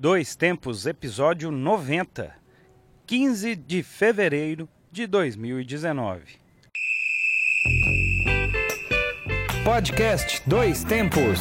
Dois 0.00 0.36
Tempos, 0.36 0.86
episódio 0.86 1.50
90, 1.50 2.32
15 3.04 3.56
de 3.56 3.82
fevereiro 3.82 4.68
de 4.92 5.08
2019. 5.08 6.22
Podcast 9.64 10.40
Dois 10.46 10.84
Tempos. 10.84 11.40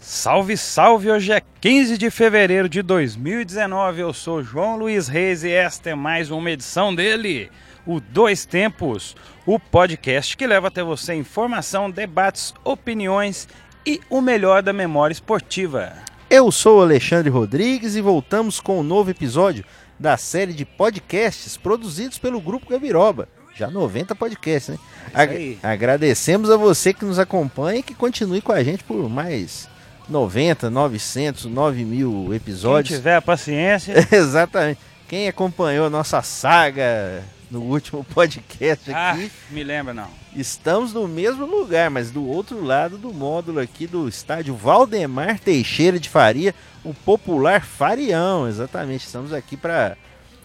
Salve, 0.00 0.56
salve! 0.56 1.08
Hoje 1.08 1.32
é 1.32 1.40
15 1.60 1.96
de 1.96 2.10
fevereiro 2.10 2.68
de 2.68 2.82
2019. 2.82 4.00
Eu 4.00 4.12
sou 4.12 4.42
João 4.42 4.76
Luiz 4.76 5.06
Reis 5.06 5.44
e 5.44 5.52
esta 5.52 5.90
é 5.90 5.94
mais 5.94 6.32
uma 6.32 6.50
edição 6.50 6.92
dele, 6.92 7.48
o 7.90 8.00
Dois 8.00 8.44
Tempos, 8.44 9.16
o 9.44 9.58
podcast 9.58 10.36
que 10.36 10.46
leva 10.46 10.68
até 10.68 10.80
você 10.80 11.12
informação, 11.12 11.90
debates, 11.90 12.54
opiniões 12.62 13.48
e 13.84 14.00
o 14.08 14.20
melhor 14.20 14.62
da 14.62 14.72
memória 14.72 15.12
esportiva. 15.12 15.92
Eu 16.30 16.52
sou 16.52 16.78
o 16.78 16.82
Alexandre 16.82 17.28
Rodrigues 17.28 17.96
e 17.96 18.00
voltamos 18.00 18.60
com 18.60 18.78
um 18.78 18.84
novo 18.84 19.10
episódio 19.10 19.64
da 19.98 20.16
série 20.16 20.52
de 20.52 20.64
podcasts 20.64 21.56
produzidos 21.56 22.16
pelo 22.16 22.40
Grupo 22.40 22.70
Gabiroba. 22.70 23.28
Já 23.56 23.68
90 23.68 24.14
podcasts, 24.14 24.68
né? 24.68 24.78
Ag 25.12 25.58
agradecemos 25.60 26.48
a 26.48 26.56
você 26.56 26.94
que 26.94 27.04
nos 27.04 27.18
acompanha 27.18 27.80
e 27.80 27.82
que 27.82 27.94
continue 27.94 28.40
com 28.40 28.52
a 28.52 28.62
gente 28.62 28.84
por 28.84 29.08
mais 29.08 29.68
90, 30.08 30.70
900, 30.70 31.46
9 31.46 31.84
mil 31.84 32.32
episódios. 32.32 32.90
Quem 32.90 32.98
tiver 32.98 33.16
a 33.16 33.22
paciência. 33.22 33.94
Exatamente. 34.14 34.78
Quem 35.08 35.26
acompanhou 35.26 35.86
a 35.86 35.90
nossa 35.90 36.22
saga 36.22 37.24
no 37.50 37.60
último 37.62 38.04
podcast 38.04 38.92
Ah, 38.92 39.10
aqui, 39.12 39.30
me 39.50 39.64
lembra 39.64 39.92
não. 39.92 40.08
estamos 40.36 40.92
no 40.92 41.08
mesmo 41.08 41.44
lugar, 41.46 41.90
mas 41.90 42.10
do 42.10 42.24
outro 42.26 42.62
lado 42.64 42.96
do 42.96 43.12
módulo 43.12 43.58
aqui 43.60 43.86
do 43.86 44.08
estádio 44.08 44.54
Valdemar 44.54 45.38
Teixeira 45.40 45.98
de 45.98 46.08
Faria, 46.08 46.54
o 46.84 46.94
popular 46.94 47.62
Farião. 47.64 48.46
Exatamente. 48.48 49.04
Estamos 49.06 49.32
aqui 49.32 49.56
para 49.56 49.96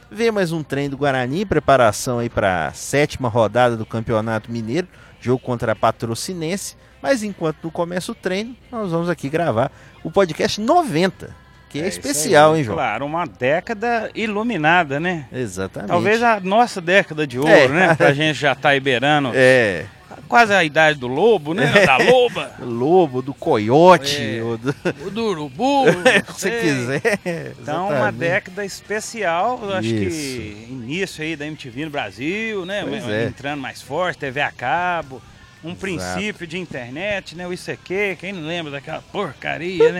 ver 0.09 0.31
mais 0.31 0.51
um 0.51 0.63
trem 0.63 0.89
do 0.89 0.97
Guarani, 0.97 1.45
preparação 1.45 2.19
aí 2.19 2.29
para 2.29 2.67
a 2.67 2.73
sétima 2.73 3.29
rodada 3.29 3.77
do 3.77 3.85
Campeonato 3.85 4.51
Mineiro, 4.51 4.87
jogo 5.21 5.39
contra 5.39 5.71
a 5.71 5.75
Patrocinense. 5.75 6.75
Mas 7.01 7.21
enquanto 7.21 7.57
não 7.63 7.69
começa 7.69 8.11
o 8.11 8.15
treino, 8.15 8.55
nós 8.71 8.89
vamos 8.91 9.09
aqui 9.09 9.29
gravar 9.29 9.71
o 10.03 10.09
podcast 10.09 10.59
90, 10.59 11.35
que 11.79 11.85
é, 11.85 11.87
isso 11.87 11.99
especial, 11.99 12.53
aí. 12.53 12.59
hein, 12.59 12.63
João? 12.63 12.77
Claro, 12.77 13.05
uma 13.05 13.25
década 13.25 14.09
iluminada, 14.15 14.99
né? 14.99 15.25
Exatamente. 15.31 15.89
Talvez 15.89 16.21
a 16.23 16.39
nossa 16.39 16.79
década 16.81 17.25
de 17.27 17.37
ouro, 17.39 17.49
É. 17.51 17.67
né? 17.67 17.93
Pra 17.95 18.13
gente 18.13 18.37
já 18.39 18.53
tá 18.55 18.73
liberando 18.73 19.31
É, 19.33 19.85
quase 20.27 20.53
a 20.53 20.63
idade 20.63 20.97
do 20.99 21.07
lobo, 21.07 21.53
né? 21.53 21.71
Da 21.85 21.97
loba, 21.97 22.51
lobo, 22.59 23.21
do 23.21 23.33
coiote, 23.33 24.37
É. 24.37 24.41
ou 24.43 24.57
do 24.57 24.75
o 25.05 25.09
do 25.09 25.25
urubu, 25.25 25.85
você 26.27 26.49
sei. 26.49 26.61
quiser. 26.61 27.19
Então, 27.61 27.85
uma 27.87 27.93
Exatamente. 27.95 28.17
década 28.19 28.65
especial, 28.65 29.59
eu 29.63 29.73
acho 29.73 29.87
Isso. 29.87 30.17
que 30.19 30.67
início 30.69 31.23
aí 31.23 31.35
da 31.35 31.45
MTV 31.45 31.85
no 31.85 31.91
Brasil, 31.91 32.65
né? 32.65 32.83
Pois 32.87 33.07
é. 33.07 33.25
Entrando 33.25 33.59
mais 33.61 33.81
forte, 33.81 34.17
TV 34.19 34.41
a 34.41 34.51
cabo, 34.51 35.21
um 35.65 35.73
princípio 35.75 36.45
de 36.47 36.57
internet, 36.59 37.35
né? 37.35 37.47
O 37.47 37.51
ICQ, 37.53 38.17
quem 38.19 38.31
não 38.31 38.47
lembra 38.47 38.71
daquela 38.71 39.01
porcaria, 39.11 39.91
né? 39.91 39.99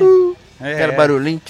É, 0.62 0.74
Aquele 0.76 0.92
barulhinho. 0.94 1.42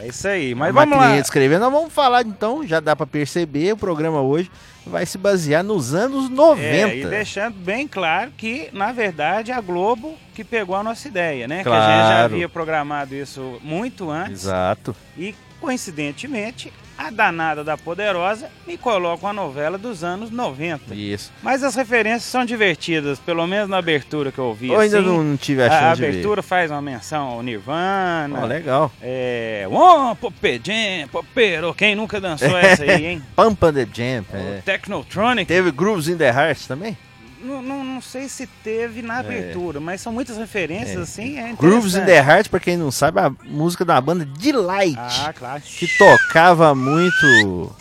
é 0.00 0.06
isso 0.06 0.28
aí, 0.28 0.54
mas 0.54 0.68
a 0.68 0.72
vamos 0.72 0.96
lá. 0.98 1.16
escrever. 1.18 1.58
Nós 1.58 1.72
vamos 1.72 1.92
falar 1.92 2.22
então, 2.26 2.64
já 2.66 2.78
dá 2.78 2.94
pra 2.94 3.06
perceber, 3.06 3.72
o 3.72 3.76
programa 3.76 4.20
hoje 4.20 4.50
vai 4.86 5.04
se 5.06 5.16
basear 5.18 5.64
nos 5.64 5.94
anos 5.94 6.28
90. 6.28 6.62
É, 6.66 6.96
e 6.98 7.06
deixando 7.06 7.54
bem 7.54 7.88
claro 7.88 8.30
que, 8.36 8.68
na 8.72 8.92
verdade, 8.92 9.50
é 9.50 9.54
a 9.54 9.60
Globo 9.60 10.16
que 10.34 10.44
pegou 10.44 10.76
a 10.76 10.82
nossa 10.82 11.08
ideia, 11.08 11.48
né? 11.48 11.62
Que 11.62 11.68
a 11.68 11.72
Claro. 11.72 11.84
gente 11.92 12.08
já 12.08 12.24
havia 12.24 12.48
programado 12.48 13.14
isso 13.14 13.58
muito 13.62 14.10
antes. 14.10 14.44
Exato. 14.44 14.94
E, 15.16 15.34
coincidentemente, 15.60 16.72
a 17.06 17.10
danada 17.10 17.62
da 17.62 17.76
Poderosa 17.76 18.48
me 18.66 18.78
coloca 18.78 19.26
uma 19.26 19.32
novela 19.32 19.76
dos 19.76 20.02
anos 20.02 20.30
90. 20.30 20.94
Isso. 20.94 21.30
Mas 21.42 21.62
as 21.62 21.74
referências 21.74 22.24
são 22.24 22.44
divertidas, 22.44 23.18
pelo 23.18 23.46
menos 23.46 23.68
na 23.68 23.76
abertura 23.76 24.32
que 24.32 24.38
eu 24.38 24.46
ouvi. 24.46 24.68
Eu 24.70 24.80
ainda 24.80 25.00
assim. 25.00 25.06
não, 25.06 25.22
não 25.22 25.36
tive 25.36 25.62
a 25.62 25.68
chance 25.68 25.84
a 25.84 25.94
de 25.94 26.00
ver. 26.00 26.08
abertura 26.08 26.42
faz 26.42 26.70
uma 26.70 26.80
menção 26.80 27.26
ao 27.26 27.42
Nirvana. 27.42 28.40
Ó, 28.42 28.46
legal. 28.46 28.90
É. 29.02 29.66
Oh, 29.70 30.16
Popedem, 30.16 31.06
Popero. 31.08 31.74
Quem 31.74 31.94
nunca 31.94 32.18
dançou 32.20 32.56
essa 32.56 32.84
aí, 32.84 33.04
hein? 33.06 33.22
Pump 33.36 33.62
and 33.66 33.72
the 33.74 33.86
Jam. 33.92 34.24
É. 34.32 34.62
Technotronic. 34.64 35.46
Teve 35.46 35.70
Grooves 35.70 36.08
in 36.08 36.16
the 36.16 36.28
Heart 36.30 36.66
também? 36.66 36.96
Não, 37.42 37.60
não, 37.60 37.83
não 37.94 38.02
sei 38.02 38.28
se 38.28 38.46
teve 38.62 39.00
na 39.02 39.18
abertura, 39.18 39.80
mas 39.80 40.00
são 40.00 40.12
muitas 40.12 40.36
referências, 40.36 40.96
É. 40.98 41.02
assim. 41.02 41.38
É 41.38 41.52
Grooves 41.52 41.94
in 41.94 42.04
the 42.04 42.16
Heart, 42.18 42.48
pra 42.48 42.60
quem 42.60 42.76
não 42.76 42.90
sabe, 42.90 43.20
é 43.20 43.24
a 43.24 43.32
música 43.44 43.84
da 43.84 44.00
banda 44.00 44.24
Delight. 44.24 44.96
Ah, 44.98 45.32
claro. 45.32 45.62
que 45.62 45.86
tocava 45.96 46.74
muito 46.74 47.72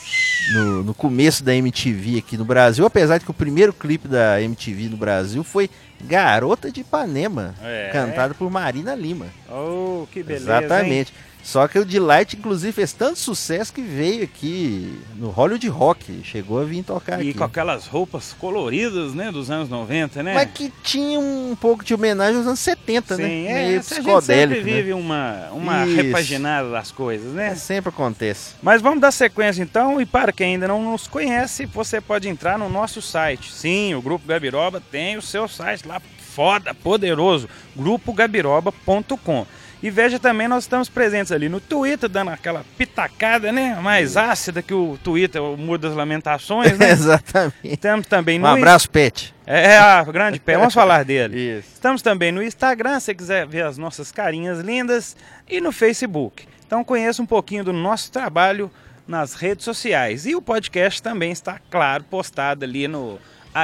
no, 0.53 0.83
no 0.83 0.93
começo 0.93 1.43
da 1.43 1.55
MTV 1.55 2.19
aqui 2.19 2.37
no 2.37 2.45
Brasil, 2.45 2.85
apesar 2.85 3.17
de 3.17 3.25
que 3.25 3.31
o 3.31 3.33
primeiro 3.33 3.73
clipe 3.73 4.07
da 4.07 4.41
MTV 4.41 4.89
no 4.89 4.97
Brasil 4.97 5.43
foi 5.43 5.69
Garota 6.01 6.69
de 6.71 6.81
Ipanema, 6.81 7.55
É. 7.63 7.89
cantada 7.93 8.33
por 8.33 8.49
Marina 8.51 8.93
Lima. 8.93 9.27
Oh, 9.49 10.05
que 10.11 10.21
beleza. 10.21 10.83
hein? 10.83 11.05
Só 11.43 11.67
que 11.67 11.77
o 11.77 11.83
Delight, 11.83 12.37
inclusive, 12.37 12.71
fez 12.71 12.93
tanto 12.93 13.19
sucesso 13.19 13.73
que 13.73 13.81
veio 13.81 14.23
aqui 14.23 14.97
no 15.17 15.29
Hollywood 15.29 15.67
Rock. 15.67 16.21
Chegou 16.23 16.61
a 16.61 16.63
vir 16.63 16.83
tocar 16.83 17.21
E 17.21 17.29
aqui. 17.31 17.37
com 17.37 17.43
aquelas 17.43 17.85
roupas 17.85 18.33
coloridas, 18.39 19.13
né, 19.13 19.29
dos 19.29 19.51
anos 19.51 19.67
90, 19.67 20.23
né? 20.23 20.33
Mas 20.33 20.49
que 20.51 20.71
tinha 20.81 21.19
um 21.19 21.53
pouco 21.59 21.83
de 21.83 21.93
homenagem 21.93 22.37
aos 22.37 22.47
anos 22.47 22.59
70, 22.61 23.17
Sim, 23.17 23.21
né? 23.21 23.27
é, 23.45 23.53
Meio 23.65 23.79
essa 23.79 23.95
a 23.95 23.97
gente 23.97 24.05
sempre 24.05 24.13
psicodélico, 24.21 24.65
né? 24.65 24.73
vive 24.73 24.93
uma, 24.93 25.49
uma 25.51 25.85
Isso. 25.85 25.95
repaginada 25.97 26.71
das 26.71 26.91
coisas, 26.93 27.33
né? 27.33 27.47
É, 27.49 27.55
sempre 27.55 27.89
acontece. 27.89 28.55
Mas 28.61 28.81
vamos 28.81 29.01
dar 29.01 29.11
sequência 29.11 29.61
então, 29.61 29.99
e 29.99 30.05
para 30.05 30.31
quem 30.31 30.53
ainda 30.53 30.69
não 30.69 30.91
nos 30.93 31.07
conhece, 31.07 31.65
você 31.65 31.99
pode 31.99 32.29
entrar 32.29 32.57
no 32.57 32.69
nosso 32.69 33.01
site. 33.01 33.51
Sim, 33.51 33.93
o 33.95 34.01
Grupo 34.01 34.25
Gabiroba 34.25 34.81
tem 34.89 35.17
o 35.17 35.21
seu 35.21 35.49
site 35.49 35.85
lá, 35.85 36.01
foda, 36.33 36.73
poderoso, 36.73 37.49
grupogabiroba.com. 37.75 39.45
E 39.83 39.89
veja 39.89 40.17
também, 40.17 40.47
nós 40.47 40.63
estamos 40.63 40.87
presentes 40.87 41.29
ali 41.29 41.49
no 41.49 41.59
Twitter, 41.59 42.07
dando 42.07 42.31
aquela 42.31 42.63
pitacada, 42.77 43.51
né? 43.51 43.75
Mais 43.81 44.15
ácida 44.15 44.61
que 44.61 44.73
o 44.73 44.97
Twitter, 45.03 45.43
o 45.43 45.57
Muro 45.57 45.77
das 45.77 45.93
Lamentações, 45.93 46.75
né? 46.79 46.89
Exatamente. 46.89 47.53
Estamos 47.65 48.07
também 48.07 48.39
Um 48.39 48.43
no... 48.43 48.47
abraço, 48.47 48.89
Pet. 48.89 49.35
É, 49.45 49.77
a 49.77 50.01
grande 50.05 50.39
pé, 50.39 50.57
vamos 50.57 50.73
falar 50.73 51.03
dele. 51.05 51.57
Isso. 51.59 51.67
Estamos 51.73 52.01
também 52.01 52.31
no 52.31 52.41
Instagram, 52.41 52.97
se 52.97 53.07
você 53.07 53.13
quiser 53.13 53.45
ver 53.45 53.65
as 53.65 53.77
nossas 53.77 54.09
carinhas 54.09 54.61
lindas, 54.61 55.17
e 55.49 55.59
no 55.59 55.73
Facebook. 55.73 56.47
Então 56.65 56.81
conheça 56.81 57.21
um 57.21 57.25
pouquinho 57.25 57.65
do 57.65 57.73
nosso 57.73 58.09
trabalho 58.09 58.71
nas 59.05 59.33
redes 59.33 59.65
sociais. 59.65 60.25
E 60.25 60.33
o 60.33 60.41
podcast 60.41 61.03
também 61.03 61.33
está, 61.33 61.59
claro, 61.69 62.05
postado 62.05 62.63
ali 62.63 62.87
no 62.87 63.19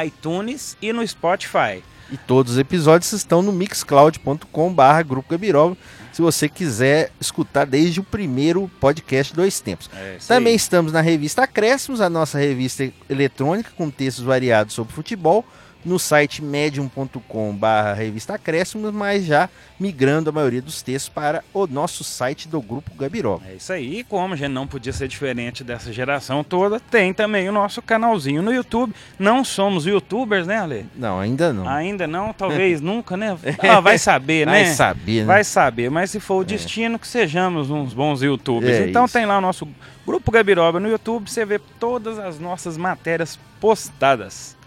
iTunes 0.06 0.76
e 0.82 0.92
no 0.92 1.08
Spotify. 1.08 1.82
E 2.12 2.18
todos 2.18 2.54
os 2.54 2.58
episódios 2.58 3.14
estão 3.14 3.42
no 3.42 3.52
mixcloud.com 3.52 4.74
barra 4.74 5.04
Grupo 5.04 5.30
Gabiroba, 5.30 5.78
se 6.20 6.22
você 6.22 6.50
quiser 6.50 7.14
escutar 7.18 7.66
desde 7.66 8.02
o 8.02 8.04
primeiro 8.04 8.70
podcast 8.78 9.34
Dois 9.34 9.62
Tempos. 9.62 9.90
É, 9.96 10.18
Também 10.28 10.54
estamos 10.54 10.92
na 10.92 11.00
revista 11.00 11.44
Acréscimos, 11.44 12.02
a 12.02 12.10
nossa 12.10 12.38
revista 12.38 12.92
eletrônica 13.10 13.72
com 13.78 13.90
textos 13.90 14.26
variados 14.26 14.74
sobre 14.74 14.94
futebol, 14.94 15.46
no 15.84 15.98
site 15.98 16.44
medium.com 16.44 17.56
barra 17.56 17.94
revista 17.94 18.36
Acréscimos, 18.36 18.94
mas 18.94 19.26
já 19.26 19.50
migrando 19.80 20.30
a 20.30 20.34
maioria 20.34 20.62
dos 20.62 20.82
textos 20.82 21.10
para 21.10 21.44
o 21.54 21.66
nosso 21.66 22.04
site 22.04 22.48
do 22.48 22.62
Grupo 22.62 22.92
Gabiroba. 22.96 23.44
É 23.50 23.56
isso 23.56 23.72
aí, 23.72 24.00
e 24.00 24.04
como 24.04 24.34
a 24.34 24.38
gente 24.38 24.52
não 24.52 24.68
podia 24.68 24.92
ser 24.92 25.08
diferente 25.08 25.64
dessa 25.64 25.92
geração 25.94 26.44
toda, 26.44 26.80
tem 26.80 27.14
também 27.14 27.48
o 27.48 27.52
nosso 27.52 27.82
canalzinho 27.82 28.42
no 28.42 28.54
YouTube. 28.54 28.94
Não 29.18 29.44
somos 29.44 29.86
youtubers, 29.86 30.46
né, 30.46 30.58
Ale? 30.58 30.86
Não, 30.96 31.20
ainda 31.20 31.54
não. 31.54 31.68
Ainda 31.68 32.08
não, 32.08 32.34
talvez 32.34 32.82
nunca, 32.82 33.16
né? 33.16 33.38
Ah, 33.60 33.80
vai 33.80 33.98
saber, 33.98 34.46
né? 34.46 34.52
Vai 34.52 34.66
saber, 34.74 35.20
né? 35.22 35.26
Vai 35.26 35.44
saber, 35.44 35.90
mas 35.90 36.12
se 36.12 36.20
for 36.20 36.42
o 36.42 36.44
destino, 36.44 37.00
que 37.00 37.08
sejamos 37.08 37.70
uns 37.70 37.94
bons 37.94 38.22
youtubers. 38.22 38.80
É 38.80 38.90
então 38.90 39.06
isso. 39.06 39.14
tem 39.14 39.26
lá 39.26 39.38
o 39.38 39.42
nosso 39.42 39.68
Grupo 40.06 40.32
Gabiroba 40.32 40.80
no 40.80 40.90
YouTube, 40.90 41.30
você 41.30 41.46
vê 41.46 41.60
todas 41.80 42.20
as 42.20 42.40
nossas 42.40 42.78
matérias 42.78 43.40
postadas. 43.60 44.59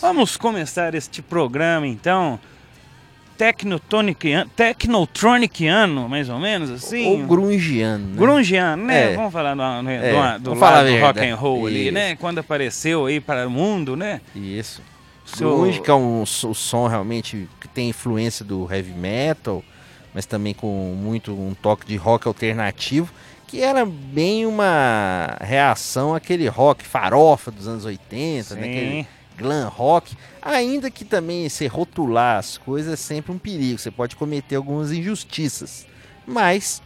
Vamos 0.00 0.36
começar 0.36 0.94
este 0.94 1.22
programa 1.22 1.86
então. 1.86 2.38
Tecnotoniciano, 3.38 4.50
tecnotroniciano, 4.56 6.08
mais 6.08 6.30
ou 6.30 6.38
menos 6.38 6.70
assim. 6.70 7.06
Ou 7.06 7.26
grungiano, 7.26 8.06
né? 8.06 8.16
Grungiano, 8.16 8.84
né? 8.86 9.12
É. 9.12 9.14
Vamos 9.16 9.30
falar 9.32 9.54
do, 9.54 9.82
do, 9.82 9.90
É, 9.90 10.38
do, 10.38 10.54
do 10.54 10.54
lado 10.54 10.88
do 10.88 11.00
rock 11.00 11.20
and 11.20 11.36
roll 11.36 11.66
ali, 11.66 11.84
Isso. 11.84 11.92
né? 11.92 12.16
Quando 12.16 12.38
apareceu 12.38 13.04
aí 13.04 13.20
para 13.20 13.46
o 13.46 13.50
mundo, 13.50 13.94
né? 13.94 14.22
Isso. 14.34 14.80
Seu- 15.26 15.54
Grunge, 15.58 15.82
que 15.82 15.90
é 15.90 15.94
um 15.94 16.24
so- 16.24 16.54
som 16.54 16.86
realmente 16.86 17.46
que 17.60 17.68
tem 17.68 17.90
influência 17.90 18.42
do 18.42 18.66
heavy 18.72 18.92
metal, 18.92 19.62
mas 20.14 20.24
também 20.24 20.54
com 20.54 20.94
muito 20.98 21.32
um 21.32 21.52
toque 21.52 21.84
de 21.86 21.96
rock 21.96 22.26
alternativo, 22.26 23.12
que 23.46 23.60
era 23.60 23.84
bem 23.84 24.46
uma 24.46 25.36
reação 25.42 26.14
àquele 26.14 26.48
rock 26.48 26.84
farofa 26.86 27.50
dos 27.50 27.68
anos 27.68 27.84
80, 27.84 28.54
né? 28.54 28.60
Aquele, 28.62 29.06
glam 29.36 29.68
rock, 29.68 30.16
ainda 30.40 30.90
que 30.90 31.04
também 31.04 31.48
se 31.48 31.66
rotular 31.66 32.38
as 32.38 32.58
coisas 32.58 32.92
é 32.92 32.96
sempre 32.96 33.32
um 33.32 33.38
perigo, 33.38 33.78
você 33.78 33.90
pode 33.90 34.16
cometer 34.16 34.56
algumas 34.56 34.92
injustiças. 34.92 35.86
Mas 36.26 36.82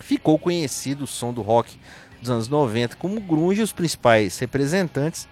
ficou 0.00 0.38
conhecido 0.38 1.04
o 1.04 1.06
som 1.06 1.32
do 1.32 1.42
rock 1.42 1.78
dos 2.20 2.30
anos 2.30 2.48
90 2.48 2.96
como 2.96 3.20
grunge, 3.20 3.62
os 3.62 3.72
principais 3.72 4.38
representantes 4.38 5.28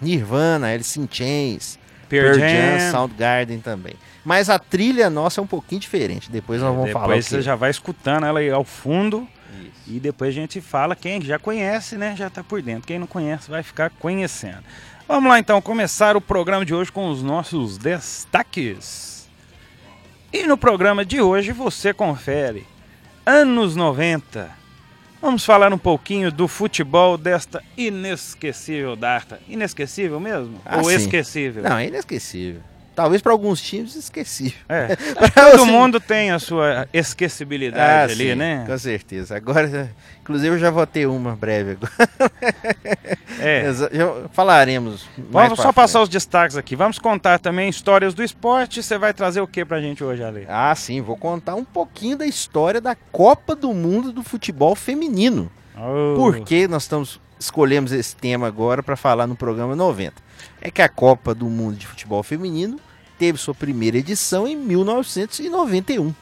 Nirvana, 0.00 0.68
Alice 0.68 0.98
in 0.98 1.08
Chains, 1.10 1.78
Pearl 2.08 2.38
Jam, 2.38 2.90
Soundgarden 2.90 3.60
também. 3.60 3.94
Mas 4.24 4.50
a 4.50 4.58
trilha 4.58 5.08
nossa 5.08 5.40
é 5.40 5.42
um 5.44 5.46
pouquinho 5.46 5.80
diferente. 5.80 6.30
Depois 6.30 6.60
nós 6.60 6.70
vamos 6.70 6.86
depois 6.86 7.02
falar. 7.02 7.14
Depois 7.14 7.26
você 7.26 7.42
já 7.42 7.54
vai 7.54 7.70
escutando 7.70 8.26
ela 8.26 8.40
aí 8.40 8.50
ao 8.50 8.64
fundo. 8.64 9.26
Isso. 9.60 9.96
E 9.96 10.00
depois 10.00 10.30
a 10.30 10.32
gente 10.32 10.60
fala. 10.60 10.96
Quem 10.96 11.20
já 11.22 11.38
conhece, 11.38 11.96
né? 11.96 12.14
Já 12.16 12.28
tá 12.28 12.42
por 12.42 12.60
dentro. 12.60 12.86
Quem 12.86 12.98
não 12.98 13.06
conhece 13.06 13.48
vai 13.48 13.62
ficar 13.62 13.90
conhecendo. 13.90 14.64
Vamos 15.08 15.30
lá 15.30 15.38
então 15.38 15.62
começar 15.62 16.16
o 16.16 16.20
programa 16.20 16.64
de 16.64 16.74
hoje 16.74 16.90
com 16.90 17.08
os 17.08 17.22
nossos 17.22 17.78
destaques. 17.78 19.28
E 20.32 20.42
no 20.44 20.58
programa 20.58 21.04
de 21.04 21.20
hoje 21.20 21.52
você 21.52 21.94
confere 21.94 22.66
anos 23.24 23.76
90. 23.76 24.50
Vamos 25.22 25.44
falar 25.44 25.72
um 25.72 25.78
pouquinho 25.78 26.30
do 26.32 26.48
futebol 26.48 27.16
desta 27.16 27.62
inesquecível 27.76 28.96
data. 28.96 29.40
Inesquecível 29.48 30.18
mesmo? 30.18 30.60
Ah, 30.64 30.78
Ou 30.78 30.84
sim. 30.84 30.96
esquecível? 30.96 31.62
Não, 31.62 31.78
é 31.78 31.86
inesquecível. 31.86 32.60
Talvez 32.96 33.20
para 33.20 33.30
alguns 33.30 33.60
times 33.60 33.94
esquecível. 33.94 34.58
É. 34.70 34.96
Todo 35.52 35.66
mundo 35.66 36.00
tem 36.00 36.30
a 36.30 36.38
sua 36.38 36.88
esquecibilidade 36.94 38.10
Ah, 38.10 38.12
ali, 38.14 38.30
sim, 38.30 38.34
né? 38.34 38.64
Com 38.66 38.78
certeza. 38.78 39.36
Agora, 39.36 39.94
inclusive, 40.22 40.54
eu 40.56 40.58
já 40.58 40.70
vou 40.70 40.86
ter 40.86 41.06
uma 41.06 41.36
breve 41.36 41.72
agora. 41.72 41.92
É. 43.38 43.70
Já 43.92 44.28
falaremos. 44.32 45.06
mais 45.30 45.48
Vamos 45.50 45.60
só 45.60 45.72
passar 45.74 45.98
frente. 45.98 46.04
os 46.04 46.08
destaques 46.08 46.56
aqui. 46.56 46.74
Vamos 46.74 46.98
contar 46.98 47.38
também 47.38 47.68
histórias 47.68 48.14
do 48.14 48.24
esporte. 48.24 48.82
Você 48.82 48.96
vai 48.96 49.12
trazer 49.12 49.42
o 49.42 49.46
que 49.46 49.62
pra 49.62 49.78
gente 49.78 50.02
hoje, 50.02 50.24
Ale? 50.24 50.46
Ah, 50.48 50.74
sim, 50.74 51.02
vou 51.02 51.18
contar 51.18 51.54
um 51.54 51.64
pouquinho 51.64 52.16
da 52.16 52.26
história 52.26 52.80
da 52.80 52.96
Copa 53.12 53.54
do 53.54 53.74
Mundo 53.74 54.10
do 54.10 54.22
futebol 54.22 54.74
feminino. 54.74 55.50
Oh. 55.76 56.14
Por 56.16 56.40
que 56.40 56.66
nós 56.66 56.84
estamos 56.84 57.20
escolhemos 57.38 57.92
esse 57.92 58.16
tema 58.16 58.46
agora 58.46 58.82
para 58.82 58.96
falar 58.96 59.26
no 59.26 59.36
programa 59.36 59.76
90? 59.76 60.14
É 60.62 60.70
que 60.70 60.80
a 60.80 60.88
Copa 60.88 61.34
do 61.34 61.44
Mundo 61.46 61.76
de 61.76 61.86
Futebol 61.86 62.22
Feminino 62.22 62.80
teve 63.18 63.38
sua 63.38 63.54
primeira 63.54 63.98
edição 63.98 64.46
em 64.46 64.56
1991. 64.56 66.14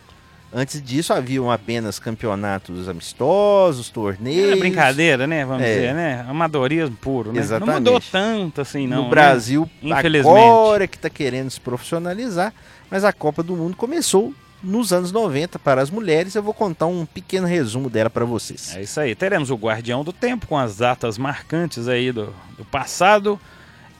Antes 0.56 0.81
disso 0.81 1.12
haviam 1.12 1.50
apenas 1.50 1.99
campeonatos 1.99 2.88
amistosos, 2.88 3.91
torneios. 3.91 4.46
Era 4.52 4.56
brincadeira, 4.56 5.26
né? 5.26 5.44
Vamos 5.44 5.64
É. 5.64 5.75
dizer, 5.75 5.94
né? 5.94 6.25
Amadorismo 6.29 6.96
puro, 6.96 7.32
né? 7.32 7.41
Exatamente. 7.41 7.75
Não 7.75 7.93
mudou 7.94 8.00
tanto 8.12 8.61
assim, 8.61 8.87
não. 8.87 8.99
no 8.99 9.02
né? 9.05 9.11
Brasil, 9.11 9.69
Infelizmente. 9.82 10.38
agora 10.38 10.87
que 10.87 10.96
está 10.96 11.11
querendo 11.11 11.50
se 11.50 11.61
profissionalizar, 11.61 12.52
mas 12.88 13.02
a 13.05 13.12
Copa 13.12 13.43
do 13.43 13.56
Mundo 13.56 13.76
começou 13.76 14.32
nos 14.62 14.93
anos 14.93 15.11
90 15.11 15.58
para 15.58 15.82
as 15.82 15.90
mulheres. 15.90 16.37
Eu 16.37 16.43
vou 16.43 16.55
contar 16.55 16.87
um 16.87 17.05
pequeno 17.05 17.49
resumo 17.49 17.90
dela 17.90 18.08
para 18.08 18.25
vocês. 18.25 18.76
É 18.76 18.82
isso 18.82 19.00
aí. 19.00 19.12
Teremos 19.17 19.50
o 19.50 19.56
Guardião 19.56 20.05
do 20.05 20.12
Tempo 20.12 20.47
com 20.47 20.56
as 20.56 20.76
datas 20.76 21.19
marcantes 21.19 21.88
aí 21.88 22.12
do, 22.12 22.32
do 22.56 22.64
passado. 22.64 23.40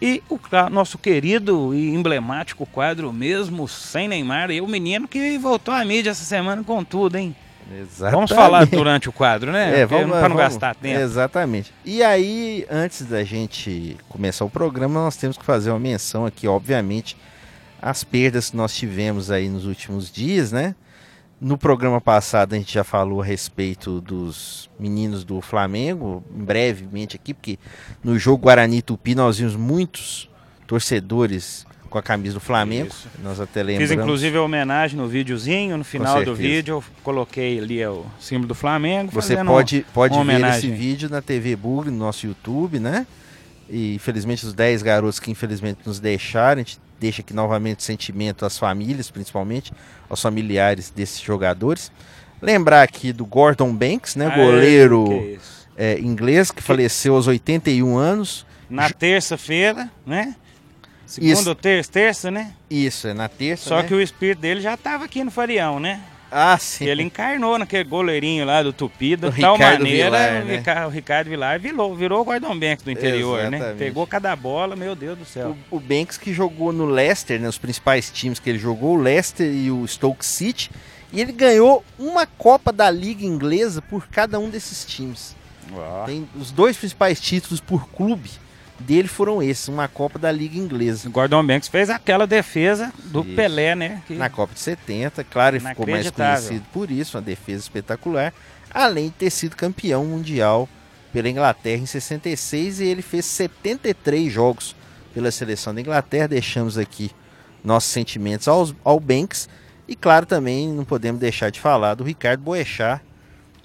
E 0.03 0.23
o 0.29 0.39
nosso 0.71 0.99
querido 0.99 1.75
e 1.75 1.95
emblemático 1.95 2.67
quadro 2.67 3.13
mesmo 3.13 3.67
sem 3.69 4.09
Neymar. 4.09 4.51
E 4.51 4.61
o 4.61 4.67
menino 4.69 5.09
que 5.09 5.39
voltou 5.39 5.73
à 5.73 5.85
mídia 5.85 6.11
essa 6.11 6.25
semana 6.25 6.63
com 6.63 6.85
tudo, 6.85 7.17
hein? 7.17 7.35
Exatamente. 7.73 8.15
Vamos 8.15 8.31
falar 8.33 8.67
durante 8.67 9.09
o 9.09 9.13
quadro, 9.13 9.51
né? 9.51 9.81
É, 9.81 9.87
vamos, 9.87 10.11
pra 10.11 10.29
não 10.29 10.37
vamos- 10.37 10.37
gastar 10.37 10.75
tempo. 10.75 11.01
Exatamente. 11.01 11.73
E 11.85 12.03
aí, 12.03 12.67
antes 12.71 13.03
da 13.07 13.25
gente 13.25 13.97
começar 14.09 14.45
o 14.45 14.51
programa, 14.51 15.01
nós 15.03 15.17
temos 15.17 15.39
que 15.39 15.45
fazer 15.45 15.71
uma 15.71 15.79
menção 15.81 16.27
aqui, 16.27 16.47
obviamente, 16.47 17.17
às 17.81 18.05
perdas 18.05 18.51
que 18.51 18.57
nós 18.57 18.75
tivemos 18.75 19.31
aí 19.31 19.49
nos 19.49 19.65
últimos 19.65 20.11
dias, 20.13 20.53
né? 20.53 20.75
No 21.41 21.59
programa 21.59 22.01
passado 22.01 22.55
a 22.55 22.57
gente 22.57 22.73
já 22.73 22.85
falou 22.85 23.21
a 23.21 23.25
respeito 23.25 24.01
dos 24.01 24.71
meninos 24.79 25.25
do 25.25 25.41
Flamengo, 25.41 26.25
brevemente 26.31 27.17
aqui, 27.17 27.35
porque 27.35 27.59
no 28.03 28.19
jogo 28.19 28.45
Guarani 28.45 28.81
Tupi 28.81 29.15
nós 29.15 29.39
vimos 29.39 29.57
muitos 29.57 30.29
torcedores 30.67 31.67
com 31.91 31.99
a 31.99 32.03
camisa 32.03 32.35
do 32.35 32.41
Flamengo. 32.41 32.89
Isso. 32.89 33.09
Nós 33.23 33.39
até 33.39 33.63
lembramos. 33.63 33.91
Fiz 33.91 34.01
inclusive 34.01 34.37
a 34.37 34.43
homenagem 34.43 34.97
no 34.97 35.07
videozinho, 35.07 35.77
no 35.77 35.85
final 35.85 36.25
do 36.25 36.35
vídeo 36.35 36.77
eu 36.77 36.85
coloquei 37.03 37.59
ali 37.59 37.85
o 37.87 38.05
símbolo 38.19 38.49
do 38.49 38.55
Flamengo. 38.55 39.13
Você 39.13 39.37
pode, 39.45 39.87
pode 39.93 40.25
ver 40.25 40.45
esse 40.45 40.71
vídeo 40.71 41.09
na 41.09 41.21
TV 41.21 41.55
Bug, 41.57 41.91
no 41.91 41.97
nosso 41.97 42.27
YouTube, 42.27 42.81
né? 42.81 43.07
E 43.69 43.95
infelizmente 43.95 44.45
os 44.45 44.53
10 44.53 44.83
garotos 44.83 45.21
que 45.21 45.31
infelizmente 45.31 45.81
nos 45.85 46.01
deixaram, 46.01 46.61
a 46.61 46.65
gente 46.65 46.81
deixa 46.99 47.23
aqui 47.23 47.35
novamente 47.35 47.83
sentimento 47.83 48.45
às 48.45 48.59
famílias, 48.59 49.11
principalmente 49.11 49.73
aos 50.09 50.21
familiares 50.21 50.91
desses 50.91 51.21
jogadores. 51.21 51.91
Lembrar 52.41 52.83
aqui 52.83 53.13
do 53.13 53.25
Gordon 53.25 53.75
Banks, 53.75 54.17
né? 54.17 54.31
Goleiro 54.35 55.05
que 55.07 55.39
é, 55.77 55.99
inglês 55.99 56.51
que 56.51 56.63
faleceu 56.63 57.15
aos 57.15 57.27
81 57.27 57.97
anos. 57.97 58.47
Na 58.69 58.91
terça-feira, 58.91 59.91
né? 60.07 60.35
Segunda 61.07 61.33
Isso. 61.33 61.49
ou 61.49 61.55
terça, 61.55 61.93
terça, 61.93 62.31
né? 62.31 62.55
Isso, 62.71 63.07
é 63.09 63.15
na 63.15 63.29
terça. 63.29 63.69
Só 63.69 63.83
né? 63.83 63.89
que 63.89 63.95
o 63.95 64.01
espírito 64.01 64.41
dele 64.41 64.61
já 64.61 64.75
estava 64.75 65.05
aqui 65.05 65.23
no 65.23 65.31
Farião, 65.31 65.79
né? 65.79 66.01
Ah, 66.37 66.59
sim. 66.59 66.85
Ele 66.87 67.05
encarnou 67.05 67.57
naquele 67.57 67.85
goleirinho 67.85 68.45
lá 68.45 68.61
do 68.61 68.73
Tupi, 68.73 69.15
de 69.15 69.27
O 69.27 69.33
tal 69.33 69.55
Ricardo 69.55 69.83
maneira, 69.83 70.05
Vilar, 70.05 70.43
o, 70.43 70.45
né? 70.45 70.87
O 70.87 70.89
Ricardo 70.89 71.31
Vilar 71.31 71.61
virou, 71.61 71.95
virou 71.95 72.23
o 72.23 72.25
Gordon 72.25 72.59
Banks 72.59 72.83
do 72.85 72.91
interior, 72.91 73.49
né? 73.51 73.57
Exatamente. 73.57 73.79
Pegou 73.79 74.05
cada 74.05 74.35
bola, 74.35 74.75
meu 74.75 74.97
Deus 74.97 75.17
do 75.17 75.25
céu. 75.25 75.57
O, 75.71 75.77
o 75.77 75.81
Banks 75.81 76.19
que 76.19 76.33
jogou 76.33 76.73
no 76.73 76.87
Leicester, 76.87 77.41
né, 77.41 77.49
os 77.49 77.57
principais 77.57 78.11
times 78.11 78.41
que 78.41 78.51
ele 78.51 78.59
jogou, 78.59 78.97
o 78.97 79.01
Leicester 79.01 79.47
e 79.47 79.71
o 79.71 79.87
Stoke 79.87 80.27
City, 80.27 80.73
e 81.13 81.21
ele 81.21 81.31
ganhou 81.31 81.85
uma 81.97 82.27
Copa 82.27 82.73
da 82.73 82.91
Liga 82.91 83.25
Inglesa 83.25 83.81
por 83.81 84.09
cada 84.09 84.37
um 84.41 84.51
desses 84.51 84.85
times. 84.85 85.37
Ó. 85.73 86.05
Tem 86.05 86.29
os 86.35 86.51
dois 86.51 86.77
principais 86.77 87.21
títulos 87.21 87.61
por 87.61 87.89
clube 87.91 88.29
dele 88.79 89.09
foram 89.09 89.43
esses, 89.43 89.69
uma 89.69 89.87
Copa 89.89 90.19
da 90.19 90.31
Liga 90.33 90.57
Inglesa. 90.59 91.09
O 91.09 91.13
Gordon 91.13 91.47
Banks 91.47 91.69
fez 91.69 91.89
aquela 91.91 92.27
defesa 92.27 92.93
do 93.05 93.21
Isso. 93.25 93.35
Pelé, 93.37 93.75
né? 93.75 94.03
Que- 94.07 94.15
Na 94.15 94.29
Copa 94.29 94.55
de 94.55 94.61
70, 94.61 95.23
claro, 95.25 95.57
ele 95.57 95.65
ficou 95.67 95.87
mais 95.87 96.11
conhecido 96.11 96.65
por 96.73 96.91
isso, 96.91 97.17
uma 97.17 97.23
defesa 97.23 97.63
espetacular, 97.63 98.33
além 98.73 99.07
de 99.07 99.15
ter 99.15 99.31
sido 99.31 99.57
campeão 99.57 100.05
mundial 100.05 100.69
pela 101.13 101.29
Inglaterra 101.29 101.81
em 101.83 101.87
66 101.87 102.81
e 102.81 102.85
ele 102.87 103.03
fez 103.03 103.25
73 103.25 104.33
jogos 104.33 104.75
pela 105.15 105.31
seleção 105.31 105.73
da 105.73 105.81
Inglaterra. 105.81 106.27
Deixamos 106.27 106.77
aqui 106.77 107.11
nossos 107.63 107.91
sentimentos 107.93 108.49
aos, 108.49 108.75
ao 108.83 108.99
Banks 108.99 109.49
e 109.87 109.95
claro 109.95 110.27
também 110.27 110.69
não 110.69 110.85
podemos 110.85 111.21
deixar 111.21 111.51
de 111.51 111.61
falar 111.61 111.95
do 111.95 112.03
Ricardo 112.03 112.41
Boechat, 112.43 113.01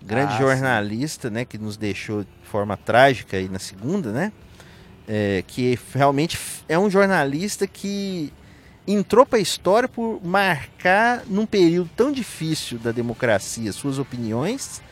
grande 0.01 0.35
Ah, 0.35 0.37
jornalista, 0.37 1.29
né, 1.31 1.43
que 1.43 1.57
nos 1.57 1.75
deixou 1.75 2.21
de 2.23 2.29
forma 2.43 2.77
trágica 2.77 3.35
aí 3.37 3.49
na 3.49 3.57
segunda, 3.59 4.11
né? 4.11 4.31
É, 5.11 5.43
que 5.47 5.79
realmente 5.95 6.37
é 6.67 6.77
um 6.77 6.87
jornalista 6.87 7.65
que 7.65 8.31
entrou 8.87 9.25
para 9.25 9.39
a 9.39 9.41
história 9.41 9.89
por 9.89 10.21
marcar 10.23 11.23
num 11.25 11.47
período 11.47 11.89
tão 11.95 12.11
difícil 12.11 12.77
da 12.77 12.91
democracia 12.91 13.71
suas 13.73 13.97
opiniões 13.97 14.83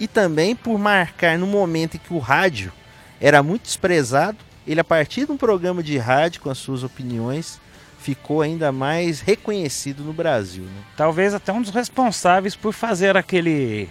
e 0.00 0.08
também 0.08 0.56
por 0.56 0.76
marcar 0.76 1.38
no 1.38 1.46
momento 1.46 1.94
em 1.94 2.00
que 2.00 2.12
o 2.12 2.18
rádio 2.18 2.72
era 3.20 3.44
muito 3.44 3.62
desprezado, 3.62 4.38
ele 4.66 4.80
a 4.80 4.84
partir 4.84 5.26
de 5.26 5.32
um 5.32 5.36
programa 5.36 5.84
de 5.84 5.96
rádio 5.98 6.40
com 6.40 6.50
as 6.50 6.58
suas 6.58 6.82
opiniões 6.82 7.60
ficou 8.00 8.40
ainda 8.40 8.72
mais 8.72 9.20
reconhecido 9.20 10.02
no 10.02 10.12
Brasil. 10.12 10.64
Né? 10.64 10.82
Talvez 10.96 11.34
até 11.34 11.52
um 11.52 11.60
dos 11.60 11.70
responsáveis 11.70 12.56
por 12.56 12.72
fazer 12.72 13.16
aquele 13.16 13.88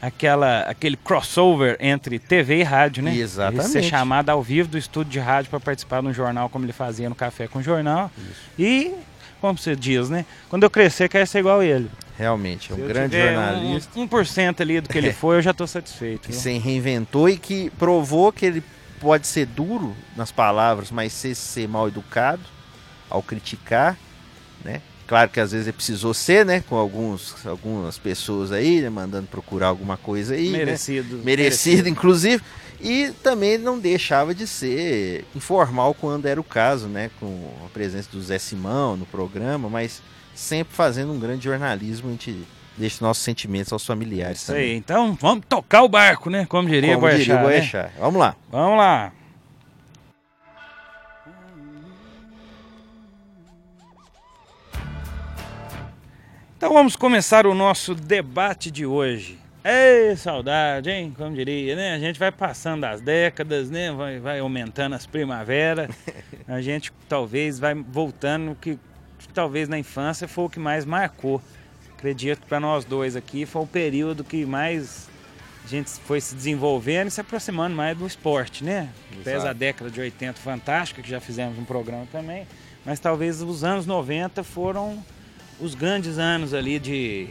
aquela 0.00 0.60
aquele 0.62 0.96
crossover 0.96 1.76
entre 1.80 2.18
TV 2.18 2.60
e 2.60 2.62
rádio, 2.62 3.02
né? 3.02 3.14
Exatamente. 3.16 3.64
Ele 3.64 3.68
ser 3.68 3.82
chamado 3.82 4.30
ao 4.30 4.42
vivo 4.42 4.68
do 4.68 4.78
estúdio 4.78 5.12
de 5.12 5.18
rádio 5.18 5.50
para 5.50 5.60
participar 5.60 6.00
de 6.00 6.08
um 6.08 6.12
jornal 6.12 6.48
como 6.48 6.64
ele 6.64 6.72
fazia 6.72 7.08
no 7.08 7.14
Café 7.14 7.46
com 7.48 7.62
Jornal. 7.62 8.10
E 8.58 8.94
como 9.40 9.58
você 9.58 9.76
diz, 9.76 10.08
né? 10.08 10.24
Quando 10.48 10.64
eu 10.64 10.70
crescer, 10.70 11.08
quero 11.08 11.26
ser 11.26 11.40
igual 11.40 11.62
ele. 11.62 11.90
Realmente, 12.16 12.72
é 12.72 12.74
um 12.74 12.78
grande 12.78 13.16
jornalista 13.16 13.98
Um, 13.98 14.08
1% 14.08 14.60
ali 14.60 14.80
do 14.80 14.88
que 14.88 14.98
ele 14.98 15.12
foi, 15.12 15.36
eu 15.36 15.42
já 15.42 15.52
estou 15.52 15.66
satisfeito. 15.68 16.22
que 16.22 16.32
viu? 16.32 16.40
se 16.40 16.58
reinventou 16.58 17.28
e 17.28 17.38
que 17.38 17.70
provou 17.70 18.32
que 18.32 18.44
ele 18.44 18.64
pode 19.00 19.28
ser 19.28 19.46
duro 19.46 19.96
nas 20.16 20.32
palavras, 20.32 20.90
mas 20.90 21.12
ser, 21.12 21.36
ser 21.36 21.68
mal 21.68 21.86
educado 21.86 22.42
ao 23.08 23.22
criticar, 23.22 23.96
né? 24.64 24.82
Claro 25.08 25.30
que 25.30 25.40
às 25.40 25.52
vezes 25.52 25.66
ele 25.66 25.72
precisou 25.72 26.12
ser, 26.12 26.44
né? 26.44 26.62
Com 26.68 26.76
alguns, 26.76 27.34
algumas 27.46 27.96
pessoas 27.96 28.52
aí, 28.52 28.82
né, 28.82 28.90
mandando 28.90 29.26
procurar 29.26 29.68
alguma 29.68 29.96
coisa 29.96 30.34
aí, 30.34 30.50
né? 30.50 30.58
merecido. 30.58 31.20
merecido, 31.24 31.88
inclusive. 31.88 32.42
E 32.78 33.10
também 33.22 33.56
não 33.56 33.78
deixava 33.78 34.34
de 34.34 34.46
ser 34.46 35.24
informal 35.34 35.94
quando 35.94 36.26
era 36.26 36.38
o 36.38 36.44
caso, 36.44 36.88
né? 36.88 37.10
Com 37.18 37.50
a 37.64 37.68
presença 37.70 38.10
do 38.12 38.20
Zé 38.20 38.38
Simão 38.38 38.98
no 38.98 39.06
programa, 39.06 39.70
mas 39.70 40.02
sempre 40.34 40.74
fazendo 40.74 41.10
um 41.10 41.18
grande 41.18 41.42
jornalismo, 41.42 42.08
a 42.08 42.12
gente 42.12 42.44
deixa 42.76 43.02
nossos 43.02 43.24
sentimentos 43.24 43.72
aos 43.72 43.86
familiares 43.86 44.42
Isso 44.42 44.52
aí. 44.52 44.58
também. 44.58 44.76
Então, 44.76 45.18
vamos 45.18 45.44
tocar 45.48 45.82
o 45.82 45.88
barco, 45.88 46.28
né? 46.28 46.44
Como 46.46 46.68
diria 46.68 46.94
Como 46.94 47.08
Boechat, 47.08 47.28
né? 47.30 47.90
Vamos 47.98 48.20
lá. 48.20 48.36
Vamos 48.50 48.76
lá. 48.76 49.12
Então 56.58 56.72
vamos 56.72 56.96
começar 56.96 57.46
o 57.46 57.54
nosso 57.54 57.94
debate 57.94 58.68
de 58.68 58.84
hoje. 58.84 59.38
Ei, 59.64 60.16
saudade, 60.16 60.90
hein? 60.90 61.14
Como 61.16 61.32
diria, 61.32 61.76
né? 61.76 61.94
A 61.94 62.00
gente 62.00 62.18
vai 62.18 62.32
passando 62.32 62.82
as 62.82 63.00
décadas, 63.00 63.70
né? 63.70 63.92
Vai, 63.92 64.18
vai 64.18 64.40
aumentando 64.40 64.96
as 64.96 65.06
primaveras. 65.06 65.88
A 66.48 66.60
gente 66.60 66.92
talvez 67.08 67.60
vai 67.60 67.74
voltando 67.74 68.56
que 68.60 68.76
talvez 69.32 69.68
na 69.68 69.78
infância 69.78 70.26
foi 70.26 70.46
o 70.46 70.50
que 70.50 70.58
mais 70.58 70.84
marcou. 70.84 71.40
Acredito 71.96 72.40
que 72.40 72.46
para 72.46 72.58
nós 72.58 72.84
dois 72.84 73.14
aqui 73.14 73.46
foi 73.46 73.62
o 73.62 73.66
período 73.66 74.24
que 74.24 74.44
mais 74.44 75.08
a 75.64 75.68
gente 75.68 75.90
foi 75.90 76.20
se 76.20 76.34
desenvolvendo 76.34 77.06
e 77.06 77.10
se 77.12 77.20
aproximando 77.20 77.76
mais 77.76 77.96
do 77.96 78.04
esporte, 78.04 78.64
né? 78.64 78.88
Pesa 79.22 79.50
a 79.50 79.52
década 79.52 79.92
de 79.92 80.00
80 80.00 80.40
fantástica, 80.40 81.02
que 81.02 81.08
já 81.08 81.20
fizemos 81.20 81.56
um 81.56 81.64
programa 81.64 82.08
também, 82.10 82.48
mas 82.84 82.98
talvez 82.98 83.42
os 83.42 83.62
anos 83.62 83.86
90 83.86 84.42
foram 84.42 84.98
os 85.60 85.74
grandes 85.74 86.18
anos 86.18 86.54
ali 86.54 86.78
de, 86.78 87.28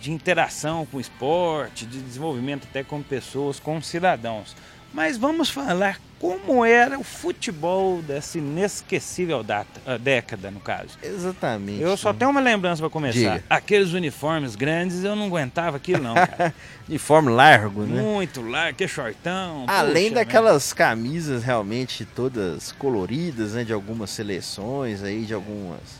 de 0.00 0.10
interação 0.10 0.86
com 0.86 0.96
o 0.96 1.00
esporte, 1.00 1.86
de 1.86 2.00
desenvolvimento 2.00 2.66
até 2.68 2.82
com 2.82 3.02
pessoas, 3.02 3.60
com 3.60 3.80
cidadãos. 3.80 4.54
Mas 4.92 5.16
vamos 5.16 5.48
falar 5.48 6.00
como 6.18 6.64
era 6.64 6.98
o 6.98 7.04
futebol 7.04 8.02
dessa 8.02 8.38
inesquecível 8.38 9.42
data, 9.42 9.80
uh, 9.86 9.98
década, 9.98 10.50
no 10.50 10.58
caso. 10.58 10.98
Exatamente. 11.02 11.80
Eu 11.80 11.96
só 11.96 12.12
tenho 12.12 12.30
uma 12.30 12.40
lembrança 12.40 12.82
para 12.82 12.90
começar. 12.90 13.36
Diga. 13.36 13.44
Aqueles 13.48 13.92
uniformes 13.92 14.56
grandes, 14.56 15.04
eu 15.04 15.14
não 15.14 15.26
aguentava 15.26 15.76
aquilo 15.76 16.02
não, 16.02 16.14
cara. 16.14 16.52
Uniforme 16.88 17.30
largo, 17.30 17.84
né? 17.84 18.02
Muito 18.02 18.42
largo, 18.42 18.76
que 18.76 18.88
shortão. 18.88 19.64
Além 19.68 20.10
puxa, 20.10 20.16
daquelas 20.16 20.72
camisas 20.72 21.44
realmente 21.44 22.04
todas 22.04 22.72
coloridas, 22.72 23.52
né? 23.52 23.62
De 23.62 23.72
algumas 23.72 24.10
seleções 24.10 25.02
aí, 25.04 25.24
de 25.24 25.32
algumas 25.32 25.99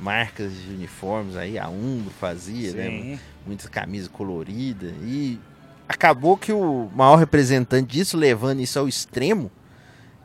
marcas 0.00 0.52
de 0.52 0.72
uniformes 0.72 1.36
aí, 1.36 1.58
a 1.58 1.68
Umbro 1.68 2.10
fazia, 2.18 2.72
né? 2.72 2.84
Sim. 2.84 3.18
Muitas 3.46 3.66
camisas 3.68 4.08
coloridas. 4.08 4.92
E 5.02 5.38
acabou 5.88 6.36
que 6.36 6.52
o 6.52 6.88
maior 6.94 7.16
representante 7.16 7.88
disso, 7.92 8.16
levando 8.16 8.60
isso 8.60 8.78
ao 8.78 8.88
extremo, 8.88 9.50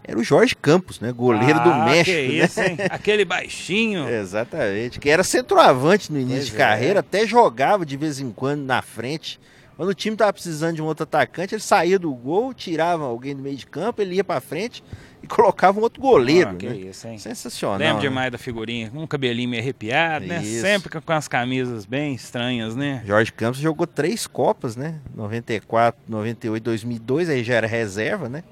era 0.04 0.20
o 0.20 0.24
Jorge 0.24 0.56
Campos, 0.56 1.00
né? 1.00 1.12
Goleiro 1.12 1.60
do 1.64 1.70
Ah, 1.70 1.86
México, 1.86 2.16
que 2.18 2.38
né? 2.38 2.46
isso, 2.46 2.62
hein? 2.62 2.78
Aquele 2.92 3.26
baixinho. 3.26 4.08
Exatamente. 4.10 5.00
Que 5.00 5.10
era 5.10 5.24
centroavante 5.24 6.12
no 6.12 6.20
início 6.20 6.36
Pois 6.38 6.50
de 6.52 6.56
é. 6.56 6.60
carreira, 6.60 7.00
até 7.00 7.26
jogava 7.26 7.86
de 7.86 7.98
vez 7.98 8.20
em 8.20 8.32
quando 8.32 8.62
na 8.62 8.82
frente. 8.82 9.40
Quando 9.76 9.90
o 9.90 9.94
time 9.96 10.16
tava 10.16 10.32
precisando 10.32 10.76
de 10.76 10.82
um 10.82 10.86
outro 10.86 11.04
atacante, 11.04 11.54
ele 11.54 11.62
saía 11.62 12.00
do 12.00 12.14
gol, 12.14 12.54
tirava 12.54 13.04
alguém 13.04 13.36
do 13.36 13.42
meio 13.42 13.58
de 13.58 13.66
campo, 13.66 14.02
ele 14.02 14.16
ia 14.16 14.24
pra 14.24 14.40
frente 14.40 14.82
e 15.26 15.28
colocava 15.28 15.80
um 15.80 15.82
outro 15.82 16.02
goleiro, 16.02 16.52
Ah, 16.52 16.56
que 16.56 16.70
né? 16.70 16.76
isso, 16.76 17.08
hein? 17.08 17.18
Sensacional. 17.18 17.78
Lembro 17.80 17.96
né? 17.96 18.02
demais 18.02 18.32
da 18.32 18.38
figurinha, 18.38 18.90
com 18.92 19.00
um 19.00 19.08
cabelinho 19.08 19.50
meio 19.50 19.62
arrepiado, 19.62 20.26
né? 20.26 20.42
Isso. 20.42 20.62
Sempre 20.62 21.02
com 21.02 21.14
as 21.14 21.28
camisas 21.28 21.86
bem 21.86 22.14
estranhas, 22.14 22.76
né? 22.76 23.02
Jorge 23.06 23.32
Campos 23.34 23.60
jogou 23.60 23.88
três 23.88 24.28
Copas, 24.28 24.76
né? 24.76 25.00
94, 25.16 26.00
98, 26.08 26.64
2002, 26.64 27.30
aí 27.30 27.44
já 27.44 27.56
era 27.56 27.68
reserva, 27.68 28.30
né? 28.30 28.44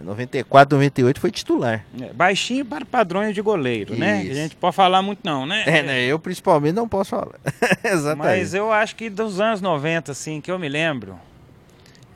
94, 0.00 0.76
98 0.76 1.20
foi 1.20 1.30
titular. 1.30 1.84
É, 2.00 2.12
Baixinho 2.12 2.64
para 2.64 2.84
padrões 2.84 3.32
de 3.34 3.40
goleiro, 3.40 3.94
né? 3.96 4.16
Isso. 4.18 4.26
Que 4.26 4.32
a 4.32 4.34
gente 4.34 4.56
pode 4.56 4.74
falar 4.74 5.02
muito 5.02 5.20
não, 5.22 5.46
né? 5.46 5.62
É, 5.66 5.82
né? 5.82 6.02
Eu 6.04 6.18
principalmente 6.18 6.74
não 6.74 6.88
posso 6.88 7.10
falar. 7.10 7.38
Exatamente. 7.84 8.38
Mas 8.38 8.54
eu 8.54 8.72
acho 8.72 8.96
que 8.96 9.08
dos 9.08 9.40
anos 9.40 9.60
90, 9.60 10.10
assim, 10.10 10.40
que 10.40 10.50
eu 10.50 10.58
me 10.58 10.68
lembro, 10.68 11.16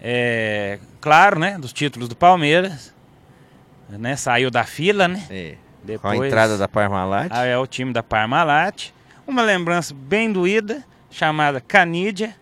é, 0.01 0.79
claro, 1.01 1.39
né? 1.39 1.57
Dos 1.59 1.73
títulos 1.73 2.09
do 2.09 2.17
Palmeiras, 2.17 2.93
né? 3.89 4.17
Saiu 4.17 4.51
da 4.51 4.65
fila, 4.65 5.09
né? 5.09 5.23
É, 5.31 5.55
Depois, 5.83 6.17
com 6.17 6.23
a 6.23 6.27
entrada 6.27 6.59
da 6.59 6.69
Parmalat. 6.69 7.29
Ah, 7.31 7.45
é 7.45 7.57
o 7.57 7.67
time 7.67 7.93
da 7.93 8.03
Parmalat. 8.03 8.91
Uma 9.27 9.43
lembrança 9.43 9.95
bem 9.95 10.33
doída, 10.33 10.85
chamada 11.11 11.61
Canídia, 11.61 12.35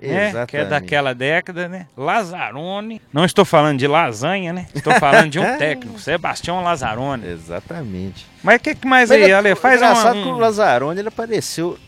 né? 0.00 0.46
Que 0.46 0.56
é 0.58 0.64
daquela 0.64 1.14
década, 1.14 1.68
né? 1.68 1.86
Lazzaroni. 1.96 3.00
Não 3.12 3.24
estou 3.24 3.44
falando 3.44 3.78
de 3.78 3.86
lasanha, 3.86 4.52
né? 4.52 4.66
Estou 4.74 4.92
falando 4.94 5.30
de 5.30 5.38
um 5.38 5.44
técnico, 5.56 5.98
Sebastião 5.98 6.62
Lazzaroni. 6.62 7.26
Exatamente. 7.26 8.26
Mas 8.42 8.56
o 8.56 8.60
que, 8.60 8.74
que 8.74 8.86
mais 8.86 9.10
Mas 9.10 9.22
aí, 9.22 9.30
é- 9.30 9.34
Ale? 9.34 9.54
Faz 9.54 9.80
uma, 9.80 10.12
um... 10.12 10.22
que 10.22 10.28
o 10.28 10.38
Lazzaroni 10.38 11.00
ele 11.00 11.08
apareceu, 11.08 11.78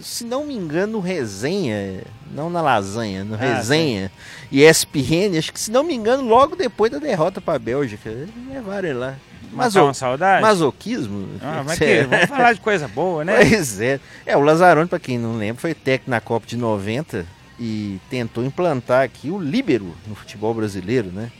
se 0.00 0.24
não 0.24 0.46
me 0.46 0.54
engano, 0.54 0.94
no 0.94 1.00
Resenha, 1.00 2.02
não 2.30 2.48
na 2.50 2.60
Lasanha, 2.62 3.24
no 3.24 3.34
Ah, 3.34 3.38
Resenha 3.38 4.10
e 4.50 4.62
ESPN, 4.62 5.36
acho 5.38 5.52
que 5.52 5.60
se 5.60 5.70
não 5.70 5.82
me 5.84 5.94
engano, 5.94 6.22
logo 6.26 6.54
depois 6.56 6.90
da 6.92 6.98
derrota 6.98 7.40
para 7.40 7.54
a 7.54 7.58
Bélgica. 7.58 8.10
Levaram 8.48 8.88
ele 8.88 8.98
lá. 8.98 9.14
Matar 9.52 9.84
uma 9.84 9.94
saudade? 9.94 10.42
Masoquismo? 10.42 11.28
Ah, 11.40 11.62
mas 11.64 11.78
Cê- 11.78 12.02
que, 12.02 12.06
vamos 12.08 12.26
falar 12.26 12.52
de 12.52 12.60
coisa 12.60 12.86
boa, 12.88 13.24
né? 13.24 13.36
Pois 13.36 13.80
é. 13.80 14.00
É, 14.26 14.36
o 14.36 14.40
Lazzaroni, 14.40 14.88
para 14.88 14.98
quem 14.98 15.18
não 15.18 15.36
lembra, 15.36 15.60
foi 15.60 15.72
técnico 15.72 16.10
na 16.10 16.20
Copa 16.20 16.46
de 16.46 16.56
90 16.56 17.24
e 17.58 17.98
tentou 18.10 18.44
implantar 18.44 19.02
aqui 19.02 19.30
o 19.30 19.38
líbero 19.38 19.94
no 20.06 20.14
futebol 20.14 20.52
brasileiro, 20.52 21.10
né? 21.10 21.30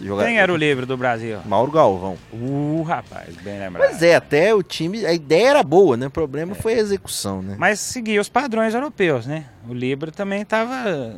Jogador- 0.00 0.26
Quem 0.28 0.38
era 0.38 0.52
o 0.52 0.56
livre 0.56 0.84
do 0.84 0.96
Brasil? 0.96 1.38
Mauro 1.46 1.72
Galvão. 1.72 2.18
Uh, 2.32 2.82
rapaz, 2.82 3.34
bem 3.36 3.58
lembrado. 3.58 3.88
Pois 3.88 4.02
é, 4.02 4.14
até 4.14 4.54
o 4.54 4.62
time, 4.62 5.06
a 5.06 5.12
ideia 5.12 5.48
era 5.48 5.62
boa, 5.62 5.96
né? 5.96 6.06
O 6.06 6.10
problema 6.10 6.54
foi 6.54 6.74
a 6.74 6.78
execução, 6.78 7.40
né? 7.40 7.56
Mas 7.58 7.80
seguia 7.80 8.20
os 8.20 8.28
padrões 8.28 8.74
europeus, 8.74 9.26
né? 9.26 9.46
O 9.68 9.72
Libra 9.72 10.10
também 10.12 10.42
estava. 10.42 10.74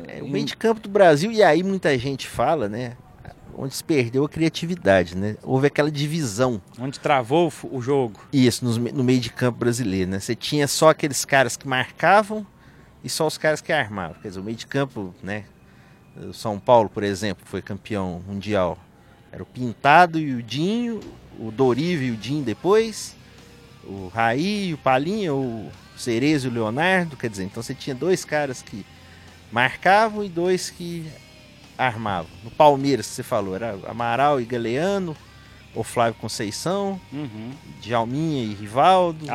É, 0.07 0.21
o 0.23 0.27
meio 0.29 0.45
de 0.45 0.55
campo 0.55 0.79
do 0.79 0.87
Brasil, 0.89 1.31
e 1.31 1.43
aí 1.43 1.61
muita 1.63 1.97
gente 1.97 2.27
fala, 2.27 2.69
né? 2.69 2.93
Onde 3.61 3.75
se 3.75 3.83
perdeu 3.83 4.23
a 4.23 4.29
criatividade, 4.29 5.17
né? 5.17 5.35
Houve 5.43 5.67
aquela 5.67 5.91
divisão, 5.91 6.61
Onde 6.79 6.97
travou 6.97 7.51
o 7.69 7.81
jogo. 7.81 8.17
isso, 8.31 8.63
me- 8.79 8.93
no 8.93 9.03
meio 9.03 9.19
de 9.19 9.29
campo 9.29 9.59
brasileiro, 9.59 10.09
né? 10.11 10.19
Você 10.21 10.33
tinha 10.33 10.65
só 10.65 10.89
aqueles 10.91 11.25
caras 11.25 11.57
que 11.57 11.67
marcavam 11.67 12.47
e 13.03 13.09
só 13.09 13.27
os 13.27 13.37
caras 13.37 13.59
que 13.59 13.73
armavam. 13.73 14.15
Quer 14.21 14.29
dizer, 14.29 14.39
o 14.39 14.43
meio 14.43 14.55
de 14.55 14.65
campo, 14.65 15.13
né? 15.21 15.43
O 16.27 16.33
São 16.33 16.59
Paulo, 16.59 16.89
por 16.89 17.03
exemplo, 17.03 17.43
foi 17.47 17.61
campeão 17.61 18.21
mundial. 18.27 18.77
Era 19.31 19.43
o 19.43 19.45
Pintado 19.45 20.19
e 20.19 20.33
o 20.33 20.41
Dinho, 20.43 20.99
o 21.39 21.51
Doriva 21.51 22.03
e 22.03 22.11
o 22.11 22.17
Dinho 22.17 22.43
depois, 22.43 23.15
o 23.83 24.07
Raí, 24.13 24.73
o 24.73 24.77
Palinha, 24.77 25.33
o 25.33 25.69
Cerezo 25.95 26.47
e 26.47 26.51
o 26.51 26.53
Leonardo. 26.53 27.15
Quer 27.15 27.29
dizer, 27.29 27.43
então 27.45 27.61
você 27.63 27.73
tinha 27.73 27.95
dois 27.95 28.25
caras 28.25 28.61
que 28.61 28.85
marcavam 29.51 30.23
e 30.23 30.29
dois 30.29 30.69
que 30.69 31.05
armavam. 31.77 32.29
No 32.43 32.51
Palmeiras, 32.51 33.05
você 33.05 33.23
falou, 33.23 33.55
era 33.55 33.77
Amaral 33.87 34.41
e 34.41 34.45
Galeano, 34.45 35.15
o 35.73 35.83
Flávio 35.83 36.19
Conceição, 36.19 36.99
Uhum. 37.13 37.51
Djalminha 37.81 38.43
e 38.43 38.53
Rivaldo. 38.53 39.25
né? 39.25 39.31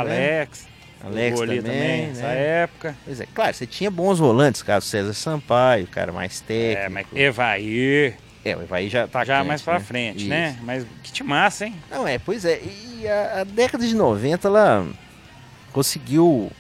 Alex. 1.05 1.41
Ali 1.41 1.63
também, 1.63 2.07
nessa 2.09 2.23
né? 2.23 2.63
época. 2.63 2.97
Pois 3.05 3.21
é, 3.21 3.27
claro, 3.35 3.55
você 3.55 3.67
tinha 3.67 3.91
bons 3.91 4.19
volantes, 4.19 4.63
caso 4.63 4.87
César 4.87 5.13
Sampaio, 5.15 5.85
o 5.85 5.89
cara 5.89 6.13
mais 6.13 6.43
É, 6.49 6.89
mas 6.89 7.05
técnico. 7.07 7.19
Evair. 7.19 8.17
É, 8.45 8.57
o 8.57 8.63
Evaí 8.63 8.89
já 8.91 9.07
tá 9.09 9.25
já 9.25 9.43
mais 9.43 9.63
pra 9.63 9.75
né? 9.75 9.81
frente, 9.81 10.19
Isso. 10.21 10.29
né? 10.29 10.59
Mas 10.63 10.87
que 11.03 11.11
te 11.11 11.23
massa, 11.25 11.67
hein? 11.67 11.75
Não, 11.91 12.07
é, 12.07 12.19
pois 12.19 12.45
é. 12.45 12.61
E 12.63 13.09
a, 13.09 13.41
a 13.41 13.45
década 13.45 13.87
de 13.87 13.95
90, 13.95 14.47
ela 14.49 14.87
conseguiu 15.73 16.51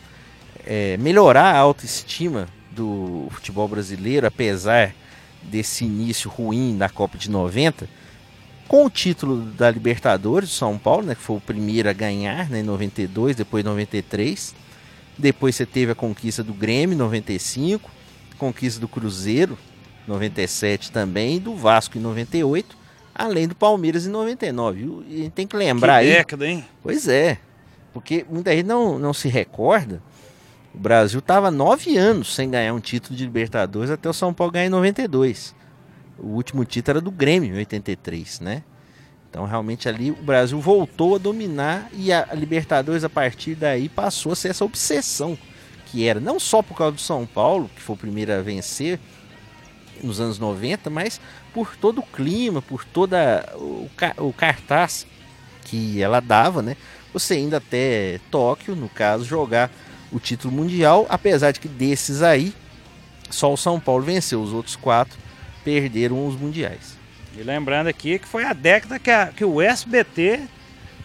é, 0.67 0.97
melhorar 0.97 1.55
a 1.55 1.59
autoestima 1.59 2.49
do 2.71 3.29
futebol 3.31 3.69
brasileiro, 3.69 4.27
apesar 4.27 4.95
desse 5.43 5.85
início 5.85 6.31
ruim 6.31 6.77
da 6.77 6.89
Copa 6.89 7.19
de 7.19 7.31
90, 7.31 7.87
com 8.69 8.85
o 8.87 8.91
título 8.91 9.43
da 9.53 9.71
Libertadores 9.71 10.49
do 10.49 10.55
São 10.55 10.79
Paulo, 10.79 11.07
né, 11.07 11.15
que 11.15 11.21
foi 11.21 11.37
o 11.37 11.41
primeiro 11.41 11.89
a 11.89 11.93
ganhar 11.93 12.49
né, 12.49 12.61
em 12.61 12.63
92, 12.63 13.37
depois 13.37 13.65
93. 13.65 14.55
Depois 15.17 15.55
você 15.55 15.65
teve 15.65 15.93
a 15.93 15.95
conquista 15.95 16.43
do 16.43 16.53
Grêmio 16.53 16.95
em 16.95 16.99
95, 16.99 17.91
conquista 18.39 18.81
do 18.81 18.89
Cruzeiro 18.89 19.57
97 20.07 20.93
também, 20.93 21.39
do 21.39 21.55
Vasco 21.55 21.99
em 21.99 22.01
98, 22.01 22.77
além 23.15 23.49
do 23.49 23.55
Palmeiras 23.55 24.07
em 24.07 24.11
99. 24.11 24.79
viu? 24.79 25.05
E 25.09 25.15
a 25.15 25.23
gente 25.25 25.33
tem 25.33 25.47
que 25.47 25.57
lembrar 25.57 26.01
que 26.01 26.09
aí. 26.09 26.13
década, 26.13 26.47
hein? 26.47 26.65
Pois 26.83 27.09
é, 27.09 27.39
porque 27.93 28.25
muita 28.29 28.53
gente 28.53 28.67
não, 28.67 28.99
não 28.99 29.15
se 29.15 29.29
recorda. 29.29 30.03
O 30.75 30.79
Brasil 30.79 31.21
estava 31.21 31.51
nove 31.51 31.97
anos 31.97 32.35
sem 32.35 32.51
ganhar 32.51 32.75
um 32.75 32.81
título 32.81 33.17
de 33.17 33.25
Libertadores 33.25 33.91
até 33.91 34.09
o 34.09 34.13
São 34.13 34.35
Paulo 34.35 34.53
ganhar 34.53 34.67
em 34.67 34.71
92. 34.71 35.55
O 36.19 36.29
último 36.29 36.65
título 36.65 36.99
era 36.99 37.01
do 37.01 37.11
Grêmio 37.11 37.55
em 37.55 37.59
83, 37.59 38.41
né? 38.41 38.63
Então 39.29 39.47
realmente 39.47 39.89
ali 39.89 40.13
o 40.13 40.23
Brasil 40.23 40.61
voltou 40.61 41.17
a 41.17 41.19
dominar 41.19 41.89
e 41.93 42.13
a 42.13 42.29
Libertadores 42.35 43.03
a 43.03 43.11
partir 43.11 43.57
daí 43.57 43.89
passou 43.89 44.33
a 44.33 44.37
ser 44.37 44.51
essa 44.51 44.65
obsessão 44.65 45.37
que 45.87 46.07
era 46.07 46.21
não 46.21 46.39
só 46.39 46.63
por 46.63 46.77
causa 46.77 46.95
do 46.95 47.01
São 47.01 47.27
Paulo, 47.27 47.69
que 47.75 47.81
foi 47.81 47.95
o 47.95 47.99
primeiro 47.99 48.33
a 48.33 48.41
vencer 48.41 48.99
nos 50.03 50.21
anos 50.21 50.39
90, 50.39 50.91
mas 50.91 51.21
por 51.53 51.77
todo 51.77 51.99
o 51.99 52.03
clima, 52.03 52.61
por 52.61 52.85
toda 52.85 53.49
o, 53.57 53.89
o 54.19 54.33
cartaz 54.33 55.07
que 55.65 56.03
ela 56.03 56.21
dava, 56.21 56.63
né? 56.63 56.77
Você 57.13 57.35
ainda 57.35 57.59
até 57.59 58.21
Tóquio, 58.31 58.75
no 58.75 58.89
caso, 58.89 59.25
jogar 59.25 59.71
o 60.13 60.19
título 60.19 60.53
mundial, 60.53 61.07
apesar 61.09 61.53
de 61.53 61.61
que 61.61 61.69
desses 61.69 62.23
aí 62.23 62.53
só 63.31 63.53
o 63.53 63.57
São 63.57 63.81
Paulo 63.81 64.05
venceu, 64.05 64.43
os 64.43 64.53
outros 64.53 64.77
quatro 64.77 65.19
perderam 65.65 66.27
os 66.27 66.37
mundiais. 66.37 66.97
E 67.37 67.43
lembrando 67.43 67.89
aqui 67.89 68.19
que 68.19 68.29
foi 68.29 68.45
a 68.45 68.53
década 68.53 68.99
que, 68.99 69.11
a- 69.11 69.27
que 69.35 69.45
o 69.45 69.61
SBT 69.61 70.41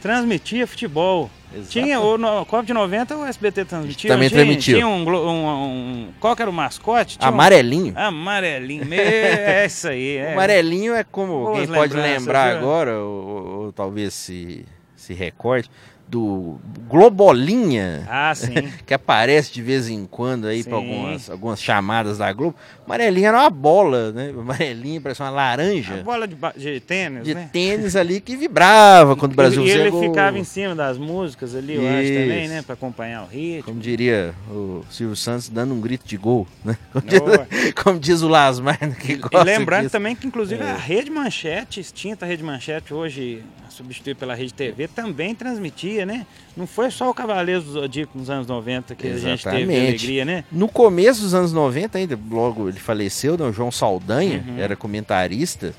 transmitia 0.01 0.67
futebol. 0.67 1.29
Tinha, 1.67 1.99
o 1.99 2.15
no, 2.15 2.45
Copa 2.45 2.63
de 2.63 2.73
90 2.73 3.17
o 3.17 3.25
SBT 3.25 3.65
transmitia. 3.65 4.07
Também 4.11 4.29
tinha, 4.29 4.37
transmitiu. 4.43 4.75
Tinha 4.75 4.87
um, 4.87 5.03
um, 5.09 5.47
um- 5.47 6.09
Qual 6.19 6.35
que 6.35 6.43
era 6.43 6.51
o 6.51 6.53
mascote? 6.53 7.17
Tinha 7.17 7.29
um- 7.31 7.33
Amarelinho. 7.33 7.93
Amarelinho. 7.97 8.85
Me- 8.85 8.95
É 9.01 9.65
isso 9.65 9.87
aí. 9.87 10.17
É. 10.17 10.33
Amarelinho 10.33 10.93
é 10.93 11.03
como 11.03 11.45
Boas 11.45 11.65
quem 11.65 11.67
pode 11.75 11.95
lembrar 11.95 12.49
viu? 12.49 12.57
agora, 12.59 12.99
ou, 12.99 13.27
ou- 13.27 13.59
ou 13.65 13.71
talvez 13.73 14.13
se, 14.13 14.63
se 14.95 15.15
recorde, 15.15 15.71
do 16.09 16.59
Globolinha, 16.87 18.05
Ah, 18.09 18.33
que 18.85 18.93
aparece 18.93 19.53
de 19.53 19.61
vez 19.61 19.87
em 19.89 20.05
quando 20.05 20.47
aí 20.47 20.63
para 20.63 20.75
algumas, 20.75 21.29
algumas 21.29 21.61
chamadas 21.61 22.17
da 22.17 22.31
Globo. 22.33 22.55
Amarelinho 22.85 23.27
era 23.27 23.37
uma 23.41 23.49
bola, 23.49 24.11
né? 24.11 24.29
Amarelinho 24.37 24.99
parece 25.01 25.21
uma 25.21 25.29
laranja 25.29 25.97
bola 26.03 26.27
de, 26.27 26.35
de 26.57 26.79
tênis, 26.79 27.23
de 27.23 27.35
né? 27.35 27.47
tênis 27.53 27.95
ali 27.95 28.19
que 28.19 28.35
vibrava 28.35 29.15
quando 29.15 29.33
o 29.33 29.35
Brasil 29.35 29.63
e 29.63 29.69
ele 29.69 29.83
chegou. 29.83 30.01
ficava 30.01 30.37
em 30.39 30.43
cima 30.43 30.73
das 30.73 30.97
músicas 30.97 31.53
ali, 31.55 31.75
eu 31.75 31.87
acho 31.87 32.07
também, 32.13 32.45
Isso. 32.45 32.53
né? 32.53 32.61
Pra 32.63 32.73
acompanhar 32.73 33.23
o 33.23 33.27
ritmo. 33.27 33.63
Como 33.65 33.79
diria 33.79 34.33
o 34.49 34.83
Silvio 34.89 35.15
Santos, 35.15 35.49
dando 35.49 35.73
um 35.73 35.79
grito 35.81 36.07
de 36.07 36.17
gol, 36.17 36.47
né? 36.65 36.75
Como, 36.91 37.05
diz, 37.05 37.73
como 37.83 37.99
diz 37.99 38.21
o 38.21 38.27
Lasmar, 38.27 38.77
que 38.95 39.13
E 39.13 39.15
gosta 39.17 39.43
lembrando 39.43 39.81
disso. 39.83 39.91
também 39.91 40.15
que, 40.15 40.25
inclusive, 40.27 40.61
É. 40.63 40.71
a 40.71 40.75
Rede 40.75 41.09
Manchete, 41.11 41.79
extinta 41.79 42.25
Rede 42.25 42.43
Manchete, 42.43 42.93
hoje 42.93 43.43
substituída 43.69 44.19
pela 44.19 44.33
Rede 44.35 44.53
TV, 44.53 44.87
também 44.87 45.33
transmitia, 45.35 45.98
né? 46.05 46.25
Não 46.57 46.65
foi 46.67 46.89
só 46.91 47.09
o 47.09 47.13
Cavaleiros 47.13 47.63
do 47.65 47.71
Zodíaco 47.73 48.17
nos 48.17 48.29
anos 48.29 48.47
90 48.47 48.95
que 48.95 49.07
a 49.07 49.17
gente 49.17 49.43
teve 49.43 49.57
Exatamente. 49.57 49.87
alegria, 49.87 50.25
né? 50.25 50.43
No 50.51 50.67
começo 50.67 51.21
dos 51.21 51.33
anos 51.33 51.53
90, 51.53 51.97
ainda, 51.97 52.19
logo 52.29 52.67
ele 52.69 52.79
faleceu, 52.79 53.37
né, 53.37 53.45
o 53.45 53.53
João 53.53 53.71
Saldanha 53.71 54.43
Uhum. 54.47 54.57
era 54.59 54.75
comentarista. 54.75 55.73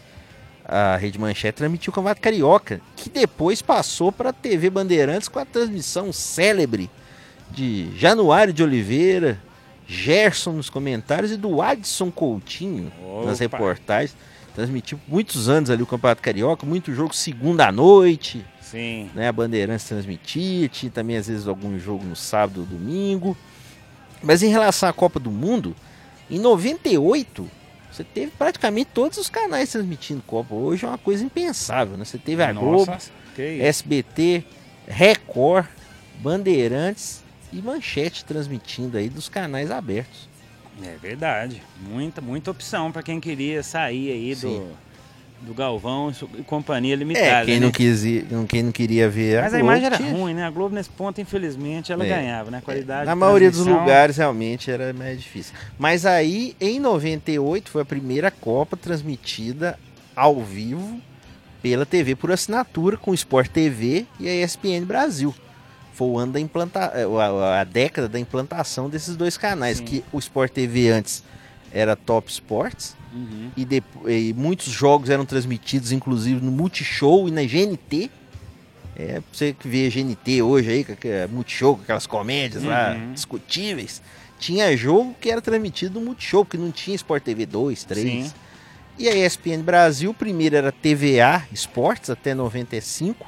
A 0.65 0.97
Rede 0.97 1.19
Manchete 1.19 1.57
transmitiu 1.57 1.91
o 1.91 1.95
Campeonato 1.95 2.21
Carioca, 2.21 2.81
que 2.95 3.11
depois 3.11 3.61
passou 3.61 4.13
para 4.13 4.31
a 4.31 4.33
TV 4.33 4.71
Bandeirantes 4.71 5.27
com 5.29 5.39
a 5.41 5.45
transmissão 5.45 6.13
célebre 6.13 6.89
de 7.51 7.89
Januário 7.97 8.53
de 8.53 8.63
Oliveira, 8.63 9.37
Gerson 9.89 10.53
nos 10.53 10.71
comentários 10.71 11.33
e 11.33 11.37
do 11.37 11.61
Adson 11.61 12.11
Coutinho 12.13 12.93
nas 13.27 13.41
Opa. 13.41 13.57
reportagens. 13.57 14.15
Transmitiu 14.55 15.01
muitos 15.09 15.49
anos 15.49 15.71
ali 15.71 15.83
o 15.83 15.87
Campeonato 15.87 16.23
Carioca, 16.23 16.65
muito 16.65 16.95
jogo 16.95 17.15
segunda 17.15 17.67
à 17.67 17.73
noite, 17.73 18.45
Sim. 18.71 19.11
né? 19.15 19.29
A 19.29 19.33
Bandeirantes 19.33 19.87
transmitia, 19.87 20.69
tinha 20.69 20.91
também 20.91 21.17
às 21.17 21.27
vezes 21.27 21.47
algum 21.49 21.79
jogo 21.79 22.05
no 22.05 22.15
sábado 22.17 22.61
ou 22.61 22.67
domingo. 22.67 23.37
Mas 24.23 24.43
em 24.43 24.49
relação 24.49 24.89
à 24.89 24.93
Copa 24.93 25.19
do 25.19 25.31
Mundo, 25.31 25.75
em 26.31 26.39
98, 26.39 27.49
você 27.91 28.05
teve 28.05 28.31
praticamente 28.33 28.91
todos 28.95 29.19
os 29.19 29.29
canais 29.29 29.71
transmitindo 29.73 30.23
Copa. 30.27 30.55
Hoje 30.55 30.85
é 30.85 30.89
uma 30.89 30.99
coisa 30.99 31.25
impensável, 31.25 31.97
né? 31.97 32.05
Você 32.05 32.19
teve 32.19 32.43
a 32.43 32.53
Globo, 32.53 32.93
Nossa. 32.93 33.11
SBT, 33.37 34.45
Record, 34.87 35.67
Bandeirantes 36.21 37.23
e 37.53 37.57
Manchete 37.61 38.25
transmitindo 38.25 38.97
aí 38.97 39.09
dos 39.09 39.29
canais 39.29 39.71
abertos. 39.71 40.29
É 40.83 40.97
verdade. 40.97 41.63
Muita, 41.81 42.21
muita 42.21 42.51
opção 42.51 42.93
pra 42.93 43.03
quem 43.03 43.21
queria 43.21 43.63
sair 43.63 44.13
aí 44.13 44.37
Sim. 44.37 44.59
do, 44.59 44.77
do 45.41 45.55
Galvão 45.55 46.13
e 46.39 46.43
companhia 46.43 46.95
limitada. 46.95 47.27
É, 47.43 47.45
quem 47.47 47.55
né? 47.61 47.67
não, 47.67 47.73
quis 47.73 48.05
ir- 48.05 48.27
quem 48.47 48.63
não 48.63 48.71
queria 48.73 49.09
ver 49.09 49.41
Mas 49.43 49.55
a 49.55 49.57
Globo, 49.59 49.65
imagem 49.65 49.87
era 49.87 49.97
tinha- 49.97 50.13
ruim, 50.13 50.35
né? 50.35 50.45
A 50.45 50.51
Globo 50.51 50.75
nesse 50.75 50.91
ponto, 50.91 51.21
infelizmente, 51.21 51.91
ela 51.91 52.05
É. 52.05 52.09
ganhava, 52.09 52.51
né? 52.51 52.59
A 52.59 52.61
qualidade 52.61 53.07
Na 53.07 53.15
de 53.15 53.19
maioria 53.19 53.51
dos 53.51 53.67
lugares 53.67 54.19
realmente 54.19 54.71
era 54.71 54.93
mais 54.93 55.19
difícil. 55.21 55.55
Mas 55.79 56.05
aí, 56.05 56.55
em 56.61 56.79
98, 56.79 57.71
foi 57.71 57.83
a 57.83 57.85
primeira 57.87 58.31
Copa 58.31 58.77
transmitida 58.77 59.79
ao 60.15 60.43
vivo 60.43 61.01
pela 61.63 61.87
TV 61.87 62.15
por 62.15 62.31
assinatura 62.31 62.97
com 62.97 63.11
o 63.11 63.15
Sport 63.15 63.49
TV 63.51 64.07
e 64.19 64.29
a 64.29 64.35
ESPN 64.45 64.85
Brasil. 64.85 65.35
Foi 65.95 66.09
o 66.09 66.19
ano 66.19 66.33
da 66.33 66.41
implanta... 66.41 66.93
eh, 66.95 67.05
a, 67.05 67.61
a 67.61 67.65
década 67.65 68.09
da 68.09 68.19
implantação 68.19 68.89
desses 68.89 69.17
dois 69.17 69.37
canais, 69.37 69.79
Sim. 69.79 69.85
que 69.85 70.05
o 70.13 70.19
Sport 70.19 70.53
TV 70.53 70.91
antes 70.91 71.23
era 71.73 71.95
Top 71.97 72.31
Sports 72.31 72.97
Uhum. 73.13 73.51
e, 73.57 73.65
depo- 73.65 74.09
e 74.09 74.33
muitos 74.35 74.73
jogos 74.73 75.11
eram 75.11 75.25
transmitidos, 75.25 75.91
inclusive 75.93 76.41
no 76.45 76.51
Multishow 76.53 77.29
e 77.29 77.31
na 77.31 77.43
GNT. 77.43 78.11
É, 78.97 79.21
você 79.33 79.53
que 79.53 79.67
vê 79.69 79.89
GNT 79.89 80.43
hoje 80.43 80.71
aí, 80.71 81.29
Multishow, 81.31 81.77
com 81.77 81.83
aquelas 81.83 82.07
comédias 82.07 82.63
lá 82.63 82.93
Uhum. 82.95 83.13
discutíveis. 83.13 84.03
Tinha 84.39 84.77
jogo 84.77 85.15
que 85.21 85.31
era 85.31 85.41
transmitido 85.41 85.99
no 86.01 86.07
Multishow, 86.07 86.45
porque 86.45 86.57
não 86.59 86.71
tinha 86.71 86.95
Sport 86.97 87.23
TV 87.23 87.47
2, 87.47 87.85
3. 87.85 88.27
Sim. 88.27 88.33
E 88.99 89.09
a 89.09 89.15
ESPN 89.15 89.63
Brasil, 89.63 90.13
primeiro 90.13 90.57
era 90.57 90.71
TVA 90.71 91.45
Esportes 91.53 92.11
até 92.11 92.35
95, 92.35 93.27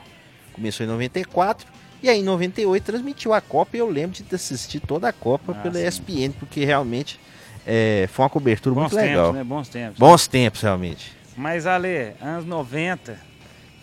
começou 0.53 0.85
em 0.85 0.89
94. 0.89 1.67
E 2.03 2.09
aí 2.09 2.21
em 2.21 2.25
98 2.25 2.83
transmitiu 2.85 3.33
a 3.33 3.41
Copa 3.41 3.77
e 3.77 3.81
eu 3.81 3.89
lembro 3.89 4.23
de 4.23 4.35
assistir 4.35 4.81
toda 4.81 5.09
a 5.09 5.13
Copa 5.13 5.53
Ah, 5.53 5.55
pela 5.63 5.75
sim. 5.77 5.87
ESPN, 5.87 6.33
porque 6.39 6.65
realmente 6.65 7.19
é, 7.67 8.09
foi 8.13 8.25
uma 8.25 8.31
cobertura 8.31 8.75
Bons 8.75 8.83
muito 8.93 8.97
legal. 8.97 9.27
tempos, 9.27 9.39
né? 9.39 9.45
Bons 9.45 9.69
tempos. 9.69 9.99
Bons 9.99 10.27
tempos, 10.27 10.63
realmente. 10.63 11.13
Mas, 11.37 11.67
Ale, 11.67 12.13
anos 12.21 12.45
90 12.45 13.17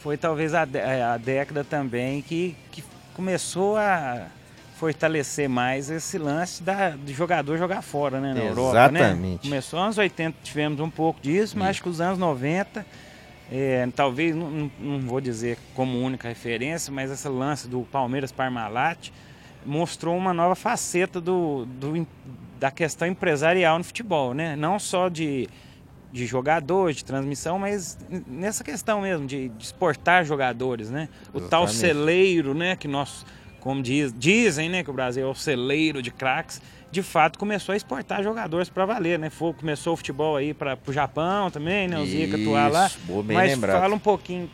foi 0.01 0.17
talvez 0.17 0.53
a, 0.53 0.61
a 0.63 1.17
década 1.17 1.63
também 1.63 2.21
que, 2.21 2.55
que 2.71 2.83
começou 3.13 3.75
a 3.77 4.27
fortalecer 4.77 5.49
mais 5.49 5.89
esse 5.89 6.17
lance 6.17 6.63
da, 6.63 6.91
de 6.91 7.13
jogador 7.13 7.57
jogar 7.57 7.81
fora, 7.81 8.21
né, 8.21 8.33
na 8.33 8.39
Europa, 8.39 8.89
né? 8.91 8.99
Exatamente. 9.01 9.41
Começou 9.41 9.77
anos 9.79 9.97
80, 9.97 10.37
tivemos 10.41 10.79
um 10.79 10.89
pouco 10.89 11.19
disso, 11.21 11.57
mas 11.57 11.71
acho 11.71 11.83
que 11.83 11.89
os 11.89 11.99
anos 11.99 12.17
90, 12.17 12.85
é, 13.51 13.89
talvez, 13.93 14.33
não, 14.33 14.71
não- 14.79 14.99
vou 15.01 15.19
dizer 15.19 15.57
como 15.75 15.99
única 15.99 16.29
referência, 16.29 16.93
mas 16.93 17.11
esse 17.11 17.27
lance 17.27 17.67
do 17.67 17.81
Palmeiras 17.91 18.31
Parmalat 18.31 19.09
mostrou 19.65 20.15
uma 20.15 20.33
nova 20.33 20.55
faceta 20.55 21.19
do, 21.19 21.65
do 21.65 22.07
da 22.59 22.69
questão 22.69 23.07
empresarial 23.07 23.77
no 23.77 23.83
futebol, 23.83 24.33
né? 24.33 24.55
Não 24.55 24.77
só 24.77 25.07
de, 25.07 25.47
de 26.11 26.25
jogadores, 26.25 26.97
de 26.97 27.05
transmissão, 27.05 27.57
mas 27.57 27.97
nessa 28.27 28.63
questão 28.63 29.01
mesmo 29.01 29.25
de, 29.25 29.49
de 29.49 29.63
exportar 29.63 30.25
jogadores, 30.25 30.91
né? 30.91 31.07
O 31.33 31.39
tal 31.39 31.63
Exatamente. 31.63 31.75
celeiro, 31.75 32.53
né? 32.53 32.75
Que 32.75 32.87
nós, 32.87 33.25
como 33.61 33.81
diz, 33.81 34.13
dizem, 34.15 34.69
né? 34.69 34.83
Que 34.83 34.89
o 34.89 34.93
Brasil 34.93 35.25
é 35.25 35.29
o 35.29 35.35
celeiro 35.35 36.01
de 36.01 36.11
craques. 36.11 36.61
De 36.91 37.03
fato, 37.03 37.37
começou 37.37 37.73
a 37.73 37.75
exportar 37.77 38.23
jogadores 38.23 38.67
para 38.67 38.85
valer, 38.85 39.17
né? 39.17 39.29
Foi, 39.29 39.53
começou 39.53 39.93
o 39.93 39.97
futebol 39.97 40.35
aí 40.35 40.53
para 40.53 40.77
o 40.85 40.91
Japão 40.91 41.49
também, 41.49 41.87
né? 41.87 41.97
O 41.99 42.05
Zica 42.05 42.35
atuar 42.35 42.69
lá. 42.69 42.91
Boa, 43.05 43.23
bem 43.23 43.37
Mas 43.37 43.51
lembrado. 43.51 43.79
fala 43.79 43.95
um 43.95 43.99
pouquinho 43.99 44.49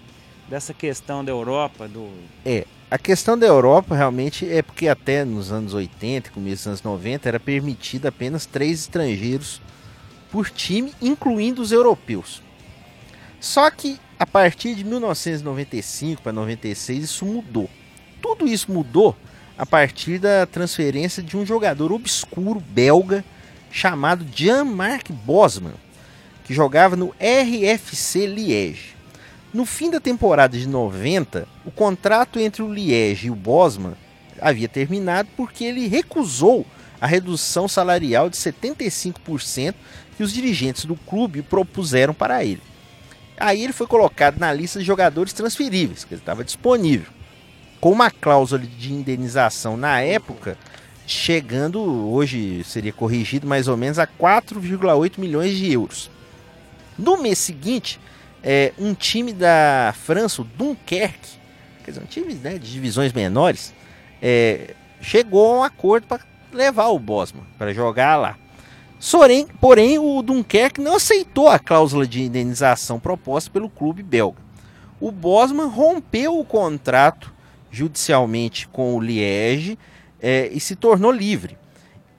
dessa 0.47 0.73
questão 0.73 1.25
da 1.25 1.31
Europa, 1.31 1.87
do... 1.87 2.07
É, 2.45 2.67
a 2.89 2.97
questão 2.97 3.37
da 3.37 3.47
Europa 3.47 3.95
realmente 3.95 4.49
é 4.49 4.61
porque 4.61 4.87
até 4.87 5.25
nos 5.25 5.51
anos 5.51 5.73
80, 5.73 6.29
começo 6.29 6.57
dos 6.57 6.67
anos 6.67 6.83
90, 6.83 7.27
era 7.27 7.39
permitido 7.39 8.05
apenas 8.05 8.45
três 8.45 8.81
estrangeiros 8.81 9.59
por 10.31 10.49
time, 10.49 10.93
incluindo 11.01 11.61
os 11.61 11.71
europeus. 11.71 12.43
Só 13.39 13.69
que 13.71 13.99
a 14.19 14.25
partir 14.25 14.75
de 14.75 14.83
1995 14.83 16.21
para 16.21 16.31
96 16.31 17.03
isso 17.03 17.25
mudou. 17.25 17.69
Tudo 18.21 18.47
isso 18.47 18.71
mudou 18.71 19.15
a 19.57 19.65
partir 19.65 20.19
da 20.19 20.45
transferência 20.45 21.23
de 21.23 21.35
um 21.35 21.45
jogador 21.45 21.91
obscuro 21.91 22.59
belga 22.59 23.23
chamado 23.71 24.25
Jean-Marc 24.33 25.11
Bosman, 25.11 25.73
que 26.43 26.53
jogava 26.53 26.95
no 26.95 27.13
RFC 27.19 28.25
Liège. 28.27 28.94
No 29.55 29.65
fim 29.65 29.89
da 29.89 30.01
temporada 30.01 30.57
de 30.57 30.67
90, 30.67 31.47
o 31.63 31.71
contrato 31.71 32.37
entre 32.41 32.61
o 32.61 32.73
Liège 32.73 33.27
e 33.27 33.31
o 33.31 33.35
Bosman 33.35 33.93
havia 34.41 34.67
terminado 34.67 35.29
porque 35.37 35.63
ele 35.63 35.87
recusou 35.87 36.65
a 36.99 37.07
redução 37.07 37.65
salarial 37.65 38.29
de 38.29 38.35
75% 38.35 39.73
que 40.17 40.23
os 40.23 40.33
dirigentes 40.33 40.83
do 40.83 40.97
clube 40.97 41.41
propuseram 41.41 42.13
para 42.13 42.43
ele. 42.43 42.61
Aí 43.37 43.63
ele 43.63 43.71
foi 43.71 43.87
colocado 43.87 44.39
na 44.39 44.51
lista 44.51 44.77
de 44.77 44.83
jogadores 44.83 45.31
transferíveis, 45.31 46.03
que 46.03 46.15
ele 46.15 46.21
estava 46.21 46.43
disponível, 46.43 47.13
com 47.79 47.93
uma 47.93 48.11
cláusula 48.11 48.61
de 48.61 48.91
indenização 48.91 49.77
na 49.77 50.01
época 50.01 50.57
chegando, 51.07 51.81
hoje 52.11 52.61
seria 52.65 52.91
corrigido 52.91 53.47
mais 53.47 53.69
ou 53.69 53.77
menos 53.77 53.99
a 53.99 54.05
4,8 54.05 55.17
milhões 55.17 55.55
de 55.55 55.71
euros. 55.71 56.11
No 56.99 57.15
mês 57.15 57.37
seguinte, 57.39 58.01
é, 58.45 58.71
um 58.77 58.93
time 58.93 59.33
da 59.33 59.91
França, 60.03 60.43
o 60.43 60.45
Dunkerque, 60.45 61.39
quer 61.83 61.91
dizer, 61.91 62.03
um 62.03 62.05
time 62.05 62.35
né, 62.35 62.59
de 62.59 62.71
divisões 62.71 63.11
menores, 63.11 63.73
é, 64.21 64.75
chegou 65.01 65.51
a 65.51 65.59
um 65.59 65.63
acordo 65.63 66.05
para 66.05 66.21
levar 66.53 66.89
o 66.89 66.99
Bosman 66.99 67.43
para 67.57 67.73
jogar 67.73 68.17
lá. 68.17 68.37
Porém, 69.59 69.99
o 69.99 70.21
Dunkerque 70.21 70.79
não 70.79 70.95
aceitou 70.95 71.49
a 71.49 71.57
cláusula 71.57 72.05
de 72.05 72.21
indenização 72.21 72.99
proposta 72.99 73.49
pelo 73.49 73.69
clube 73.69 74.03
belga. 74.03 74.37
O 74.99 75.11
Bosman 75.11 75.67
rompeu 75.67 76.39
o 76.39 76.45
contrato 76.45 77.33
judicialmente 77.71 78.67
com 78.67 78.95
o 78.95 79.01
Liège 79.01 79.77
é, 80.21 80.49
e 80.51 80.59
se 80.59 80.75
tornou 80.75 81.11
livre, 81.11 81.57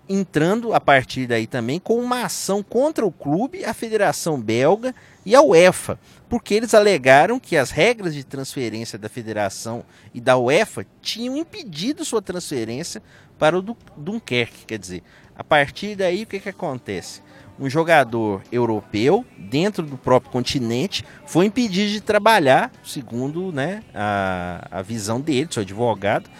entrando 0.08 0.74
a 0.74 0.80
partir 0.80 1.26
daí 1.26 1.46
também 1.46 1.80
com 1.80 1.98
uma 1.98 2.24
ação 2.24 2.62
contra 2.62 3.06
o 3.06 3.12
clube, 3.12 3.64
a 3.64 3.72
Federação 3.72 4.40
Belga 4.40 4.94
e 5.26 5.34
a 5.34 5.42
UEFA, 5.42 5.98
porque 6.28 6.54
eles 6.54 6.72
alegaram 6.72 7.40
que 7.40 7.56
as 7.56 7.72
regras 7.72 8.14
de 8.14 8.22
transferência 8.22 8.96
da 8.96 9.08
federação 9.08 9.84
e 10.14 10.20
da 10.20 10.38
UEFA 10.38 10.86
tinham 11.02 11.36
impedido 11.36 12.04
sua 12.04 12.22
transferência 12.22 13.02
para 13.36 13.58
o 13.58 13.76
Dunkerque. 13.96 14.64
Quer 14.64 14.78
dizer, 14.78 15.02
a 15.36 15.42
partir 15.42 15.96
daí 15.96 16.22
o 16.22 16.26
que, 16.26 16.38
que 16.38 16.48
acontece? 16.48 17.22
Um 17.58 17.68
jogador 17.68 18.42
europeu 18.52 19.24
dentro 19.36 19.84
do 19.84 19.98
próprio 19.98 20.30
continente 20.30 21.04
foi 21.26 21.46
impedido 21.46 21.90
de 21.90 22.00
trabalhar, 22.00 22.70
segundo 22.84 23.50
né, 23.50 23.82
a, 23.92 24.68
a 24.70 24.82
visão 24.82 25.20
dele, 25.20 25.48
seu 25.50 25.62
advogado. 25.62 26.30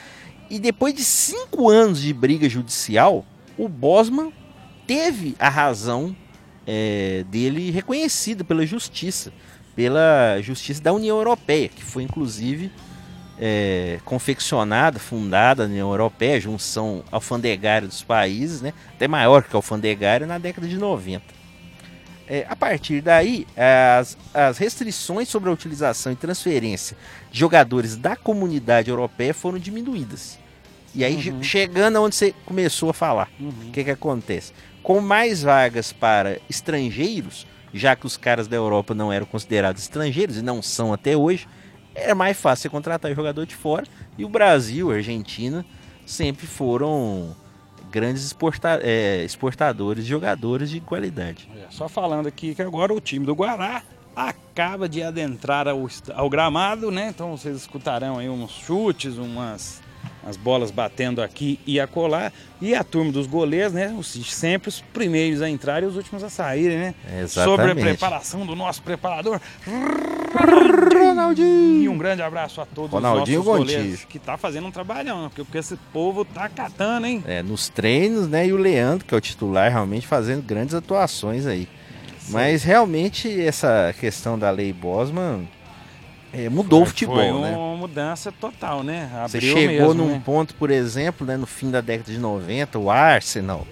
E 0.49 0.61
depois 0.61 0.95
de 0.95 1.03
cinco 1.03 1.69
anos 1.69 2.01
de 2.01 2.15
briga 2.15 2.49
judicial, 2.49 3.27
o 3.59 3.69
Bosman 3.69 4.33
teve 4.87 5.35
a 5.41 5.49
razão 5.49 6.15
é, 6.67 7.25
dele 7.31 7.71
reconhecida 7.71 8.43
pela 8.43 8.67
justiça, 8.67 9.33
pela 9.75 10.41
justiça 10.41 10.83
da 10.83 10.93
União 10.93 11.17
Europeia, 11.17 11.69
que 11.69 11.85
foi 11.85 12.03
inclusive 12.03 12.71
é, 13.39 14.01
confeccionada, 14.05 14.99
fundada 14.99 15.65
na 15.65 15.71
União 15.71 15.91
Europeia, 15.91 16.41
junção 16.41 17.05
alfandegária 17.13 17.87
dos 17.87 18.03
países, 18.03 18.63
né, 18.63 18.73
até 18.95 19.07
maior 19.07 19.43
que 19.43 19.55
a 19.55 19.59
alfandegária, 19.59 20.27
na 20.27 20.39
década 20.39 20.67
de 20.67 20.77
90. 20.77 21.23
É, 22.29 22.45
a 22.49 22.57
partir 22.57 23.01
daí, 23.01 23.47
as, 23.57 24.19
as 24.35 24.59
restrições 24.59 25.29
sobre 25.29 25.49
a 25.49 25.53
utilização 25.53 26.11
e 26.11 26.17
transferência 26.17 26.97
de 27.31 27.39
jogadores 27.39 27.97
da 27.97 28.17
comunidade 28.17 28.91
europeia 28.91 29.33
foram 29.33 29.59
diminuídas. 29.59 30.39
E 30.93 31.05
aí, 31.05 31.31
uhum. 31.31 31.43
chegando 31.43 31.97
aonde 31.97 32.17
você 32.17 32.35
começou 32.45 32.91
a 32.91 32.95
falar, 32.95 33.29
o 33.39 33.45
uhum. 33.45 33.71
que, 33.71 33.85
que 33.85 33.91
acontece? 33.91 34.53
Com 34.87 35.01
mais 35.01 35.43
vagas 35.43 35.93
para 35.93 36.39
estrangeiros, 36.49 37.45
já 37.75 37.97
que 37.97 38.07
os 38.07 38.17
caras 38.17 38.47
da 38.47 38.55
Europa 38.55 38.95
não 38.95 39.13
eram 39.13 39.27
considerados 39.27 39.83
estrangeiros 39.83 40.37
e 40.37 40.43
não 40.43 40.63
são 40.63 40.93
até 40.93 41.17
hoje, 41.17 41.49
era 41.93 42.15
mais 42.15 42.41
fácil 42.41 42.63
você 42.63 42.69
contratar 42.69 43.13
jogador 43.13 43.45
de 43.47 43.57
fora. 43.57 43.85
E 44.17 44.25
o 44.25 44.29
Brasil, 44.29 44.93
a 44.93 44.95
Argentina, 44.95 45.67
sempre 46.07 46.47
foram 46.47 47.35
grandes 47.91 48.25
exporta 48.25 48.79
é, 48.81 49.25
exportadores 49.25 50.05
de 50.05 50.11
jogadores 50.11 50.71
de 50.71 50.79
qualidade. 50.79 51.51
É, 51.57 51.67
só 51.69 51.89
falando 51.89 52.29
aqui 52.29 52.55
que 52.55 52.63
agora 52.63 52.95
o 52.95 53.01
time 53.01 53.27
do 53.27 53.35
Guará 53.35 53.83
acaba 54.15 54.89
de 54.89 55.03
adentrar 55.03 55.67
ao, 55.67 55.85
ao 56.15 56.31
gramado, 56.31 56.93
né? 56.93 57.09
Então 57.09 57.37
vocês 57.37 57.57
escutarão 57.57 58.19
aí 58.19 58.29
uns 58.29 58.53
chutes, 58.53 59.19
umas 59.19 59.83
as 60.27 60.37
bolas 60.37 60.71
batendo 60.71 61.23
aqui 61.23 61.59
e 61.65 61.79
acolá. 61.79 62.33
E 62.61 62.75
a 62.75 62.83
turma 62.83 63.13
dos 63.13 63.27
goleiros, 63.27 63.73
né? 63.73 63.97
Sempre 64.03 64.69
os 64.69 64.81
primeiros 64.81 65.41
a 65.41 65.49
entrar 65.49 65.83
e 65.83 65.87
os 65.87 65.97
últimos 65.97 66.25
a 66.25 66.29
saírem, 66.29 66.79
né? 66.79 66.95
Exatamente. 67.23 67.33
Sobre 67.33 67.71
a 67.71 67.75
preparação 67.75 68.45
do 68.45 68.57
nosso 68.57 68.83
preparador. 68.83 69.41
Ronaldinho! 70.93 71.83
E 71.83 71.89
um 71.89 71.97
grande 71.97 72.23
abraço 72.23 72.61
a 72.61 72.67
todos 72.67 72.91
Ronaldinho 72.91 73.41
os 73.41 73.47
nossos 73.47 73.61
goleiros 73.61 74.05
que 74.05 74.19
tá 74.19 74.37
fazendo 74.37 74.67
um 74.67 74.71
trabalhão, 74.71 75.29
porque, 75.29 75.45
porque 75.45 75.59
esse 75.59 75.77
povo 75.93 76.25
tá 76.25 76.49
catando, 76.49 77.07
hein? 77.07 77.23
É, 77.27 77.43
nos 77.43 77.69
treinos, 77.69 78.27
né? 78.29 78.47
E 78.47 78.53
o 78.53 78.57
Leandro, 78.57 79.05
que 79.05 79.15
é 79.15 79.19
o 79.19 79.21
titular, 79.21 79.71
realmente 79.71 80.07
fazendo 80.07 80.43
grandes 80.43 80.75
atuações 80.75 81.47
aí. 81.47 81.69
Sim. 82.19 82.33
Mas 82.33 82.65
realmente 82.65 83.41
essa 83.41 83.95
questão 84.01 84.37
da 84.37 84.51
lei 84.51 84.73
Bosman 84.73 85.47
é, 86.33 86.49
mudou 86.49 86.83
o 86.83 86.87
futebol, 86.87 87.17
foi 87.17 87.25
né? 87.41 87.57
uma 87.57 87.77
mudança 87.77 88.33
total, 88.33 88.83
né? 88.83 89.11
Abriu 89.15 89.29
Você 89.29 89.41
chegou 89.41 89.89
mesmo, 89.89 89.95
num 89.95 90.11
né? 90.11 90.23
ponto, 90.25 90.55
por 90.55 90.71
exemplo, 90.71 91.27
né, 91.27 91.37
no 91.37 91.47
fim 91.47 91.71
da 91.71 91.81
década 91.81 92.13
de 92.13 92.19
90, 92.19 92.79
o 92.79 92.91
Arsenal, 92.91 93.67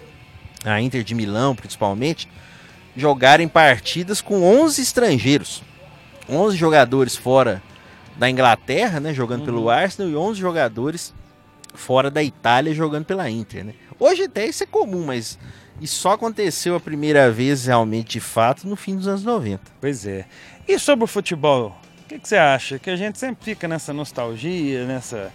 a 0.65 0.81
Inter 0.81 1.03
de 1.03 1.15
Milão 1.15 1.55
principalmente, 1.55 2.29
jogarem 2.97 3.49
partidas 3.49 4.21
com 4.21 4.43
11 4.43 4.81
estrangeiros. 4.81 5.63
11 6.29 6.57
jogadores 6.57 7.17
fora 7.17 7.63
da 8.17 8.31
Inglaterra, 8.31 9.01
né, 9.01 9.13
jogando 9.13 9.41
uhum. 9.41 9.47
pelo 9.47 9.71
Arsenal, 9.71 10.11
e 10.11 10.17
11 10.17 10.41
jogadores 10.41 11.15
fora 11.75 12.11
da 12.11 12.23
Itália 12.23 12.73
jogando 12.73 13.05
pela 13.05 13.29
Inter, 13.29 13.65
né? 13.65 13.75
Hoje 13.99 14.23
até 14.23 14.47
isso 14.47 14.63
é 14.63 14.67
comum, 14.67 15.05
mas 15.05 15.39
isso 15.81 15.97
só 15.97 16.13
aconteceu 16.13 16.77
a 16.77 16.81
primeira 16.81 17.31
vez 17.31 17.67
realmente 17.67 18.13
de 18.13 18.21
fato 18.21 18.67
no 18.67 18.77
fim 18.77 18.97
dos 18.97 19.09
anos 19.09 19.25
90. 19.25 19.61
Pois 19.81 20.07
é. 20.07 20.25
E 20.67 20.79
sobre 20.79 21.05
o 21.05 21.09
futebol 21.09 21.77
que, 22.15 22.19
que, 22.21 22.29
você 22.29 22.37
acha? 22.37 22.79
Que 22.79 22.91
a 22.91 22.97
gente 22.97 23.19
sempre 23.19 23.45
fica 23.45 23.67
nessa 23.67 23.93
nostalgia, 23.93 24.87
nessa, 24.87 25.33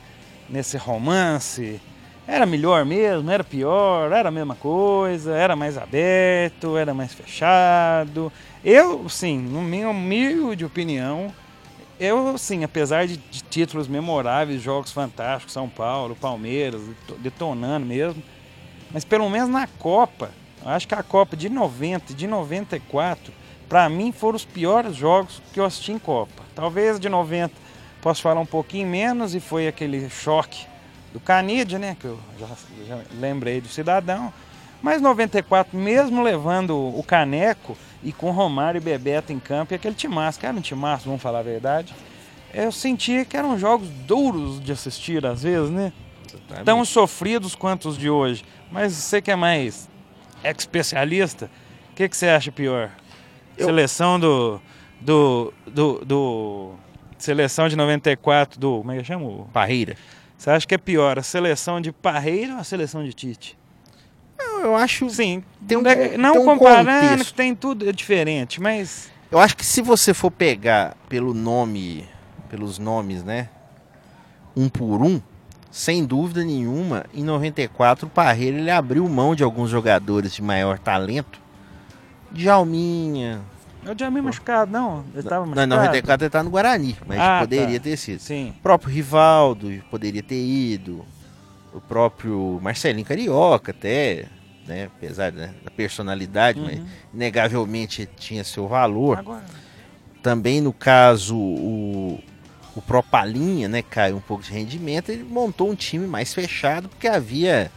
nesse 0.50 0.78
romance. 0.78 1.80
Era 2.28 2.46
melhor 2.46 2.86
mesmo? 2.86 3.30
Era 3.30 3.44
pior? 3.44 4.12
Era 4.12 4.30
a 4.30 4.32
mesma 4.32 4.56
coisa? 4.56 5.36
Era 5.36 5.56
mais 5.56 5.78
aberto? 5.78 6.78
Era 6.78 6.94
mais 6.94 7.14
fechado? 7.14 8.32
Eu, 8.64 9.10
sim, 9.10 9.40
na 9.52 9.62
minha 9.62 9.90
humilde 9.90 10.64
opinião, 10.64 11.34
eu, 12.00 12.38
sim, 12.38 12.64
apesar 12.64 13.08
de, 13.08 13.18
de 13.18 13.42
títulos 13.42 13.88
memoráveis, 13.88 14.62
jogos 14.62 14.92
fantásticos, 14.92 15.54
São 15.54 15.68
Paulo, 15.68 16.16
Palmeiras, 16.16 16.82
detonando 17.18 17.86
mesmo, 17.86 18.22
mas 18.92 19.04
pelo 19.04 19.30
menos 19.30 19.50
na 19.50 19.68
Copa, 19.68 20.32
acho 20.66 20.88
que 20.88 20.94
a 20.94 21.04
Copa 21.04 21.36
de 21.36 21.50
90 21.50 22.12
e 22.12 22.16
de 22.16 22.28
94 22.28 23.34
para 23.68 23.88
mim 23.90 24.12
foram 24.12 24.36
os 24.36 24.46
piores 24.46 24.96
jogos 24.96 25.42
que 25.54 25.60
eu 25.60 25.66
assisti 25.66 25.92
em 25.92 26.00
Copa. 26.00 26.49
Talvez 26.60 27.00
de 27.00 27.08
90 27.08 27.54
posso 28.02 28.22
falar 28.22 28.42
um 28.42 28.46
pouquinho 28.46 28.86
menos 28.86 29.34
e 29.34 29.40
foi 29.40 29.66
aquele 29.66 30.10
choque 30.10 30.66
do 31.14 31.20
Canidia, 31.20 31.80
né, 31.80 31.96
que 31.98 32.06
eu 32.06 32.20
já, 32.38 32.48
já 32.86 33.00
lembrei 33.18 33.62
do 33.62 33.70
Cidadão. 33.70 34.34
Mas 34.82 35.02
94, 35.02 35.78
mesmo 35.78 36.22
levando 36.22 36.76
o 36.78 37.02
Caneco 37.02 37.78
e 38.04 38.12
com 38.12 38.32
Romário 38.32 38.78
e 38.78 38.82
Bebeto 38.82 39.32
em 39.32 39.40
campo, 39.40 39.74
e 39.74 39.76
aquele 39.76 39.96
timaço, 39.96 40.38
que 40.38 40.46
era 40.46 40.56
um 40.56 40.62
timaço, 40.62 41.06
vamos 41.06 41.22
falar 41.22 41.40
a 41.40 41.44
verdade, 41.44 41.96
eu 42.54 42.74
sentia 42.74 43.24
que 43.24 43.38
eram 43.38 43.58
jogos 43.58 43.88
duros 44.06 44.62
de 44.62 44.74
assistir 44.74 45.26
às 45.26 45.44
vezes, 45.44 45.70
né? 45.70 45.94
Tão 46.66 46.84
sofridos 46.84 47.56
quanto 47.56 47.88
os 47.88 47.98
de 47.98 48.10
hoje. 48.10 48.44
Mas 48.70 48.94
você 48.94 49.22
que 49.22 49.32
é 49.32 49.36
mais 49.36 49.90
especialista, 50.44 51.50
o 51.92 51.96
que, 51.96 52.10
que 52.10 52.18
você 52.18 52.28
acha 52.28 52.52
pior? 52.52 52.92
Eu... 53.58 53.66
Seleção 53.66 54.20
do, 54.20 54.62
do, 55.00 55.54
do, 55.68 56.06
do. 56.06 56.72
Seleção 57.18 57.68
de 57.68 57.76
94 57.76 58.60
do. 58.60 58.78
Como 58.80 58.92
é 58.92 58.98
que 58.98 59.04
chama? 59.04 59.46
Parreira. 59.52 59.96
Você 60.38 60.50
acha 60.50 60.66
que 60.66 60.74
é 60.74 60.78
pior 60.78 61.20
a 61.20 61.24
seleção 61.24 61.82
de 61.82 61.92
Parreira 61.92 62.54
ou 62.54 62.60
a 62.60 62.64
seleção 62.64 63.04
de 63.04 63.14
Tite? 63.14 63.58
Eu, 64.40 64.62
eu 64.62 64.76
acho. 64.76 65.10
Sim. 65.10 65.44
Tem 65.68 65.78
um, 65.78 65.82
não 66.18 66.34
tem 66.34 66.42
um 66.42 66.46
comparando, 66.46 67.10
contexto. 67.10 67.28
que 67.28 67.34
tem 67.34 67.54
tudo 67.54 67.90
é 67.90 67.92
diferente, 67.92 68.62
mas. 68.62 69.12
Eu 69.30 69.38
acho 69.38 69.56
que 69.56 69.66
se 69.66 69.82
você 69.82 70.14
for 70.14 70.32
pegar 70.32 70.96
pelo 71.08 71.34
nome, 71.34 72.08
pelos 72.50 72.80
nomes, 72.80 73.24
né? 73.24 73.50
Um 74.56 74.68
por 74.68 75.04
um, 75.04 75.22
sem 75.70 76.04
dúvida 76.04 76.44
nenhuma, 76.44 77.06
em 77.14 77.24
94 77.24 78.08
o 78.08 78.10
Parreira 78.10 78.58
ele 78.58 78.72
abriu 78.72 79.08
mão 79.08 79.36
de 79.36 79.44
alguns 79.44 79.70
jogadores 79.70 80.34
de 80.34 80.42
maior 80.42 80.80
talento 80.80 81.40
Djalminha. 82.32 83.42
É 83.90 83.92
o 83.92 83.96
Djalminha 83.96 84.22
machucado, 84.22 84.72
não? 84.72 85.04
Ele 85.14 85.20
estava 85.22 85.44
machucado. 85.48 85.68
Não, 85.68 85.78
em 85.78 85.80
94 85.80 86.24
ele 86.24 86.28
estava 86.28 86.44
no 86.44 86.52
Guarani, 86.52 86.96
mas 87.08 87.20
ah, 87.20 87.40
poderia 87.40 87.80
tá. 87.80 87.84
ter 87.86 87.98
sido. 87.98 88.20
Sim. 88.20 88.54
O 88.60 88.62
próprio 88.62 88.94
Rivaldo 88.94 89.84
poderia 89.90 90.22
ter 90.22 90.40
ido. 90.40 91.04
O 91.74 91.82
próprio 91.82 92.60
Marcelinho 92.62 93.06
Carioca 93.06 93.72
até, 93.72 94.26
né? 94.68 94.90
Apesar 94.96 95.32
né, 95.32 95.56
da 95.64 95.72
personalidade, 95.72 96.60
uhum. 96.60 96.66
mas 96.66 96.82
inegavelmente 97.12 98.08
tinha 98.16 98.44
seu 98.44 98.68
valor. 98.68 99.18
Agora... 99.18 99.44
Também 100.22 100.62
no 100.62 100.72
caso, 100.72 101.36
o, 101.36 102.20
o 102.76 102.82
Propalinha, 102.84 103.68
né? 103.68 103.82
Caiu 103.82 104.18
um 104.18 104.22
pouco 104.22 104.44
de 104.44 104.52
rendimento. 104.52 105.10
Ele 105.10 105.24
montou 105.24 105.68
um 105.68 105.76
time 105.76 106.06
mais 106.06 106.32
fechado, 106.32 106.90
porque 106.90 107.08
havia 107.08 107.72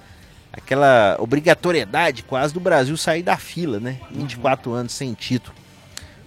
aquela 0.52 1.16
obrigatoriedade 1.18 2.22
quase 2.22 2.52
do 2.52 2.60
Brasil 2.60 2.98
sair 2.98 3.22
da 3.22 3.38
fila, 3.38 3.80
né? 3.80 3.98
24 4.10 4.70
uhum. 4.70 4.76
anos 4.76 4.92
sem 4.92 5.14
título. 5.14 5.61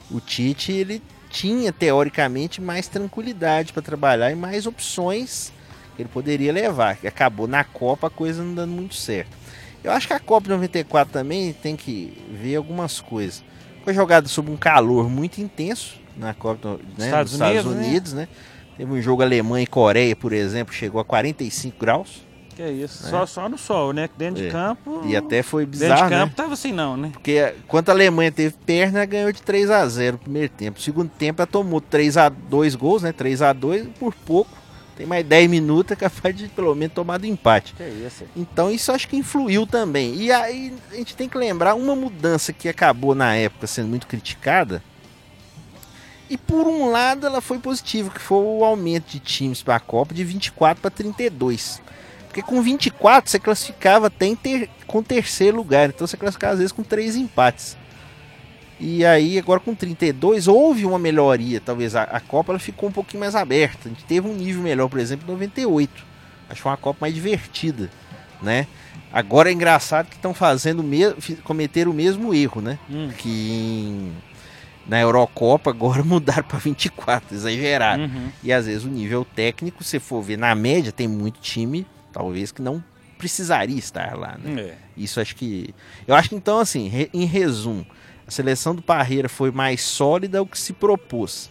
O 0.10 0.20
Tite, 0.20 0.72
ele 0.72 1.02
tinha 1.30 1.72
teoricamente 1.72 2.62
mais 2.62 2.88
tranquilidade 2.88 3.74
para 3.74 3.82
trabalhar 3.82 4.32
e 4.32 4.36
mais 4.36 4.66
opções 4.66 5.52
que 5.96 6.02
ele 6.02 6.10
poderia 6.10 6.54
levar. 6.54 6.98
Que 6.98 7.08
acabou 7.08 7.48
na 7.48 7.64
Copa 7.64 8.08
a 8.08 8.10
coisa 8.10 8.44
não 8.44 8.54
dando 8.54 8.72
muito 8.72 8.96
certo. 8.96 9.36
Eu 9.84 9.92
acho 9.92 10.08
que 10.08 10.14
a 10.14 10.20
Copa 10.20 10.50
94 10.50 11.14
também 11.14 11.54
tem 11.54 11.76
que 11.76 12.18
ver 12.32 12.56
algumas 12.56 13.00
coisas. 13.00 13.44
Foi 13.84 13.94
jogada 13.94 14.28
sob 14.28 14.50
um 14.50 14.58
calor 14.58 15.10
muito 15.10 15.40
intenso 15.40 16.00
na 16.18 16.34
Copa 16.34 16.80
né, 16.98 17.06
Estados, 17.06 17.34
nos 17.34 17.42
Estados 17.42 17.66
Unidos, 17.66 17.76
né? 17.76 17.88
Unidos, 17.88 18.14
né? 18.14 18.28
Teve 18.78 18.92
um 18.92 19.02
jogo 19.02 19.22
Alemanha 19.22 19.64
e 19.64 19.68
Coreia, 19.68 20.16
por 20.16 20.34
exemplo, 20.34 20.74
chegou 20.74 21.00
a 21.00 21.06
45 21.06 21.78
graus. 21.80 22.26
Que 22.56 22.62
é 22.62 22.72
isso, 22.72 23.04
né? 23.04 23.10
só, 23.10 23.26
só 23.26 23.50
no 23.50 23.58
sol, 23.58 23.92
né? 23.92 24.10
Dentro 24.18 24.42
é. 24.42 24.46
de 24.46 24.52
campo. 24.52 25.02
E 25.06 25.16
até 25.16 25.44
foi 25.44 25.66
bizarro. 25.66 25.94
Dentro 25.94 26.06
de 26.06 26.12
campo 26.12 26.30
né? 26.30 26.34
tava 26.36 26.54
assim, 26.54 26.72
não, 26.72 26.96
né? 26.96 27.10
Porque 27.12 27.54
quando 27.68 27.90
a 27.90 27.92
Alemanha 27.92 28.32
teve 28.32 28.56
perna, 28.66 29.04
ganhou 29.06 29.32
de 29.32 29.42
3 29.42 29.70
a 29.70 29.86
0 29.86 30.14
no 30.14 30.20
primeiro 30.20 30.50
tempo. 30.50 30.80
No 30.80 30.84
segundo 30.84 31.10
tempo, 31.10 31.42
ela 31.42 31.48
tomou 31.48 31.82
3 31.82 32.16
a 32.16 32.30
2 32.30 32.76
gols, 32.76 33.04
né? 33.04 33.12
3 33.12 33.42
a 33.42 33.52
2 33.52 33.88
por 34.00 34.14
pouco. 34.14 34.66
Tem 34.96 35.06
mais 35.06 35.26
10 35.26 35.50
minutos, 35.50 35.92
é 35.92 35.96
capaz 35.96 36.34
de 36.34 36.48
pelo 36.48 36.74
menos 36.74 36.94
tomar 36.94 37.18
do 37.18 37.26
empate. 37.26 37.74
Que 37.74 37.84
isso. 37.84 38.24
Então 38.36 38.72
isso 38.72 38.92
acho 38.94 39.10
que 39.10 39.18
influiu 39.18 39.68
também. 39.68 40.16
E 40.16 40.32
aí 40.32 40.74
a 40.92 40.96
gente 40.96 41.16
tem 41.16 41.28
que 41.28 41.38
lembrar 41.38 41.76
uma 41.76 41.96
mudança 41.96 42.54
que 42.54 42.70
acabou 42.70 43.14
na 43.14 43.36
época 43.36 43.68
sendo 43.68 43.90
muito 43.90 44.08
criticada 44.08 44.82
E 46.30 46.38
por 46.38 46.66
um 46.66 46.90
lado 46.90 47.26
ela 47.28 47.42
foi 47.42 47.60
positiva, 47.60 48.10
que 48.10 48.22
foi 48.22 48.38
o 48.38 48.64
aumento 48.64 49.12
de 49.12 49.20
times 49.20 49.62
para 49.62 49.76
a 49.76 49.80
Copa 49.82 50.14
de 50.14 50.24
24 50.24 50.82
para 50.82 50.90
32. 50.90 51.82
Porque 52.36 52.42
com 52.42 52.62
24 52.62 53.32
você 53.32 53.40
classificava 53.40 54.08
até 54.08 54.36
ter, 54.36 54.70
com 54.86 55.02
terceiro 55.02 55.56
lugar, 55.56 55.88
então 55.88 56.06
você 56.06 56.18
classificava 56.18 56.52
às 56.52 56.60
vezes 56.60 56.74
com 56.74 56.84
três 56.84 57.16
empates. 57.16 57.78
E 58.78 59.06
aí 59.06 59.40
agora 59.40 59.62
com 59.62 59.74
32 59.74 60.50
houve 60.50 60.86
uma 60.86 61.00
melhoria, 61.00 61.62
talvez 61.62 61.96
a, 61.96 62.04
a 62.04 62.20
Copa 62.20 62.52
ela 62.52 62.60
ficou 62.60 62.90
um 62.90 62.92
pouquinho 62.92 63.22
mais 63.22 63.36
aberta. 63.36 63.88
A 63.88 63.88
gente 63.88 64.04
teve 64.04 64.28
um 64.28 64.36
nível 64.36 64.62
melhor, 64.62 64.90
por 64.90 65.00
exemplo, 65.00 65.26
em 65.26 65.32
98. 65.32 66.06
Acho 66.50 66.62
que 66.62 66.68
uma 66.68 66.76
Copa 66.76 66.98
mais 67.00 67.14
divertida, 67.14 67.90
né? 68.42 68.68
Agora 69.14 69.50
é 69.50 69.54
engraçado 69.54 70.08
que 70.08 70.18
estão 70.18 70.34
fazendo 70.34 70.84
cometer 71.46 71.88
o 71.88 71.94
mesmo 71.94 72.34
erro, 72.34 72.60
né? 72.60 72.78
Hum. 72.92 73.12
Que 73.18 73.30
em, 73.30 74.12
na 74.86 75.00
Eurocopa 75.00 75.70
agora 75.70 76.04
mudaram 76.04 76.44
para 76.44 76.60
24, 76.60 77.34
exagerado. 77.34 78.04
Uhum. 78.04 78.30
E 78.44 78.52
às 78.52 78.66
vezes 78.66 78.84
o 78.84 78.90
nível 78.90 79.24
técnico, 79.24 79.86
se 79.86 80.02
for 80.02 80.22
ver 80.22 80.38
na 80.38 80.54
média, 80.54 80.92
tem 80.92 81.08
muito 81.08 81.40
time, 81.40 81.88
talvez 82.16 82.50
que 82.50 82.62
não 82.62 82.82
precisaria 83.18 83.78
estar 83.78 84.18
lá, 84.18 84.38
né? 84.42 84.62
É. 84.62 84.78
Isso 84.96 85.20
acho 85.20 85.36
que 85.36 85.76
eu 86.08 86.16
acho 86.16 86.30
que 86.30 86.36
então 86.36 86.60
assim, 86.60 86.88
re, 86.88 87.10
em 87.14 87.26
resumo, 87.26 87.86
a 88.26 88.32
seleção 88.32 88.74
do 88.74 88.82
Parreira 88.82 89.28
foi 89.28 89.52
mais 89.52 89.82
sólida 89.82 90.42
o 90.42 90.46
que 90.46 90.58
se 90.58 90.72
propôs. 90.72 91.50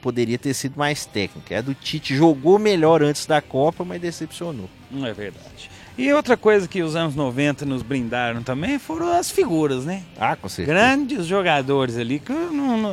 Poderia 0.00 0.38
ter 0.38 0.54
sido 0.54 0.78
mais 0.78 1.04
técnica. 1.04 1.58
A 1.58 1.60
do 1.60 1.74
Tite 1.74 2.14
jogou 2.14 2.56
melhor 2.56 3.02
antes 3.02 3.26
da 3.26 3.40
Copa, 3.40 3.84
mas 3.84 4.00
decepcionou. 4.00 4.70
Não 4.88 5.04
é 5.04 5.12
verdade. 5.12 5.68
E 5.98 6.12
outra 6.12 6.36
coisa 6.36 6.68
que 6.68 6.82
os 6.82 6.94
anos 6.94 7.14
90 7.14 7.64
nos 7.64 7.82
brindaram 7.82 8.42
também 8.42 8.78
foram 8.78 9.10
as 9.10 9.30
figuras, 9.30 9.84
né? 9.84 10.02
Ah, 10.18 10.36
com 10.36 10.48
certeza. 10.48 10.78
Grandes 10.78 11.24
jogadores 11.26 11.96
ali 11.96 12.18
que, 12.18 12.32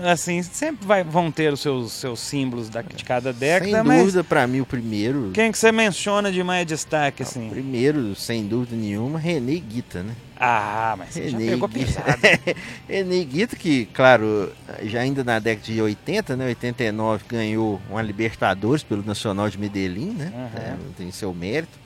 assim, 0.10 0.42
sempre 0.42 0.86
vai, 0.86 1.04
vão 1.04 1.30
ter 1.30 1.52
os 1.52 1.60
seus, 1.60 1.92
seus 1.92 2.22
símbolos 2.22 2.70
da, 2.70 2.82
de 2.82 3.04
cada 3.04 3.34
década. 3.34 3.84
Sem 3.84 4.00
dúvida, 4.00 4.24
para 4.24 4.48
mim, 4.48 4.62
o 4.62 4.66
primeiro... 4.66 5.32
Quem 5.34 5.52
que 5.52 5.58
você 5.58 5.72
menciona 5.72 6.32
de 6.32 6.42
mais 6.44 6.66
destaque, 6.66 7.24
assim? 7.24 7.48
O 7.48 7.52
primeiro, 7.52 8.16
sem 8.16 8.48
dúvida 8.48 8.76
nenhuma, 8.76 9.20
René 9.20 9.56
Guita, 9.56 10.02
né? 10.02 10.16
Ah, 10.40 10.96
mas 10.98 11.10
você 11.10 11.22
René 11.26 11.46
já 11.46 11.52
pegou 11.52 11.70
pesado. 11.70 12.18
René 12.88 13.24
Guita, 13.24 13.56
que, 13.58 13.86
claro, 13.88 14.52
já 14.84 15.02
ainda 15.02 15.24
na 15.26 15.40
década 15.40 15.66
de 15.66 15.82
80, 15.82 16.38
né? 16.38 16.48
89, 16.48 17.26
ganhou 17.28 17.82
uma 17.90 18.02
Libertadores 18.02 18.82
pelo 18.82 19.04
Nacional 19.04 19.50
de 19.50 19.58
Medellín, 19.58 20.12
né? 20.12 20.32
Uhum. 20.34 20.62
É, 20.62 20.76
tem 20.98 21.12
seu 21.12 21.34
mérito. 21.34 21.83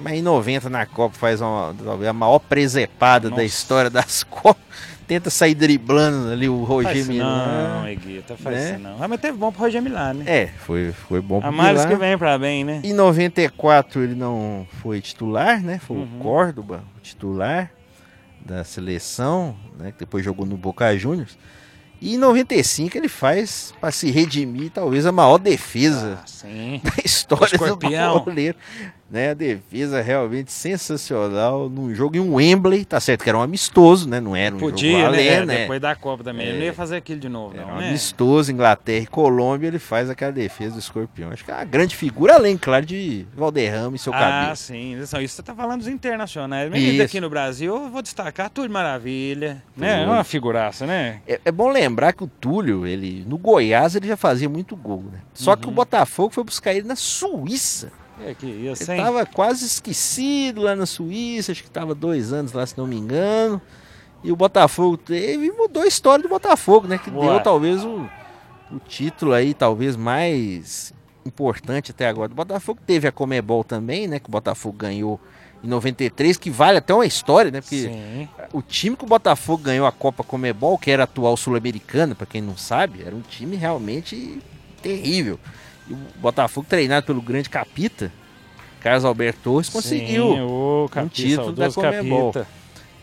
Mas 0.00 0.14
em 0.14 0.22
90 0.22 0.70
na 0.70 0.86
Copa 0.86 1.16
faz 1.16 1.40
uma, 1.40 1.74
a 2.08 2.12
maior 2.12 2.38
presepada 2.38 3.28
Nossa. 3.28 3.40
da 3.40 3.44
história 3.44 3.90
das 3.90 4.22
Copas. 4.28 4.62
Tenta 5.06 5.30
sair 5.30 5.54
driblando 5.54 6.32
ali 6.32 6.48
o 6.48 6.62
Roger 6.62 7.04
Milá. 7.06 7.80
Não, 7.80 7.88
Eguita, 7.88 8.36
faz 8.36 8.56
né? 8.56 8.70
isso 8.70 8.78
não. 8.78 9.02
Ah, 9.02 9.08
mas 9.08 9.20
teve 9.20 9.36
bom 9.36 9.52
pro 9.52 9.62
Roger 9.62 9.82
Milá, 9.82 10.14
né? 10.14 10.24
É, 10.26 10.46
foi, 10.46 10.92
foi 10.92 11.20
bom 11.20 11.40
pro 11.40 11.48
A 11.48 11.52
mais 11.52 11.84
que 11.84 11.94
vem 11.96 12.16
pra 12.16 12.38
bem, 12.38 12.64
né? 12.64 12.80
Em 12.82 12.94
94 12.94 14.02
ele 14.02 14.14
não 14.14 14.66
foi 14.80 15.00
titular, 15.00 15.60
né? 15.60 15.78
Foi 15.78 15.96
uhum. 15.96 16.04
o 16.04 16.22
Córdoba, 16.22 16.84
o 16.96 17.00
titular 17.00 17.70
da 18.40 18.64
seleção, 18.64 19.56
né? 19.78 19.92
Que 19.92 19.98
depois 20.00 20.24
jogou 20.24 20.46
no 20.46 20.56
Boca 20.56 20.96
Juniors. 20.96 21.36
E 22.02 22.16
em 22.16 22.18
95 22.18 22.98
ele 22.98 23.08
faz, 23.08 23.72
para 23.80 23.92
se 23.92 24.10
redimir, 24.10 24.70
talvez 24.70 25.06
a 25.06 25.12
maior 25.12 25.38
defesa 25.38 26.18
ah, 26.20 26.80
da 26.82 27.02
história 27.04 27.56
do 27.56 27.76
goleiro 28.24 28.56
né? 29.12 29.30
A 29.30 29.34
defesa 29.34 30.00
realmente 30.00 30.50
sensacional 30.50 31.68
num 31.68 31.94
jogo 31.94 32.16
em 32.16 32.20
um 32.20 32.36
Wembley, 32.36 32.82
tá 32.82 32.98
certo 32.98 33.22
que 33.22 33.28
era 33.28 33.36
um 33.36 33.42
amistoso, 33.42 34.08
né? 34.08 34.18
Não 34.18 34.34
era 34.34 34.54
um 34.54 34.58
Podia, 34.58 35.00
jogo 35.04 35.16
né? 35.16 35.44
né? 35.44 35.56
Depois 35.58 35.80
da 35.80 35.94
Copa 35.94 36.24
também. 36.24 36.46
É, 36.46 36.48
ele 36.48 36.58
não 36.58 36.64
ia 36.64 36.72
fazer 36.72 36.96
aquilo 36.96 37.20
de 37.20 37.28
novo, 37.28 37.54
não, 37.54 37.74
um 37.74 37.76
né? 37.76 37.88
amistoso, 37.90 38.50
Inglaterra 38.50 39.02
e 39.02 39.06
Colômbia, 39.06 39.68
ele 39.68 39.78
faz 39.78 40.08
aquela 40.08 40.32
defesa 40.32 40.72
do 40.72 40.78
escorpião. 40.78 41.30
Acho 41.30 41.44
que 41.44 41.50
é 41.50 41.54
uma 41.54 41.64
grande 41.64 41.94
figura, 41.94 42.36
além, 42.36 42.56
claro, 42.56 42.86
de 42.86 43.26
Valderrama 43.36 43.96
e 43.96 43.98
seu 43.98 44.14
ah, 44.14 44.18
cabelo. 44.18 44.52
Ah, 44.52 44.56
sim. 44.56 44.98
Isso 44.98 45.14
você 45.14 45.42
tá 45.42 45.54
falando 45.54 45.80
dos 45.80 45.88
internacionais. 45.88 46.70
Mas 46.70 47.00
aqui 47.00 47.20
no 47.20 47.28
Brasil, 47.28 47.74
eu 47.76 47.90
vou 47.90 48.00
destacar 48.00 48.48
Túlio 48.48 48.70
Maravilha, 48.70 49.62
né? 49.76 50.04
É 50.04 50.06
uma 50.06 50.24
figuraça, 50.24 50.86
né? 50.86 51.20
É, 51.28 51.38
é, 51.44 51.52
bom 51.52 51.70
lembrar 51.70 52.14
que 52.14 52.24
o 52.24 52.26
Túlio, 52.26 52.86
ele 52.86 53.26
no 53.28 53.36
Goiás, 53.36 53.94
ele 53.94 54.08
já 54.08 54.16
fazia 54.16 54.48
muito 54.48 54.74
gol, 54.74 55.04
né? 55.12 55.18
Só 55.34 55.50
uhum. 55.50 55.56
que 55.58 55.66
o 55.66 55.68
uhum. 55.68 55.74
Botafogo 55.74 56.30
foi 56.32 56.44
buscar 56.44 56.72
ele 56.72 56.86
na 56.86 56.96
Suíça. 56.96 57.92
É 58.20 58.34
que 58.34 58.46
ia 58.46 58.72
Ele 58.72 59.02
tava 59.02 59.26
quase 59.26 59.64
esquecido 59.64 60.62
lá 60.62 60.76
na 60.76 60.86
Suíça, 60.86 61.52
acho 61.52 61.62
que 61.62 61.70
tava 61.70 61.94
dois 61.94 62.32
anos 62.32 62.52
lá, 62.52 62.64
se 62.66 62.76
não 62.76 62.86
me 62.86 62.96
engano. 62.96 63.60
E 64.22 64.30
o 64.30 64.36
Botafogo 64.36 64.96
teve 64.96 65.50
mudou 65.50 65.82
a 65.82 65.86
história 65.86 66.22
do 66.22 66.28
Botafogo, 66.28 66.86
né? 66.86 66.98
Que 66.98 67.10
deu 67.10 67.40
talvez 67.40 67.84
o, 67.84 68.08
o 68.70 68.78
título 68.86 69.32
aí, 69.32 69.52
talvez 69.52 69.96
mais 69.96 70.92
importante 71.26 71.90
até 71.90 72.06
agora. 72.06 72.30
O 72.30 72.34
Botafogo 72.34 72.80
teve 72.86 73.08
a 73.08 73.12
Comebol 73.12 73.64
também, 73.64 74.06
né? 74.06 74.18
Que 74.20 74.28
o 74.28 74.32
Botafogo 74.32 74.76
ganhou 74.76 75.20
em 75.62 75.68
93, 75.68 76.36
que 76.36 76.50
vale 76.50 76.78
até 76.78 76.92
uma 76.92 77.06
história, 77.06 77.50
né? 77.50 77.60
Porque 77.60 77.82
Sim. 77.82 78.28
o 78.52 78.60
time 78.60 78.96
que 78.96 79.04
o 79.04 79.06
Botafogo 79.06 79.62
ganhou 79.62 79.86
a 79.86 79.92
Copa 79.92 80.24
Comebol, 80.24 80.76
que 80.76 80.90
era 80.90 81.02
a 81.02 81.04
atual 81.04 81.36
sul-americana, 81.36 82.14
para 82.14 82.26
quem 82.26 82.40
não 82.40 82.56
sabe, 82.56 83.02
era 83.04 83.14
um 83.14 83.20
time 83.20 83.56
realmente 83.56 84.40
terrível. 84.82 85.38
E 85.92 85.94
o 85.94 86.20
Botafogo, 86.20 86.66
treinado 86.68 87.06
pelo 87.06 87.20
grande 87.20 87.50
Capita, 87.50 88.12
Carlos 88.80 89.04
Alberto 89.04 89.40
Torres, 89.42 89.68
conseguiu 89.68 90.34
Sim, 90.34 90.40
o 90.40 90.90
um 90.96 91.08
título 91.08 91.52
da 91.52 91.70
Comebol. 91.70 92.32
Capita. 92.32 92.46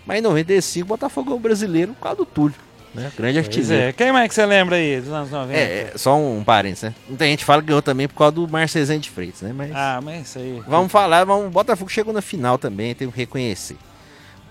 Mas 0.06 0.20
em 0.20 0.22
95 0.22 0.86
o 0.86 0.88
Botafogo 0.88 1.32
é 1.32 1.36
o 1.36 1.40
brasileiro 1.40 1.94
por 1.94 2.02
causa 2.02 2.18
do 2.18 2.26
Túlio. 2.26 2.56
Né? 2.94 3.12
Grande 3.16 3.38
artilheiro. 3.38 3.90
É. 3.90 3.94
Quem 3.94 4.12
mais 4.12 4.28
que 4.28 4.34
você 4.34 4.46
lembra 4.46 4.76
aí 4.78 5.00
dos 5.00 5.12
anos 5.12 5.30
90? 5.30 5.58
É, 5.58 5.94
só 5.96 6.18
um, 6.18 6.44
parênteses, 6.44 6.86
né? 6.86 6.96
Muita 7.08 7.26
gente 7.26 7.46
fala 7.46 7.62
que 7.62 7.68
ganhou 7.68 7.82
também 7.82 8.08
por 8.08 8.16
causa 8.16 8.32
do 8.32 8.48
Marcesão 8.48 8.98
de 8.98 9.10
Freitas, 9.10 9.42
né? 9.42 9.54
Mas, 9.54 9.72
ah, 9.74 10.00
mas 10.04 10.28
isso 10.28 10.40
aí. 10.40 10.62
Vamos 10.68 10.92
falar, 10.92 11.24
vamos, 11.26 11.48
o 11.48 11.50
Botafogo 11.52 11.90
chegou 11.92 12.12
na 12.12 12.22
final 12.22 12.58
também, 12.58 12.96
tem 12.96 13.10
que 13.10 13.18
reconhecer. 13.18 13.78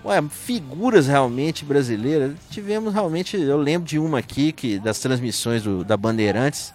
Ué, 0.05 0.23
figuras 0.29 1.07
realmente 1.07 1.65
brasileiras. 1.65 2.31
Tivemos 2.49 2.93
realmente, 2.93 3.35
eu 3.35 3.57
lembro 3.57 3.87
de 3.87 3.99
uma 3.99 4.19
aqui 4.19 4.53
que 4.53 4.79
das 4.79 4.99
transmissões 4.99 5.63
do, 5.63 5.83
da 5.83 5.97
Bandeirantes, 5.97 6.73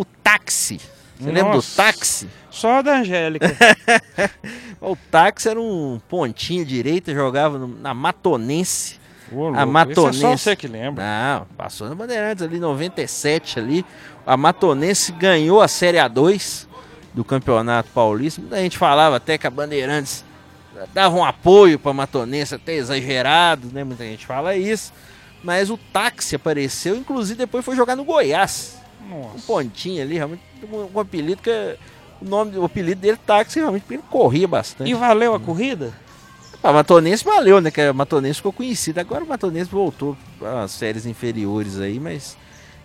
o 0.00 0.04
táxi. 0.04 0.80
Você 1.18 1.26
Nossa, 1.26 1.32
lembra 1.32 1.58
do 1.58 1.62
táxi? 1.62 2.28
Só 2.50 2.80
da 2.80 3.00
Angélica. 3.00 3.54
o 4.80 4.96
táxi 5.10 5.50
era 5.50 5.60
um 5.60 6.00
pontinho 6.08 6.64
direita, 6.64 7.12
jogava 7.12 7.58
na 7.58 7.92
Matonense. 7.92 8.98
Ô, 9.30 9.48
a 9.48 9.66
Matonense. 9.66 10.24
é 10.24 10.28
só 10.30 10.36
você 10.36 10.56
que 10.56 10.66
lembra. 10.66 11.04
Não, 11.04 11.46
passou 11.54 11.86
na 11.90 11.94
Bandeirantes 11.94 12.42
ali, 12.42 12.58
97 12.58 13.58
ali. 13.58 13.84
A 14.26 14.38
Matonense 14.38 15.12
ganhou 15.12 15.60
a 15.60 15.68
Série 15.68 15.98
A2 15.98 16.66
do 17.12 17.22
Campeonato 17.22 17.90
Paulista. 17.90 18.40
Muita 18.40 18.56
gente 18.56 18.78
falava 18.78 19.16
até 19.16 19.36
que 19.36 19.46
a 19.46 19.50
Bandeirantes 19.50 20.24
dava 20.94 21.14
um 21.14 21.24
apoio 21.24 21.78
para 21.78 21.90
a 21.90 21.94
Matonense, 21.94 22.54
até 22.54 22.72
exagerado, 22.74 23.68
né? 23.70 23.84
Muita 23.84 24.04
gente 24.04 24.24
fala 24.24 24.56
isso. 24.56 24.94
Mas 25.44 25.68
o 25.68 25.76
táxi 25.76 26.36
apareceu, 26.36 26.96
inclusive 26.96 27.36
depois 27.36 27.62
foi 27.62 27.76
jogar 27.76 27.96
no 27.96 28.04
Goiás. 28.04 28.79
Nossa. 29.08 29.36
Um 29.36 29.40
pontinho 29.40 30.02
ali, 30.02 30.16
realmente, 30.16 30.42
um, 30.70 30.96
um 30.96 31.00
apelido 31.00 31.42
que 31.42 31.50
é, 31.50 31.76
o 32.20 32.24
nome, 32.24 32.56
o 32.56 32.64
apelido 32.64 33.00
dele 33.00 33.18
táxi, 33.26 33.58
realmente, 33.58 33.82
porque 33.82 33.94
ele 33.94 34.04
corria 34.10 34.46
bastante. 34.46 34.90
E 34.90 34.94
valeu 34.94 35.34
a 35.34 35.40
corrida? 35.40 35.92
A 36.62 36.72
Matonense 36.72 37.24
valeu, 37.24 37.60
né? 37.60 37.70
Que 37.70 37.80
a 37.80 37.92
Matonense 37.92 38.36
ficou 38.36 38.52
conhecida. 38.52 39.00
Agora 39.00 39.24
o 39.24 39.28
Matonense 39.28 39.70
voltou 39.70 40.16
às 40.42 40.72
séries 40.72 41.06
inferiores 41.06 41.80
aí, 41.80 41.98
mas 41.98 42.36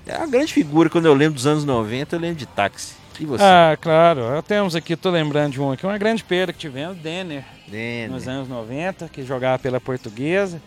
é 0.07 0.17
uma 0.17 0.27
grande 0.27 0.53
figura. 0.53 0.89
Quando 0.89 1.07
eu 1.07 1.13
lembro 1.13 1.35
dos 1.35 1.45
anos 1.45 1.65
90, 1.65 2.15
eu 2.15 2.19
lembro 2.19 2.37
de 2.37 2.45
táxi. 2.45 2.95
E 3.19 3.25
você? 3.25 3.43
Ah, 3.43 3.77
claro. 3.79 4.41
Temos 4.43 4.75
aqui, 4.75 4.95
tô 4.95 5.09
lembrando 5.09 5.53
de 5.53 5.61
um 5.61 5.71
aqui, 5.71 5.85
uma 5.85 5.97
grande 5.97 6.23
perda 6.23 6.53
que 6.53 6.59
tivemos, 6.59 6.97
Denner. 6.97 7.43
Denner. 7.67 8.11
Nos 8.11 8.27
anos 8.27 8.47
90, 8.47 9.09
que 9.09 9.23
jogava 9.23 9.59
pela 9.59 9.79
portuguesa. 9.79 10.61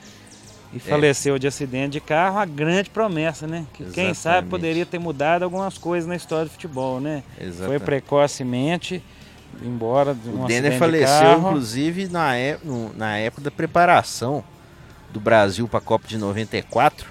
E 0.73 0.77
é. 0.77 0.81
faleceu 0.81 1.39
de 1.39 1.47
acidente 1.47 1.93
de 1.93 2.01
carro, 2.01 2.39
a 2.39 2.45
grande 2.45 2.91
promessa, 2.91 3.47
né? 3.47 3.67
Que 3.73 3.83
Exatamente. 3.83 3.95
quem 3.95 4.15
sabe 4.15 4.49
poderia 4.49 4.85
ter 4.85 4.99
mudado 4.99 5.43
algumas 5.43 5.79
coisas 5.79 6.09
na 6.09 6.15
história 6.15 6.45
do 6.45 6.51
futebol, 6.51 7.01
né? 7.01 7.23
Exatamente. 7.41 7.67
Foi 7.67 7.79
precocemente 7.81 9.03
embora 9.63 10.15
de 10.15 10.29
um 10.29 10.45
O 10.45 10.47
Denner 10.47 10.79
faleceu, 10.79 11.39
inclusive, 11.39 12.09
na, 12.09 12.37
é, 12.37 12.59
na 12.97 13.17
época 13.17 13.43
da 13.43 13.51
preparação 13.51 14.45
do 15.11 15.21
Brasil 15.21 15.67
para 15.67 15.79
a 15.79 15.83
Copa 15.83 16.07
de 16.07 16.19
94. 16.19 17.07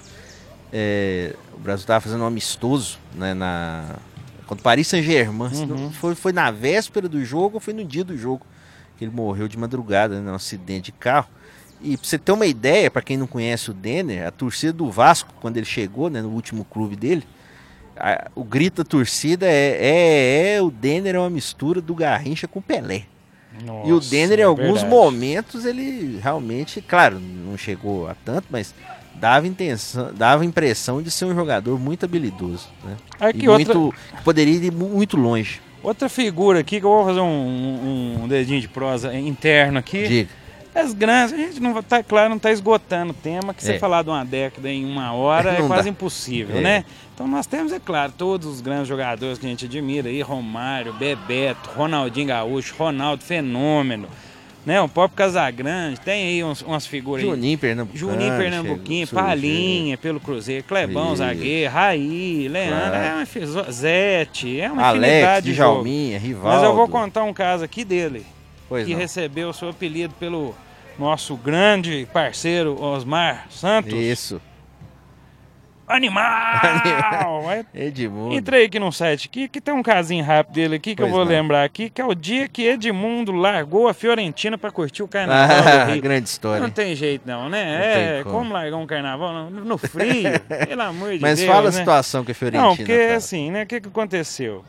É, 0.72 1.34
o 1.54 1.58
Brasil 1.58 1.82
estava 1.82 2.00
fazendo 2.00 2.22
um 2.22 2.26
amistoso 2.26 2.98
né, 3.14 3.34
na, 3.34 3.96
contra 4.46 4.60
o 4.60 4.64
Paris 4.64 4.86
Saint-Germain. 4.86 5.50
Uhum. 5.52 5.90
Foi, 5.92 6.14
foi 6.14 6.32
na 6.32 6.50
véspera 6.50 7.08
do 7.08 7.24
jogo 7.24 7.56
ou 7.56 7.60
foi 7.60 7.74
no 7.74 7.84
dia 7.84 8.04
do 8.04 8.16
jogo 8.16 8.46
que 8.96 9.04
ele 9.04 9.12
morreu 9.12 9.46
de 9.46 9.56
madrugada, 9.56 10.20
né, 10.20 10.30
num 10.30 10.34
acidente 10.34 10.86
de 10.86 10.92
carro. 10.92 11.28
E 11.80 11.96
pra 11.96 12.06
você 12.06 12.18
ter 12.18 12.32
uma 12.32 12.46
ideia, 12.46 12.90
para 12.90 13.02
quem 13.02 13.16
não 13.16 13.26
conhece 13.26 13.70
o 13.70 13.74
Denner, 13.74 14.26
a 14.26 14.30
torcida 14.30 14.72
do 14.72 14.90
Vasco, 14.90 15.32
quando 15.40 15.56
ele 15.56 15.66
chegou, 15.66 16.10
né, 16.10 16.20
no 16.20 16.30
último 16.30 16.64
clube 16.64 16.96
dele, 16.96 17.22
a, 17.96 18.28
o 18.34 18.42
grito 18.44 18.82
da 18.82 18.88
torcida 18.88 19.46
é, 19.46 19.76
é, 19.80 20.54
é, 20.56 20.62
o 20.62 20.70
Denner 20.70 21.14
é 21.14 21.18
uma 21.18 21.30
mistura 21.30 21.80
do 21.80 21.94
Garrincha 21.94 22.48
com 22.48 22.58
o 22.58 22.62
Pelé. 22.62 23.02
Nossa, 23.64 23.88
e 23.88 23.92
o 23.92 24.00
Denner, 24.00 24.38
em 24.38 24.42
é 24.42 24.44
alguns 24.44 24.82
verdade. 24.82 24.86
momentos, 24.88 25.64
ele 25.64 26.18
realmente, 26.22 26.80
claro, 26.80 27.18
não 27.20 27.56
chegou 27.56 28.08
a 28.08 28.14
tanto, 28.14 28.46
mas 28.50 28.72
dava, 29.14 29.46
intenção, 29.48 30.12
dava 30.14 30.44
impressão 30.44 31.02
de 31.02 31.10
ser 31.10 31.24
um 31.24 31.34
jogador 31.34 31.78
muito 31.78 32.04
habilidoso. 32.04 32.68
Né? 32.84 32.96
Aqui, 33.18 33.44
E 33.44 33.48
outra, 33.48 33.74
muito, 33.74 33.94
poderia 34.22 34.54
ir 34.54 34.70
mu- 34.72 34.90
muito 34.90 35.16
longe. 35.16 35.60
outra 35.82 36.08
figura 36.08 36.60
aqui 36.60 36.78
que 36.78 36.86
eu 36.86 36.90
vou 36.90 37.04
fazer 37.04 37.20
um, 37.20 37.24
um- 37.24 38.24
um 38.24 38.28
dedinho 38.28 38.60
de 38.60 38.68
prosa 38.68 39.12
interno 39.18 39.78
aqui. 39.78 40.06
Diga. 40.06 40.30
As 40.80 40.92
grandes, 40.94 41.32
a 41.32 41.36
gente 41.36 41.60
não 41.60 41.82
tá, 41.82 42.02
claro, 42.02 42.30
não 42.30 42.38
tá 42.38 42.52
esgotando 42.52 43.10
o 43.10 43.14
tema, 43.14 43.52
que 43.52 43.62
você 43.64 43.72
É. 43.74 43.78
falar 43.78 44.02
de 44.02 44.10
uma 44.10 44.24
década 44.24 44.70
em 44.70 44.84
uma 44.84 45.12
hora 45.12 45.50
é 45.58 45.66
quase 45.66 45.84
dá. 45.84 45.88
impossível, 45.90 46.58
É. 46.58 46.60
né? 46.60 46.84
Então 47.14 47.26
nós 47.26 47.46
temos, 47.46 47.72
é 47.72 47.80
claro, 47.80 48.12
todos 48.16 48.46
os 48.46 48.60
grandes 48.60 48.86
jogadores 48.86 49.38
que 49.38 49.46
a 49.46 49.48
gente 49.48 49.64
admira 49.64 50.08
aí, 50.08 50.20
Romário, 50.22 50.92
Bebeto, 50.92 51.70
Ronaldinho 51.74 52.28
Gaúcho, 52.28 52.74
Ronaldo 52.78 53.24
Fenômeno, 53.24 54.08
né? 54.64 54.80
O 54.80 54.88
próprio 54.88 55.16
Casagrande, 55.16 55.98
tem 56.00 56.28
aí 56.28 56.44
uns- 56.44 56.62
umas 56.62 56.86
figuras 56.86 57.24
aí. 57.24 57.30
Juninho 57.30 57.58
Pernambucano. 57.58 57.98
Juninho 57.98 58.36
Pernambuquinho, 58.36 59.06
chegou, 59.06 59.24
Palinha 59.24 59.98
pelo 59.98 60.20
Cruzeiro, 60.20 60.62
Clebão. 60.62 61.16
Zagueiro, 61.16 61.72
Raí, 61.72 62.46
Leandro, 62.48 62.90
Claro. 62.90 62.94
é 62.96 63.14
uma 63.64 63.72
Zete, 63.72 64.60
é 64.60 64.70
uma 64.70 64.84
Alex, 64.84 65.06
infinidade 65.12 65.46
de 65.46 65.54
jogo. 65.54 65.72
Djalminha, 65.82 66.18
Rivaldo. 66.20 66.48
Mas 66.56 66.62
eu 66.62 66.76
vou 66.76 66.86
contar 66.86 67.24
um 67.24 67.32
caso 67.32 67.64
aqui 67.64 67.82
dele 67.84 68.24
Pois 68.68 68.86
que 68.86 68.92
não. 68.92 69.00
recebeu 69.00 69.48
o 69.48 69.52
seu 69.52 69.70
apelido 69.70 70.14
pelo 70.20 70.54
nosso 70.98 71.36
grande 71.36 72.06
parceiro 72.12 72.80
Osmar 72.82 73.46
Santos. 73.50 73.92
Isso. 73.92 74.40
Animal! 75.86 77.42
Edmundo. 77.74 78.34
Entrei 78.34 78.66
aqui 78.66 78.78
no 78.78 78.92
site 78.92 79.26
aqui, 79.26 79.48
que 79.48 79.58
tem 79.58 79.72
um 79.72 79.82
casinho 79.82 80.22
rápido 80.22 80.54
dele 80.54 80.76
aqui 80.76 80.90
que 80.94 80.96
Pois 81.00 81.08
eu 81.08 81.16
vou 81.16 81.24
não. 81.24 81.32
lembrar 81.32 81.64
aqui, 81.64 81.88
que 81.88 81.98
é 81.98 82.04
o 82.04 82.14
dia 82.14 82.46
que 82.46 82.66
Edmundo 82.66 83.32
largou 83.32 83.88
a 83.88 83.94
Fiorentina 83.94 84.58
pra 84.58 84.70
curtir 84.70 85.02
o 85.02 85.08
carnaval 85.08 85.56
Ah, 85.66 85.84
do 85.86 85.92
Rio. 85.92 86.02
grande 86.02 86.28
história. 86.28 86.60
Não 86.60 86.68
tem 86.70 86.94
jeito 86.94 87.22
não, 87.26 87.48
né? 87.48 87.64
Não 87.64 87.84
é, 88.18 88.22
como. 88.22 88.36
como. 88.40 88.52
largar 88.52 88.76
um 88.76 88.86
carnaval 88.86 89.32
no, 89.50 89.64
no 89.64 89.78
frio, 89.78 90.38
pelo 90.68 90.82
amor 90.82 91.12
de 91.14 91.20
Mas 91.22 91.38
Deus, 91.38 91.50
fala 91.50 91.68
a 91.68 91.72
né? 91.72 91.78
situação 91.78 92.22
que 92.22 92.32
a 92.32 92.34
Fiorentina 92.34 92.68
Não, 92.68 92.76
porque 92.76 93.08
tá. 93.08 93.14
assim, 93.14 93.50
né? 93.50 93.62
O 93.62 93.66
que, 93.66 93.80
que 93.80 93.88
aconteceu? 93.88 94.62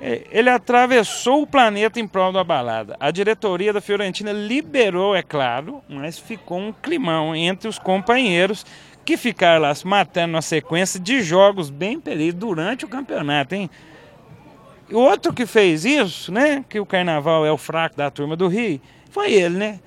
É, 0.00 0.26
Ele 0.30 0.48
atravessou 0.48 1.42
o 1.42 1.46
planeta 1.46 2.00
em 2.00 2.08
prol 2.08 2.32
da 2.32 2.42
balada. 2.42 2.96
A 2.98 3.10
diretoria 3.10 3.72
da 3.72 3.80
Fiorentina 3.80 4.32
liberou, 4.32 5.14
é 5.14 5.22
claro, 5.22 5.82
mas 5.88 6.18
ficou 6.18 6.58
um 6.58 6.72
climão 6.72 7.36
entre 7.36 7.68
os 7.68 7.78
companheiros 7.78 8.64
que 9.04 9.16
ficaram 9.16 9.62
lá 9.62 9.74
se 9.74 9.86
matando 9.86 10.32
na 10.32 10.42
sequência 10.42 10.98
de 10.98 11.22
jogos 11.22 11.68
bem 11.68 12.00
peridos 12.00 12.40
durante 12.40 12.84
o 12.84 12.88
campeonato, 12.88 13.54
hein? 13.54 13.68
O 14.90 14.98
outro 14.98 15.32
que 15.32 15.46
fez 15.46 15.84
isso, 15.84 16.32
né? 16.32 16.64
Que 16.68 16.80
o 16.80 16.86
carnaval 16.86 17.44
é 17.44 17.52
o 17.52 17.58
fraco 17.58 17.96
da 17.96 18.10
turma 18.10 18.36
do 18.36 18.48
Rio, 18.48 18.80
foi 19.10 19.32
ele, 19.32 19.56
né? 19.56 19.80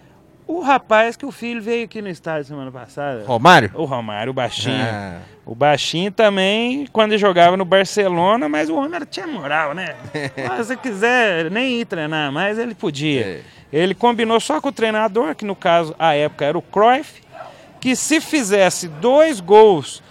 O 0.47 0.59
rapaz 0.61 1.15
que 1.15 1.25
o 1.25 1.31
filho 1.31 1.61
veio 1.61 1.85
aqui 1.85 2.01
no 2.01 2.09
estádio 2.09 2.45
semana 2.45 2.71
passada. 2.71 3.23
Romário? 3.25 3.71
O 3.75 3.85
Romário, 3.85 4.31
o 4.31 4.33
baixinho. 4.33 4.75
Ah, 4.83 5.19
O 5.45 5.55
baixinho 5.55 6.11
também, 6.11 6.85
quando 6.91 7.11
ele 7.13 7.17
jogava 7.19 7.55
no 7.55 7.63
Barcelona, 7.65 8.49
mas 8.49 8.69
o 8.69 8.75
homem 8.75 8.99
tinha 9.09 9.25
moral, 9.27 9.73
né? 9.73 9.95
Mas 10.47 10.67
se 10.67 10.75
quiser 10.77 11.49
nem 11.49 11.79
ir 11.81 11.85
treinar 11.85 12.31
mais, 12.31 12.57
ele 12.57 12.75
podia. 12.75 13.21
É. 13.21 13.41
Ele 13.71 13.95
combinou 13.95 14.39
só 14.39 14.59
com 14.61 14.69
o 14.69 14.71
treinador, 14.71 15.33
que 15.35 15.45
no 15.45 15.55
caso, 15.55 15.95
à 15.97 16.13
época, 16.13 16.45
era 16.45 16.57
o 16.57 16.61
Cruyff, 16.61 17.21
que 17.79 17.95
se 17.95 18.21
fizesse 18.21 18.87
dois 18.87 19.39
gols 19.39 20.03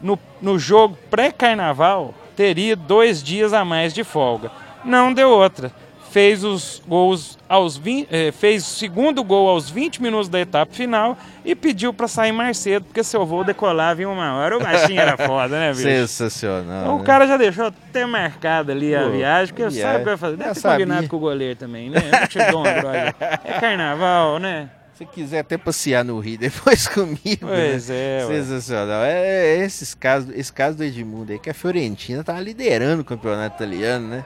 no, 0.00 0.18
no 0.40 0.58
jogo 0.58 0.96
pré-carnaval, 1.10 2.14
teria 2.36 2.74
dois 2.74 3.22
dias 3.22 3.52
a 3.52 3.64
mais 3.64 3.92
de 3.92 4.04
folga. 4.04 4.50
Não 4.84 5.12
deu 5.12 5.28
outra. 5.30 5.72
Fez 6.10 6.42
os 6.42 6.82
gols 6.88 7.38
aos 7.48 7.76
20, 7.76 8.08
eh, 8.10 8.32
fez 8.32 8.66
o 8.66 8.70
segundo 8.70 9.22
gol 9.22 9.48
aos 9.48 9.68
20 9.68 10.00
minutos 10.00 10.28
da 10.28 10.40
etapa 10.40 10.72
final 10.72 11.18
e 11.44 11.54
pediu 11.54 11.92
para 11.92 12.08
sair 12.08 12.32
mais 12.32 12.56
cedo, 12.56 12.84
porque 12.84 13.04
seu 13.04 13.26
voo 13.26 13.44
decolava 13.44 14.00
em 14.00 14.06
uma 14.06 14.34
hora. 14.34 14.56
O 14.56 14.60
baixinho 14.60 15.00
era 15.00 15.16
foda, 15.16 15.58
né, 15.58 15.70
bicho? 15.70 15.82
sensacional. 15.82 16.94
O 16.94 16.98
né? 16.98 17.04
cara 17.04 17.26
já 17.26 17.36
deixou 17.36 17.66
até 17.66 18.06
marcado 18.06 18.72
ali 18.72 18.94
a 18.94 19.02
Pô, 19.02 19.10
viagem, 19.10 19.54
porque 19.54 19.68
viagem. 19.68 19.82
sabe 19.82 19.96
o 19.96 19.98
que 19.98 20.04
vai 20.06 20.16
fazer. 20.16 20.36
Deve 20.36 20.48
Já 20.48 20.54
ter 20.54 20.62
combinado 20.62 20.94
sabia. 20.94 21.08
com 21.08 21.16
o 21.16 21.20
goleiro 21.20 21.56
também, 21.56 21.90
né? 21.90 22.00
Eu 22.22 22.28
te 22.28 22.38
dou. 22.50 22.64
É 23.44 23.60
carnaval, 23.60 24.38
né? 24.38 24.70
Se 24.94 25.06
quiser 25.06 25.40
até 25.40 25.56
passear 25.56 26.04
no 26.04 26.18
Rio 26.18 26.38
depois 26.38 26.88
comigo. 26.88 27.46
Pois 27.46 27.88
né? 27.88 28.18
é. 28.20 28.26
Sensacional. 28.26 29.04
É, 29.04 29.58
é 29.58 29.64
esses 29.64 29.94
casos, 29.94 30.34
esse 30.34 30.52
caso 30.52 30.76
do 30.76 30.82
Edmundo 30.84 31.30
aí, 31.32 31.38
que 31.38 31.48
a 31.48 31.54
Fiorentina 31.54 32.24
tá 32.24 32.40
liderando 32.40 33.02
o 33.02 33.04
campeonato 33.04 33.56
italiano, 33.56 34.08
né? 34.08 34.24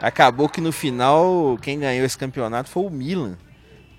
Acabou 0.00 0.48
que 0.48 0.60
no 0.60 0.72
final, 0.72 1.58
quem 1.62 1.78
ganhou 1.78 2.04
esse 2.04 2.18
campeonato 2.18 2.68
foi 2.68 2.84
o 2.84 2.90
Milan, 2.90 3.36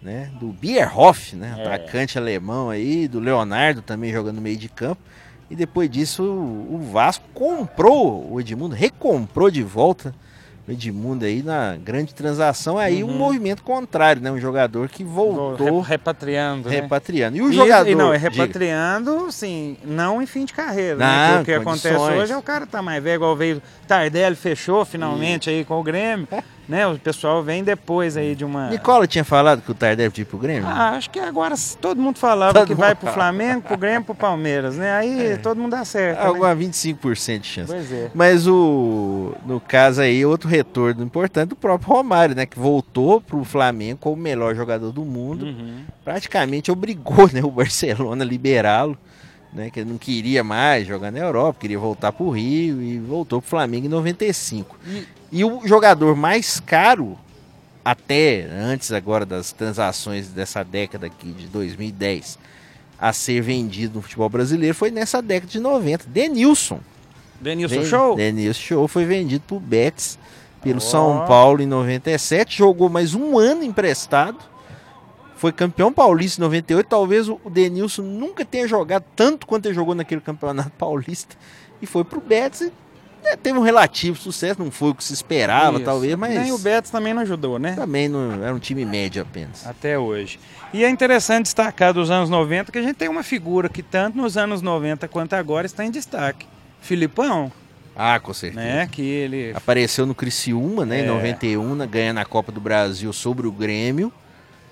né? 0.01 0.31
Do 0.39 0.47
Bierhoff, 0.47 1.36
né? 1.36 1.55
É. 1.58 1.62
Atacante 1.62 2.17
alemão 2.17 2.69
aí, 2.69 3.08
do 3.08 3.19
Leonardo 3.19 3.81
também 3.81 4.12
jogando 4.12 4.36
no 4.36 4.41
meio 4.41 4.58
de 4.58 4.69
campo. 4.69 5.01
E 5.49 5.55
depois 5.55 5.89
disso, 5.89 6.23
o 6.23 6.75
o 6.75 6.91
Vasco 6.91 7.23
comprou 7.34 8.31
o 8.31 8.39
Edmundo, 8.39 8.75
recomprou 8.75 9.49
de 9.49 9.63
volta 9.63 10.13
o 10.67 10.71
Edmundo 10.71 11.25
aí 11.25 11.43
na 11.43 11.78
grande 11.78 12.13
transação. 12.13 12.78
Aí 12.78 13.04
um 13.04 13.08
Uhum. 13.08 13.17
movimento 13.17 13.62
contrário, 13.63 14.21
né? 14.21 14.32
Um 14.32 14.39
jogador 14.39 14.89
que 14.89 15.04
voltou 15.04 15.80
Re- 15.82 15.89
repatriando, 15.89 16.69
né? 16.69 16.75
repatriando. 16.82 17.38
E 17.38 17.41
o 17.41 17.49
E- 17.51 17.54
jogador. 17.54 17.89
E 17.89 17.93
não, 17.95 18.12
é 18.13 18.17
diga. 18.17 18.30
repatriando, 18.32 19.32
sim, 19.32 19.78
não 19.84 20.21
em 20.21 20.25
fim 20.25 20.43
de 20.45 20.54
carreira. 20.54 20.95
né? 20.97 21.34
Não, 21.36 21.41
o 21.41 21.45
que 21.45 21.54
acontece 21.54 21.95
hoje 21.95 22.32
é 22.34 22.38
o 22.38 22.41
cara 22.41 22.65
tá 22.65 22.82
mais 22.82 23.01
velho, 23.04 23.15
igual 23.15 23.36
veio 23.36 23.62
Tardelli, 23.88 24.36
fechou 24.36 24.84
finalmente 24.86 25.49
aí 25.49 25.63
com 25.63 25.80
o 25.80 25.84
Grêmio. 25.84 26.28
né? 26.67 26.88
O 26.88 26.97
pessoal 26.97 27.43
vem 27.43 27.63
depois 27.63 28.17
aí 28.17 28.36
de 28.36 28.43
uma. 28.43 28.69
Nicola 28.69 29.06
tinha 29.08 29.23
falado 29.23 29.62
que 29.62 29.71
o 29.71 29.73
Tardelli 29.73 30.10
podia 30.10 30.21
ir 30.23 30.25
pro 30.25 30.38
Grêmio? 30.38 30.67
Ah, 30.67 30.91
acho 30.91 31.10
que 31.10 31.19
agora 31.19 31.56
todo 31.80 32.01
mundo 32.01 32.17
falava 32.17 32.54
Todo 32.54 32.67
que 32.67 32.73
mundo 32.73 32.82
vai 32.82 32.95
pro. 32.95 33.12
Flamengo, 33.12 33.62
pro 33.62 33.78
Grêmio, 33.78 34.04
pro 34.04 34.15
Palmeiras, 34.15 34.75
né? 34.75 34.91
Aí 34.93 35.38
todo 35.38 35.60
mundo 35.60 35.73
acerta. 35.75 36.21
né? 36.21 36.28
Alguma 36.28 36.56
25% 36.56 37.39
de 37.39 37.47
chance. 37.47 37.71
Pois 37.71 37.91
é. 37.91 38.12
Mas 38.13 38.47
o 38.47 39.34
no 39.45 39.60
caso 39.60 40.01
aí, 40.01 40.25
outro 40.25 40.49
retorno 40.49 41.04
importante 41.04 41.49
do 41.49 41.56
próprio 41.56 41.93
Romário, 41.93 42.36
né? 42.36 42.45
Que 42.45 42.58
voltou 42.58 43.21
pro 43.21 43.43
Flamengo 43.43 43.99
como 44.01 44.15
o 44.15 44.19
melhor 44.19 44.56
jogador 44.56 44.91
do 44.91 45.06
mundo. 45.06 45.45
Uhum. 45.45 45.84
Praticamente 46.04 46.71
obrigou 46.71 47.30
né, 47.34 47.41
o 47.43 47.51
Barcelona 47.51 48.23
a 48.23 48.28
liberá-lo. 48.28 48.97
Né, 49.54 49.69
que 49.69 49.80
ele 49.80 49.89
não 49.89 49.97
queria 49.97 50.43
mais 50.43 50.86
jogar 50.86 51.13
na 51.13 51.19
Europa, 51.19 51.60
queria 51.62 51.80
voltar 51.80 52.12
pro 52.12 52.30
Rio 52.30 52.82
e 52.82 52.99
voltou 52.99 53.39
pro 53.39 53.49
Flamengo 53.49 53.86
em 53.86 53.89
95. 53.89 54.78
E- 54.86 55.08
E 55.31 55.43
o 55.43 55.65
jogador 55.67 56.15
mais 56.15 56.59
caro, 56.59 57.17
até 57.83 58.47
antes 58.51 58.91
agora 58.91 59.25
das 59.25 59.51
transações 59.51 60.27
dessa 60.29 60.63
década 60.63 61.07
aqui 61.07 61.31
de 61.31 61.47
2010, 61.47 62.38
a 62.99 63.11
ser 63.11 63.41
vendido 63.41 63.95
no 63.95 64.01
futebol 64.01 64.29
brasileiro 64.29 64.75
foi 64.75 64.91
nessa 64.91 65.21
década 65.21 65.51
de 65.51 65.59
90. 65.59 66.05
Denilson. 66.07 66.79
Denilson 67.39 67.83
Show? 67.83 68.15
Denilson 68.15 68.61
Show 68.61 68.88
foi 68.88 69.05
vendido 69.05 69.43
pro 69.45 69.59
Betis 69.59 70.17
pelo 70.61 70.77
Ó. 70.77 70.79
São 70.79 71.25
Paulo 71.27 71.61
em 71.61 71.67
97, 71.67 72.57
jogou 72.57 72.89
mais 72.89 73.13
um 73.13 73.38
ano 73.38 73.63
emprestado. 73.63 74.39
Foi 75.35 75.51
campeão 75.51 75.91
paulista 75.91 76.39
em 76.39 76.43
98. 76.43 76.88
Talvez 76.88 77.29
o 77.29 77.39
Denilson 77.49 78.01
nunca 78.01 78.45
tenha 78.45 78.67
jogado 78.67 79.03
tanto 79.15 79.45
quanto 79.45 79.65
ele 79.65 79.75
jogou 79.75 79.93
naquele 79.93 80.21
campeonato 80.21 80.71
paulista. 80.71 81.35
E 81.81 81.85
foi 81.85 82.03
pro 82.03 82.21
Betis 82.21 82.61
e 82.61 82.71
teve 83.41 83.57
um 83.57 83.61
relativo 83.61 84.17
sucesso. 84.17 84.61
Não 84.61 84.69
foi 84.71 84.89
o 84.91 84.95
que 84.95 85.03
se 85.03 85.13
esperava, 85.13 85.77
Isso. 85.77 85.85
talvez, 85.85 86.15
mas 86.15 86.33
Nem 86.39 86.51
o 86.51 86.57
Betis 86.57 86.91
também 86.91 87.13
não 87.13 87.21
ajudou, 87.21 87.57
né? 87.59 87.73
também 87.73 88.07
não 88.07 88.43
era 88.43 88.53
um 88.53 88.59
time 88.59 88.85
médio 88.85 89.21
apenas. 89.21 89.65
Até 89.65 89.97
hoje. 89.97 90.39
E 90.73 90.83
é 90.83 90.89
interessante 90.89 91.43
destacar 91.43 91.93
dos 91.93 92.11
anos 92.11 92.29
90 92.29 92.71
que 92.71 92.77
a 92.77 92.81
gente 92.81 92.95
tem 92.95 93.07
uma 93.07 93.23
figura 93.23 93.69
que 93.69 93.81
tanto 93.81 94.17
nos 94.17 94.35
anos 94.38 94.61
90 94.61 95.07
quanto 95.07 95.33
agora 95.33 95.65
está 95.65 95.85
em 95.85 95.91
destaque. 95.91 96.45
Filipão, 96.81 97.51
Ah, 97.95 98.19
com 98.19 98.33
certeza. 98.33 98.61
né? 98.63 98.88
Que 98.91 99.01
ele 99.01 99.53
Apareceu 99.55 100.05
no 100.05 100.13
Criciúma, 100.13 100.85
né, 100.85 100.99
em 100.99 101.03
É. 101.03 101.07
91, 101.07 101.75
né, 101.75 101.88
ganhando 101.88 102.19
a 102.19 102.25
Copa 102.25 102.51
do 102.51 102.59
Brasil 102.59 103.11
sobre 103.13 103.47
o 103.47 103.51
Grêmio. 103.51 104.11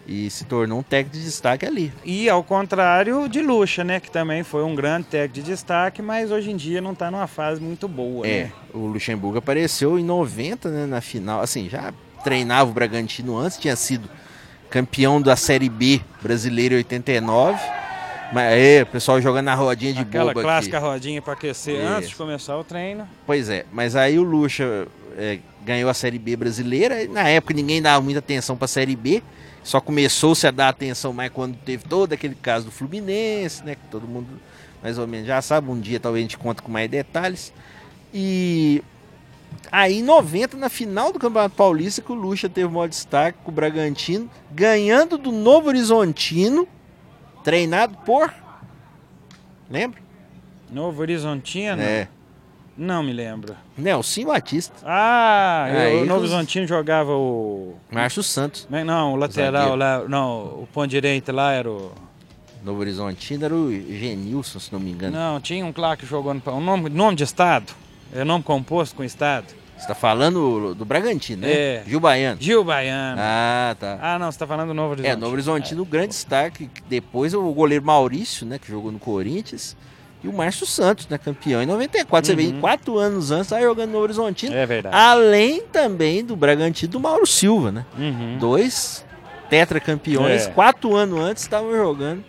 E 0.06 0.30
se 0.30 0.44
tornou 0.44 0.80
um 0.80 0.84
técnico 0.84 1.18
de 1.18 1.24
destaque 1.24 1.66
ali. 1.66 1.94
E 2.04 2.28
ao 2.30 2.44
contrário 2.44 3.30
de 3.30 3.42
Lucha, 3.42 3.84
né? 3.86 4.00
Que 4.02 4.12
também 4.12 4.44
foi 4.44 4.64
um 4.64 4.76
grande 4.76 5.08
técnico 5.08 5.36
de 5.36 5.42
destaque, 5.44 6.02
mas 6.02 6.30
hoje 6.30 6.52
em 6.52 6.58
dia 6.58 6.82
não 6.82 6.92
está 6.92 7.10
numa 7.10 7.26
fase 7.28 7.62
muito 7.62 7.88
boa, 7.88 8.28
É, 8.28 8.44
né? 8.44 8.52
o 8.74 8.80
Luxemburgo 8.86 9.38
apareceu 9.38 9.98
em 9.98 10.04
90, 10.04 10.70
né, 10.70 10.86
na 10.86 11.00
final. 11.00 11.40
Assim, 11.42 11.70
já 11.70 11.94
treinava 12.24 12.70
o 12.70 12.74
Bragantino 12.74 13.38
antes, 13.38 13.58
tinha 13.58 13.76
sido 13.78 14.10
campeão 14.70 15.22
da 15.22 15.36
Série 15.36 15.70
B 15.70 16.02
brasileira 16.22 16.74
em 16.76 16.78
89. 16.78 17.58
Mas 18.34 18.54
é, 18.58 18.82
o 18.82 18.86
pessoal 18.88 19.22
jogando 19.22 19.46
na 19.46 19.56
rodinha 19.56 19.94
de 19.94 20.00
Aquela 20.02 20.34
boba 20.34 20.42
clássica 20.42 20.78
aqui. 20.80 20.86
rodinha 20.88 21.22
para 21.22 21.34
aquecer 21.34 21.76
Isso. 21.76 21.88
antes 21.88 22.10
de 22.10 22.16
começar 22.16 22.58
o 22.58 22.64
treino. 22.64 23.08
Pois 23.28 23.48
é, 23.48 23.66
mas 23.72 23.96
aí 23.96 24.18
o 24.18 24.24
Lucha 24.24 24.88
é, 25.18 25.38
ganhou 25.66 25.90
a 25.90 25.94
Série 25.94 26.20
B 26.20 26.36
brasileira. 26.36 27.04
e 27.04 27.08
Na 27.08 27.28
época 27.28 27.54
ninguém 27.54 27.82
dava 27.82 28.02
muita 28.02 28.20
atenção 28.20 28.56
para 28.56 28.66
a 28.66 28.68
Série 28.68 28.96
B. 28.96 29.22
Só 29.64 29.80
começou-se 29.80 30.46
a 30.46 30.52
dar 30.52 30.70
atenção 30.70 31.14
mais 31.14 31.32
quando 31.32 31.56
teve 31.58 31.86
todo 31.86 32.14
aquele 32.14 32.36
caso 32.36 32.66
do 32.66 32.72
Fluminense, 32.72 33.64
né? 33.64 33.76
Que 33.76 33.88
todo 33.90 34.08
mundo 34.08 34.28
mais 34.82 34.98
ou 34.98 35.08
menos 35.08 35.28
já 35.28 35.42
sabe. 35.42 35.70
Um 35.70 35.80
dia 35.80 36.00
talvez 36.00 36.22
a 36.22 36.26
gente 36.26 36.38
conta 36.38 36.62
com 36.62 36.72
mais 36.72 36.90
detalhes. 36.90 37.54
E 38.14 38.84
aí 39.72 40.00
em 40.00 40.04
90, 40.04 40.58
na 40.58 40.70
final 40.70 41.14
do 41.14 41.20
Campeonato 41.20 41.56
Paulista, 41.56 42.02
que 42.02 42.12
o 42.12 42.16
Lucha 42.16 42.50
teve 42.50 42.68
o 42.68 42.72
maior 42.72 42.90
destaque 42.90 43.40
com 43.44 43.52
o 43.52 43.54
Bragantino, 43.54 44.30
ganhando 44.52 45.18
do 45.18 45.32
Novo 45.32 45.70
Horizontino, 45.70 46.68
treinado 47.44 47.98
por 48.06 48.34
Lembra? 49.74 50.00
Novo 50.70 51.02
Horizontino? 51.02 51.82
É. 51.82 52.08
Não 52.76 53.04
me 53.04 53.14
lembro. 53.14 53.56
Nelson 53.78 54.26
Batista. 54.26 54.74
Ah, 54.84 55.66
Aí 55.70 55.96
eu- 55.98 56.02
o 56.02 56.06
Novo 56.06 56.22
os- 56.24 56.32
Horizontino 56.32 56.66
jogava 56.66 57.12
o... 57.12 57.76
Márcio 57.92 58.24
Santos. 58.24 58.68
Não, 58.70 59.14
o 59.14 59.16
lateral 59.16 59.52
Zagueiro. 59.54 59.76
lá, 59.76 60.04
não, 60.10 60.42
o 60.64 60.68
ponto 60.74 60.88
direito 60.88 61.32
lá 61.32 61.52
era 61.54 61.70
o... 61.70 61.92
Novo 62.64 62.80
Horizontino 62.80 63.46
era 63.46 63.54
o 63.54 63.70
Genilson, 63.72 64.58
se 64.60 64.74
não 64.74 64.80
me 64.80 64.90
engano. 64.92 65.16
Não, 65.16 65.40
tinha 65.40 65.64
um 65.66 65.74
lá 65.78 65.96
que 65.96 66.06
jogou 66.06 66.34
no... 66.34 66.42
O 66.46 66.60
nome, 66.62 66.90
nome 66.90 67.16
de 67.16 67.24
estado? 67.24 67.74
É 68.12 68.24
nome 68.24 68.44
composto 68.44 68.96
com 68.96 69.04
estado? 69.04 69.46
Você 69.78 69.88
tá 69.88 69.96
falando 69.96 70.74
do 70.74 70.86
Bragantino, 70.86 71.42
né? 71.42 71.52
É. 71.52 71.84
Gil 71.86 72.00
Baiano. 72.00 72.42
Gil 72.42 72.64
Baiano. 72.64 73.18
Ah, 73.22 73.76
tá. 73.78 74.00
Ah, 74.02 74.18
não, 74.18 74.32
você 74.32 74.40
tá 74.40 74.48
falando 74.48 74.70
do 74.70 74.74
Novo 74.74 74.92
Horizonte. 74.92 75.12
É, 75.12 75.16
Novo 75.16 75.34
Horizontino, 75.34 75.82
o 75.82 75.86
grande 75.86 76.10
destaque. 76.10 76.70
Depois 76.88 77.34
o 77.34 77.52
goleiro 77.52 77.84
Maurício, 77.84 78.46
né, 78.46 78.58
que 78.58 78.68
jogou 78.70 78.92
no 78.94 79.00
Corinthians. 79.00 79.76
E 80.24 80.28
o 80.28 80.34
Márcio 80.34 80.66
Santos, 80.66 81.08
né, 81.10 81.18
campeão 81.18 81.62
em 81.62 81.66
94. 81.66 82.26
Você 82.28 82.36
vê, 82.36 82.44
Uhum. 82.54 82.62
quatro 82.62 82.98
anos 82.98 83.30
antes, 83.32 83.50
tá 83.50 83.60
jogando 83.60 83.92
no 83.92 83.98
Horizontino. 84.00 84.56
É 84.56 84.66
verdade. 84.66 84.96
Além 84.96 85.62
também 85.64 86.24
do 86.24 86.36
Bragantino 86.36 86.92
do 86.94 87.00
Mauro 87.00 87.28
Silva, 87.28 87.72
né? 87.72 87.86
Uhum. 87.98 88.38
Dois 88.40 89.06
tetracampeões, 89.50 90.48
É. 90.48 90.52
quatro 90.52 90.96
anos 90.96 91.20
antes 91.20 91.44
estavam 91.44 91.76
jogando 91.76 92.24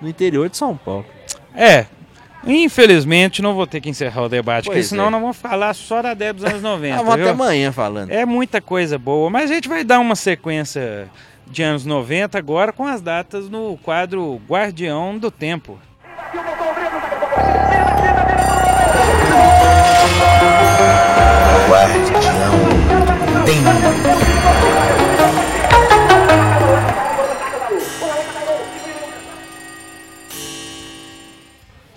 no 0.00 0.08
interior 0.08 0.48
de 0.48 0.56
São 0.56 0.76
Paulo. 0.76 1.04
É. 1.54 1.86
Infelizmente, 2.46 3.42
não 3.42 3.54
vou 3.54 3.66
ter 3.66 3.80
que 3.80 3.88
encerrar 3.90 4.22
o 4.22 4.28
debate, 4.28 4.64
porque 4.64 4.78
Pois 4.78 4.86
senão 4.86 5.08
é. 5.08 5.10
nós 5.10 5.20
vamos 5.20 5.36
falar 5.36 5.74
só 5.74 6.00
da 6.00 6.14
década 6.14 6.34
dos 6.38 6.44
anos 6.44 6.62
90. 6.62 6.94
Ah, 6.94 6.98
vamos 7.02 7.12
até 7.20 7.30
amanhã 7.30 7.72
falando. 7.72 8.10
É 8.10 8.24
muita 8.24 8.60
coisa 8.60 8.98
boa, 8.98 9.28
mas 9.28 9.50
a 9.50 9.54
gente 9.54 9.68
vai 9.68 9.82
dar 9.84 9.98
uma 9.98 10.14
sequência 10.14 11.08
de 11.46 11.62
anos 11.62 11.84
90 11.84 12.38
agora 12.38 12.72
com 12.72 12.86
as 12.86 13.00
datas 13.02 13.48
no 13.50 13.76
quadro 13.82 14.40
Guardião 14.48 15.18
do 15.18 15.30
Tempo. 15.30 15.78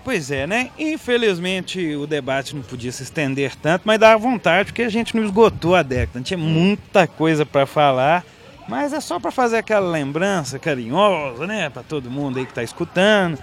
Pois 0.10 0.32
é, 0.32 0.48
né? 0.48 0.72
Infelizmente 0.78 1.96
o 1.96 2.08
debate 2.08 2.56
não 2.56 2.64
podia 2.64 2.92
se 2.92 3.04
estender 3.04 3.56
tanto, 3.56 3.84
mas 3.86 4.00
dá 4.00 4.18
vontade 4.18 4.66
porque 4.66 4.82
a 4.82 4.90
gente 4.90 5.16
não 5.16 5.24
esgotou 5.24 5.76
a 5.76 5.84
década. 5.84 6.22
Tinha 6.22 6.38
muita 6.38 7.06
coisa 7.06 7.46
para 7.46 7.68
falar, 7.68 8.26
mas 8.68 8.92
é 8.92 9.00
só 9.00 9.20
para 9.20 9.30
fazer 9.30 9.58
aquela 9.58 9.88
lembrança 9.88 10.58
carinhosa, 10.58 11.46
né, 11.46 11.70
para 11.70 11.84
todo 11.84 12.10
mundo 12.10 12.40
aí 12.40 12.46
que 12.48 12.54
tá 12.54 12.64
escutando, 12.64 13.38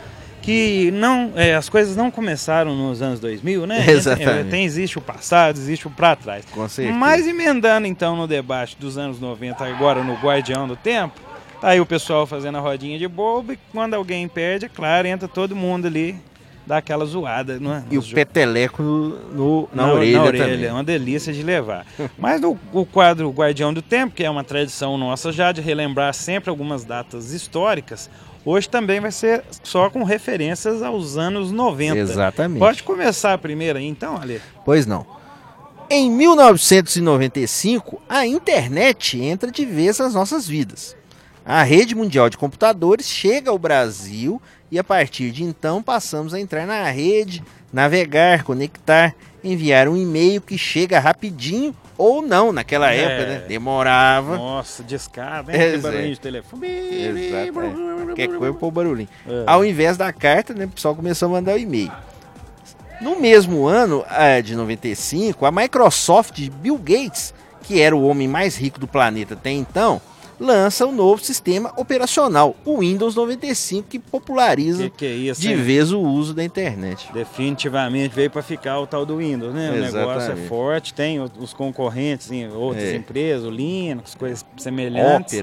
que 0.47 0.93
não, 0.93 1.33
é, 1.35 1.57
as 1.57 1.69
coisas 1.69 1.97
não 1.97 2.09
começaram 2.09 2.73
nos 2.75 3.03
anos 3.03 3.19
2000, 3.19 3.67
né? 3.67 3.85
Exatamente. 3.91 4.29
É, 4.31 4.45
tem 4.45 4.65
existe 4.65 4.97
o 4.97 5.01
passado, 5.01 5.57
existe 5.59 5.87
o 5.89 5.91
para 5.91 6.15
trás. 6.15 6.45
Com 6.53 6.69
certeza. 6.69 6.97
Mas 6.97 7.27
emendando 7.27 7.87
então 7.89 8.15
no 8.17 8.29
debate 8.29 8.77
dos 8.79 8.97
anos 8.97 9.19
90, 9.21 9.65
agora 9.65 10.05
no 10.05 10.15
Guardião 10.15 10.69
do 10.69 10.77
Tempo, 10.77 11.21
tá 11.61 11.71
aí 11.71 11.81
o 11.81 11.87
pessoal 11.87 12.27
fazendo 12.29 12.59
a 12.59 12.61
rodinha 12.61 12.97
de 12.97 13.09
bobo 13.09 13.53
e 13.55 13.59
quando 13.73 13.95
alguém 13.95 14.29
perde, 14.29 14.67
é 14.67 14.69
claro, 14.69 15.09
entra 15.09 15.27
todo 15.27 15.57
mundo 15.57 15.87
ali, 15.87 16.17
dá 16.65 16.77
aquela 16.77 17.05
zoada. 17.05 17.59
Não 17.59 17.75
é? 17.75 17.83
E 17.91 17.95
o 17.97 18.01
Nos 18.01 18.07
jo- 18.07 18.15
peteleco 18.15 18.83
no, 18.83 19.09
no- 19.33 19.69
na, 19.75 19.93
orelha, 19.93 20.19
é 20.29 20.33
também. 20.33 20.71
uma 20.71 20.85
delícia 20.85 21.33
de 21.33 21.43
levar. 21.43 21.85
Mas 22.17 22.41
no, 22.41 22.57
o 22.73 22.87
quadro 22.87 23.29
Guardião 23.31 23.75
do 23.75 23.83
Tempo, 23.83 24.15
que 24.15 24.23
é 24.23 24.31
uma 24.31 24.45
tradição 24.45 24.97
nossa 24.97 25.33
já 25.33 25.51
de 25.51 25.61
relembrar 25.61 26.15
sempre 26.15 26.51
algumas 26.51 26.85
datas 26.85 27.33
históricas, 27.33 28.09
hoje 28.47 28.69
também 28.69 29.01
vai 29.01 29.11
ser 29.11 29.45
só 29.63 29.91
com 29.91 30.05
referências 30.05 30.83
aos 30.83 31.19
anos 31.19 31.51
90. 31.53 31.99
Exatamente. 31.99 32.61
Pode 32.61 32.83
começar 32.85 33.35
a 33.35 33.39
primeira 33.39 33.79
aí, 33.81 33.87
então, 33.87 34.17
Ale? 34.17 34.41
Pois 34.65 34.87
não. 34.87 35.05
Em 35.91 36.11
1995, 36.11 38.01
a 38.09 38.27
internet 38.27 39.21
entra 39.21 39.51
de 39.51 39.67
vez 39.67 39.99
nas 39.99 40.15
nossas 40.15 40.49
vidas. 40.49 40.97
A 41.45 41.63
rede 41.63 41.95
mundial 41.95 42.29
de 42.29 42.37
computadores 42.37 43.07
chega 43.07 43.51
ao 43.51 43.59
Brasil 43.59 44.43
e 44.71 44.79
a 44.79 44.85
partir 44.85 45.31
de 45.31 45.45
então 45.45 45.81
passamos 45.81 46.35
a 46.35 46.41
entrar 46.41 46.67
na 46.67 46.91
rede, 46.91 47.45
navegar, 47.73 48.43
conectar, 48.43 49.15
enviar 49.45 49.87
um 49.89 49.97
e-mail 49.97 50.41
que 50.41 50.59
chega 50.59 50.99
rapidinho 50.99 51.73
ou 51.99 52.23
não 52.23 52.53
naquela 52.53 52.93
É. 52.93 52.99
época, 53.01 53.27
né? 53.27 53.45
Demorava. 53.49 54.37
Nossa, 54.37 54.83
discada, 54.83 55.53
É, 55.53 55.73
Zé. 55.73 55.79
barulhinho 55.79 56.15
de 56.15 56.21
telefone. 56.21 56.67
Exato, 56.67 57.61
é. 57.61 58.05
Qualquer 58.07 58.29
coisa 58.29 58.55
pôr 58.55 58.71
barulhinho. 58.71 59.09
É. 59.29 59.45
Ao 59.47 59.65
invés 59.65 59.97
da 59.97 60.13
carta, 60.13 60.53
né, 60.55 60.65
o 60.67 60.69
pessoal 60.69 60.95
começou 60.95 61.27
a 61.29 61.33
mandar 61.33 61.55
o 61.55 61.59
e-mail. 61.59 61.93
No 63.01 63.21
mesmo 63.21 63.67
ano 63.67 64.05
ah, 64.09 64.41
de 64.41 64.55
95, 64.57 65.45
a 65.45 65.51
Microsoft 65.53 66.35
de 66.35 66.49
Bill 66.51 66.79
Gates, 66.79 67.35
que 67.63 67.81
era 67.81 67.95
o 67.95 68.07
homem 68.07 68.27
mais 68.27 68.57
rico 68.57 68.81
do 68.81 68.87
planeta 68.87 69.35
até 69.35 69.51
então, 69.51 70.01
lança 70.39 70.87
o 70.87 70.93
novo 70.93 71.23
sistema 71.25 71.73
operacional, 71.77 72.55
o 72.65 72.79
Windows 72.81 73.15
95, 73.15 73.89
que 73.89 73.99
populariza 73.99 74.85
Que 74.85 74.91
que 74.91 75.07
é 75.07 75.13
isso, 75.15 75.41
de 75.41 75.51
hein? 75.53 75.57
vez 75.57 75.93
o 75.93 76.01
uso 76.01 76.35
da 76.35 76.45
internet. 76.45 77.09
Definitivamente 77.13 78.15
veio 78.15 78.31
para 78.31 78.43
ficar 78.43 78.79
o 78.81 78.87
tal 78.87 79.07
do 79.07 79.17
Windows, 79.19 79.55
né? 79.55 79.71
O 79.71 79.73
negócio 79.75 79.99
é 79.99 80.17
Exatamente. 80.17 80.49
forte, 80.49 80.95
tem 80.95 81.21
os 81.21 81.53
concorrentes 81.53 82.31
em 82.31 82.49
outras 82.49 82.85
É. 82.85 82.97
empresas, 82.97 83.45
o 83.47 83.51
Linux, 83.51 84.15
coisas 84.15 84.45
semelhantes. 84.57 85.43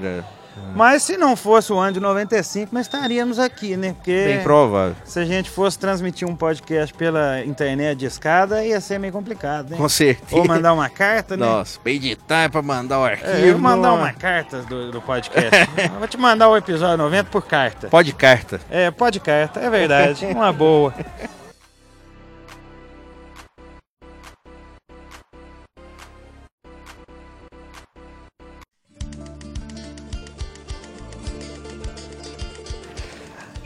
Mas 0.74 1.02
se 1.02 1.16
não 1.16 1.36
fosse 1.36 1.72
o 1.72 1.78
ano 1.78 1.92
de 1.92 2.00
95, 2.00 2.74
nós 2.74 2.86
estaríamos 2.86 3.38
aqui, 3.38 3.76
né? 3.76 3.92
Porque 3.92 4.24
bem 4.26 4.42
provável. 4.42 4.96
se 5.04 5.18
a 5.18 5.24
gente 5.24 5.50
fosse 5.50 5.78
transmitir 5.78 6.28
um 6.28 6.34
podcast 6.34 6.92
pela 6.94 7.44
internet 7.44 7.98
de 7.98 8.06
escada, 8.06 8.64
ia 8.64 8.80
ser 8.80 8.98
meio 8.98 9.12
complicado, 9.12 9.70
né? 9.70 9.76
Com 9.76 9.88
certeza. 9.88 10.40
Ou 10.40 10.46
mandar 10.46 10.72
uma 10.72 10.88
carta, 10.88 11.36
né? 11.36 11.44
Nossa, 11.44 11.78
pra 11.80 11.92
editar, 11.92 12.50
pra 12.50 12.62
mandar 12.62 13.00
o 13.00 13.04
arquivo. 13.04 13.30
É, 13.30 13.48
eu 13.48 13.52
vou 13.52 13.60
mandar 13.60 13.92
uma 13.92 14.12
carta 14.12 14.62
do, 14.62 14.90
do 14.90 15.00
podcast. 15.02 15.50
Eu 15.76 15.98
vou 15.98 16.08
te 16.08 16.16
mandar 16.16 16.48
o 16.48 16.56
episódio 16.56 16.96
90 16.98 17.30
por 17.30 17.46
carta. 17.46 17.88
Pode 17.88 18.12
carta. 18.12 18.60
É, 18.70 18.90
pode 18.90 19.20
carta, 19.20 19.60
é 19.60 19.70
verdade. 19.70 20.26
Uma 20.26 20.52
boa. 20.52 20.94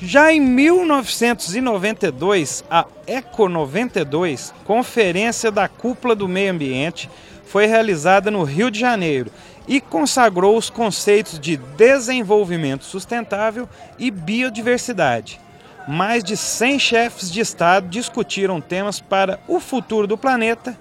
Já 0.00 0.32
em 0.32 0.40
1992, 0.40 2.64
a 2.70 2.86
Eco 3.04 3.48
92, 3.48 4.54
Conferência 4.64 5.50
da 5.50 5.66
Cúpula 5.66 6.14
do 6.14 6.28
Meio 6.28 6.52
Ambiente, 6.52 7.10
foi 7.44 7.66
realizada 7.66 8.30
no 8.30 8.44
Rio 8.44 8.70
de 8.70 8.78
Janeiro 8.78 9.28
e 9.66 9.80
consagrou 9.80 10.56
os 10.56 10.70
conceitos 10.70 11.40
de 11.40 11.56
desenvolvimento 11.56 12.84
sustentável 12.84 13.68
e 13.98 14.08
biodiversidade. 14.08 15.40
Mais 15.88 16.22
de 16.22 16.36
100 16.36 16.78
chefes 16.78 17.28
de 17.28 17.40
Estado 17.40 17.88
discutiram 17.88 18.60
temas 18.60 19.00
para 19.00 19.40
o 19.48 19.58
futuro 19.58 20.06
do 20.06 20.16
planeta 20.16 20.78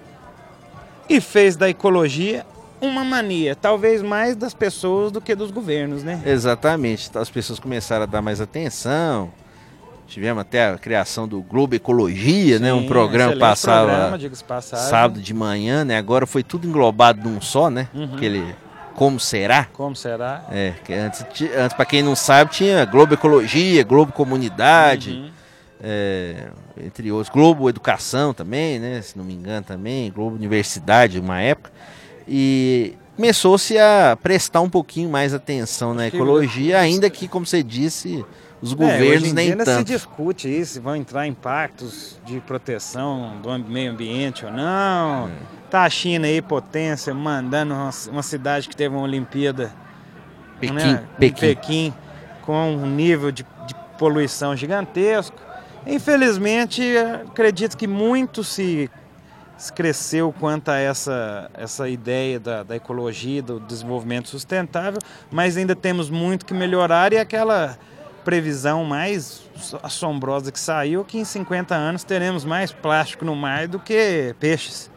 e 1.08 1.20
fez 1.20 1.56
da 1.56 1.68
ecologia 1.68 2.46
uma 2.80 3.04
mania, 3.04 3.54
talvez 3.56 4.02
mais 4.02 4.36
das 4.36 4.54
pessoas 4.54 5.10
do 5.12 5.20
que 5.20 5.34
dos 5.34 5.50
governos, 5.50 6.02
né? 6.02 6.20
Exatamente. 6.24 7.10
As 7.16 7.30
pessoas 7.30 7.58
começaram 7.58 8.04
a 8.04 8.06
dar 8.06 8.22
mais 8.22 8.40
atenção. 8.40 9.30
Tivemos 10.06 10.40
até 10.40 10.68
a 10.70 10.78
criação 10.78 11.28
do 11.28 11.42
Globo 11.42 11.74
Ecologia, 11.74 12.58
né? 12.58 12.72
Um 12.72 12.80
Sim, 12.82 12.88
programa 12.88 13.34
que 13.34 13.38
passava 13.38 14.08
programa, 14.08 14.62
sábado 14.62 15.20
de 15.20 15.34
manhã, 15.34 15.84
né? 15.84 15.98
Agora 15.98 16.26
foi 16.26 16.42
tudo 16.42 16.66
englobado 16.66 17.28
num 17.28 17.40
só, 17.42 17.68
né? 17.68 17.88
Uhum. 17.92 18.14
Aquele 18.14 18.54
Como 18.94 19.20
Será? 19.20 19.64
Como 19.72 19.94
será? 19.94 20.46
É, 20.50 20.72
que 20.82 20.94
antes, 20.94 21.24
antes 21.56 21.76
para 21.76 21.84
quem 21.84 22.02
não 22.02 22.16
sabe, 22.16 22.52
tinha 22.52 22.84
Globo 22.86 23.12
Ecologia, 23.14 23.84
Globo 23.84 24.10
Comunidade, 24.12 25.10
Uhum. 25.10 25.30
é, 25.82 26.48
entre 26.82 27.12
outros. 27.12 27.28
Globo 27.28 27.68
Educação 27.68 28.32
também, 28.32 28.78
né? 28.78 29.02
Se 29.02 29.16
não 29.16 29.24
me 29.24 29.34
engano 29.34 29.64
também, 29.66 30.10
Globo 30.10 30.36
Universidade, 30.36 31.20
uma 31.20 31.38
época. 31.40 31.70
E 32.28 32.94
começou-se 33.16 33.78
a 33.78 34.16
prestar 34.22 34.60
um 34.60 34.68
pouquinho 34.70 35.08
mais 35.10 35.32
atenção 35.32 35.94
na 35.94 36.06
ecologia, 36.08 36.78
ainda 36.78 37.08
que, 37.08 37.26
como 37.26 37.46
você 37.46 37.62
disse, 37.62 38.24
os 38.60 38.72
É, 38.72 38.76
governos 38.76 39.28
em 39.28 39.32
nem 39.32 39.50
ainda 39.52 39.64
se 39.64 39.70
tanto. 39.70 39.86
discute 39.86 40.48
isso, 40.48 40.74
se 40.74 40.80
vão 40.80 40.94
entrar 40.94 41.26
impactos 41.26 42.20
de 42.26 42.40
proteção 42.40 43.40
do 43.42 43.58
meio 43.58 43.90
ambiente 43.92 44.44
ou 44.44 44.52
não. 44.52 45.28
É. 45.28 45.30
Tá 45.70 45.82
a 45.84 45.90
China 45.90 46.26
aí, 46.26 46.40
potência, 46.42 47.12
mandando 47.14 47.74
uma, 47.74 47.90
uma 48.10 48.22
cidade 48.22 48.68
que 48.68 48.76
teve 48.76 48.94
uma 48.94 49.04
Olimpíada 49.04 49.72
Pequim, 50.60 50.74
né, 50.74 51.04
em 51.16 51.18
Pequim. 51.20 51.40
Pequim, 51.40 51.94
com 52.42 52.72
um 52.74 52.86
nível 52.86 53.30
de, 53.30 53.42
de 53.66 53.74
poluição 53.98 54.56
gigantesco. 54.56 55.36
Infelizmente, 55.86 56.82
acredito 57.30 57.76
que 57.76 57.86
muito 57.86 58.42
se 58.44 58.90
cresceu 59.74 60.32
quanto 60.38 60.70
a 60.70 60.78
essa, 60.78 61.50
essa 61.54 61.88
ideia 61.88 62.38
da, 62.38 62.62
da 62.62 62.76
ecologia, 62.76 63.42
do 63.42 63.58
desenvolvimento 63.58 64.28
sustentável, 64.28 65.00
mas 65.30 65.56
ainda 65.56 65.74
temos 65.74 66.08
muito 66.08 66.46
que 66.46 66.54
melhorar 66.54 67.12
e 67.12 67.18
aquela 67.18 67.76
previsão 68.24 68.84
mais 68.84 69.42
assombrosa 69.82 70.52
que 70.52 70.60
saiu 70.60 71.04
que 71.04 71.18
em 71.18 71.24
50 71.24 71.74
anos 71.74 72.04
teremos 72.04 72.44
mais 72.44 72.70
plástico 72.70 73.24
no 73.24 73.34
mar 73.34 73.66
do 73.66 73.78
que 73.78 74.34
peixes. 74.38 74.90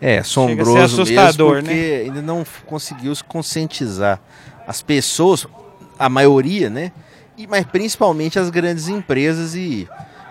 É, 0.00 0.18
assombroso 0.18 0.78
assustador, 0.78 1.56
mesmo 1.56 1.68
porque 1.68 1.74
né? 1.74 1.96
ainda 2.04 2.22
não 2.22 2.42
conseguiu 2.64 3.14
se 3.14 3.22
conscientizar 3.22 4.18
as 4.66 4.80
pessoas, 4.82 5.46
a 5.98 6.08
maioria, 6.08 6.70
né? 6.70 6.92
E, 7.36 7.46
mas 7.46 7.66
principalmente 7.66 8.38
as 8.38 8.48
grandes 8.48 8.88
empresas 8.88 9.54
e 9.54 9.86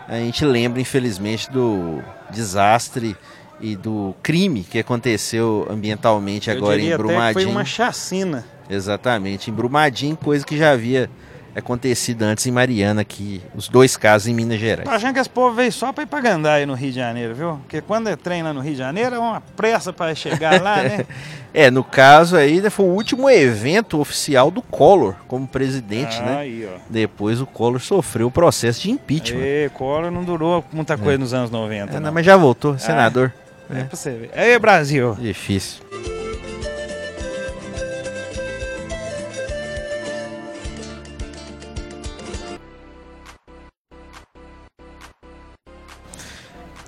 a 0.07 0.15
gente 0.15 0.43
lembra, 0.43 0.81
infelizmente, 0.81 1.51
do 1.51 2.01
desastre 2.31 3.15
e 3.61 3.75
do 3.75 4.15
crime 4.21 4.63
que 4.63 4.79
aconteceu 4.79 5.67
ambientalmente 5.69 6.49
Eu 6.49 6.57
agora 6.57 6.81
em 6.81 6.95
Brumadinho. 6.95 7.33
foi 7.33 7.45
uma 7.45 7.65
chacina. 7.65 8.45
Exatamente, 8.69 9.49
em 9.49 9.53
Brumadinho, 9.53 10.15
coisa 10.15 10.45
que 10.45 10.57
já 10.57 10.71
havia 10.71 11.09
acontecido 11.55 12.23
antes 12.23 12.45
em 12.45 12.51
Mariana, 12.51 13.01
aqui, 13.01 13.41
os 13.55 13.67
dois 13.67 13.95
casos 13.95 14.27
em 14.27 14.33
Minas 14.33 14.59
Gerais. 14.59 14.87
Tô 14.87 14.95
achando 14.95 15.13
que 15.13 15.19
esse 15.19 15.29
povo 15.29 15.55
veio 15.55 15.71
só 15.71 15.93
para 15.93 16.03
ir 16.03 16.07
para 16.07 16.21
Gandaia 16.21 16.65
no 16.65 16.73
Rio 16.73 16.91
de 16.91 16.95
Janeiro, 16.95 17.35
viu? 17.35 17.59
Porque 17.61 17.81
quando 17.81 18.07
é 18.07 18.15
trem 18.15 18.41
lá 18.41 18.53
no 18.53 18.61
Rio 18.61 18.73
de 18.73 18.77
Janeiro 18.77 19.15
é 19.15 19.19
uma 19.19 19.41
pressa 19.55 19.93
para 19.93 20.15
chegar 20.15 20.61
lá, 20.61 20.77
né? 20.83 21.05
é, 21.53 21.69
no 21.69 21.83
caso 21.83 22.35
aí 22.35 22.61
né, 22.61 22.69
foi 22.69 22.85
o 22.85 22.89
último 22.89 23.29
evento 23.29 23.99
oficial 23.99 24.49
do 24.49 24.61
Collor 24.61 25.15
como 25.27 25.47
presidente, 25.47 26.17
ah, 26.19 26.25
né? 26.25 26.37
Aí. 26.37 26.69
Depois 26.89 27.41
o 27.41 27.45
Collor 27.45 27.79
sofreu 27.79 28.27
o 28.27 28.31
processo 28.31 28.81
de 28.81 28.91
impeachment. 28.91 29.41
E, 29.41 29.69
Collor 29.73 30.11
não 30.11 30.23
durou 30.23 30.63
muita 30.71 30.97
coisa 30.97 31.15
é. 31.15 31.17
nos 31.17 31.33
anos 31.33 31.51
90. 31.51 31.97
É. 31.97 31.99
Não, 31.99 32.11
mas 32.11 32.25
já 32.25 32.37
voltou, 32.37 32.77
senador. 32.77 33.33
Ah, 33.35 33.48
é, 33.69 33.81
é 33.81 33.83
pra 33.83 33.97
você 33.97 34.11
ver. 34.11 34.31
Aí, 34.33 34.59
Brasil. 34.59 35.15
Difícil. 35.19 35.83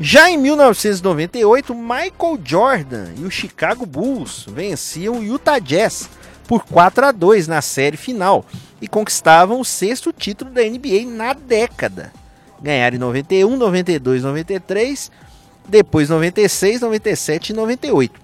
Já 0.03 0.31
em 0.31 0.37
1998, 0.37 1.75
Michael 1.75 2.39
Jordan 2.43 3.09
e 3.19 3.23
o 3.23 3.29
Chicago 3.29 3.85
Bulls 3.85 4.47
venciam 4.49 5.19
o 5.19 5.23
Utah 5.23 5.59
Jazz 5.59 6.09
por 6.47 6.65
4 6.65 7.05
a 7.05 7.11
2 7.11 7.47
na 7.47 7.61
série 7.61 7.97
final 7.97 8.43
e 8.81 8.87
conquistavam 8.87 9.59
o 9.59 9.63
sexto 9.63 10.11
título 10.11 10.49
da 10.49 10.63
NBA 10.63 11.05
na 11.05 11.33
década. 11.33 12.11
Ganharam 12.59 12.95
em 12.95 12.99
91, 12.99 13.55
92, 13.55 14.23
93, 14.23 15.11
depois 15.67 16.09
96, 16.09 16.81
97 16.81 17.49
e 17.49 17.53
98. 17.53 18.19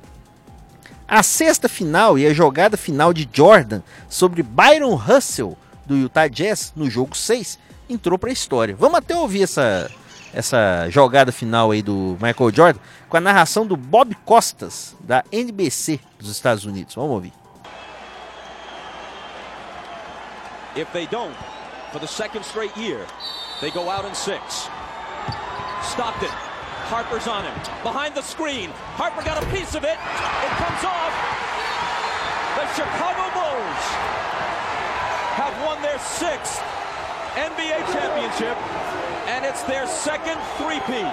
A 1.08 1.24
sexta 1.24 1.70
final 1.70 2.20
e 2.20 2.26
a 2.26 2.34
jogada 2.34 2.76
final 2.76 3.14
de 3.14 3.28
Jordan 3.32 3.82
sobre 4.10 4.44
Byron 4.44 4.96
Russell 4.96 5.58
do 5.86 5.96
Utah 5.96 6.28
Jazz 6.28 6.74
no 6.76 6.90
jogo 6.90 7.16
6 7.16 7.58
entrou 7.90 8.20
para 8.20 8.30
a 8.30 8.34
história. 8.34 8.76
Vamos 8.76 8.98
até 8.98 9.16
ouvir 9.16 9.44
essa 9.44 9.90
essa 10.34 10.90
jogada 10.90 11.32
final 11.32 11.72
aí 11.72 11.82
do 11.82 12.18
Michael 12.22 12.54
Jordan 12.54 12.80
com 13.10 13.18
a 13.18 13.22
narração 13.22 13.66
do 13.66 13.78
Bob 13.78 14.14
Costas 14.26 14.96
da 15.00 15.24
NBC 15.32 16.00
dos 16.20 16.30
Estados 16.30 16.66
Unidos. 16.66 16.94
Vamos 16.94 17.12
ouvir. 17.12 17.34
If 20.76 20.92
they 20.92 21.08
don't, 21.08 21.34
for 21.92 22.00
the 22.00 22.08
second 22.08 22.44
straight 22.46 22.78
year, 22.80 23.00
they 23.62 23.72
go 23.72 23.90
out 23.90 24.06
in 24.08 24.14
six. 24.14 24.70
Stockton, 25.82 26.30
Harper's 26.88 27.28
on 27.28 27.44
him, 27.44 27.54
behind 27.84 28.16
the 28.16 28.22
screen. 28.22 28.72
Harper 28.96 29.22
got 29.22 29.44
a 29.44 29.46
piece 29.52 29.76
of 29.76 29.84
it. 29.84 30.00
It 30.00 30.54
comes 30.56 30.84
off. 30.88 31.12
The 32.56 32.64
Chicago 32.80 33.28
Bulls 33.36 33.84
have 35.36 35.52
won 35.68 35.82
their 35.84 36.00
sixth 36.00 36.64
NBA 37.36 37.84
championship 37.92 38.56
and 39.28 39.44
it's 39.44 39.64
their 39.64 39.86
second 39.86 40.40
three-peat. 40.56 41.12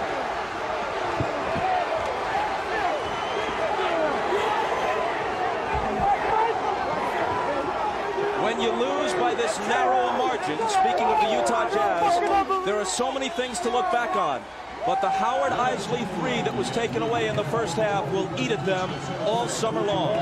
When 8.46 8.60
you 8.60 8.70
lose 8.70 9.12
by 9.14 9.34
this 9.34 9.58
narrow 9.66 10.12
margin, 10.16 10.56
speaking 10.70 11.10
of 11.10 11.18
the 11.18 11.34
Utah 11.34 11.68
Jazz, 11.68 12.64
there 12.64 12.76
are 12.76 12.84
so 12.84 13.10
many 13.10 13.28
things 13.28 13.58
to 13.58 13.70
look 13.70 13.90
back 13.90 14.14
on. 14.14 14.40
But 14.86 15.00
the 15.00 15.08
Howard 15.08 15.52
Isley 15.52 16.04
three 16.20 16.42
that 16.42 16.54
was 16.54 16.68
taken 16.68 17.00
away 17.00 17.28
in 17.28 17.36
the 17.36 17.44
first 17.44 17.76
half 17.76 18.04
will 18.12 18.28
eat 18.38 18.50
at 18.50 18.66
them 18.66 18.90
all 19.26 19.48
summer 19.48 19.80
long. 19.80 20.14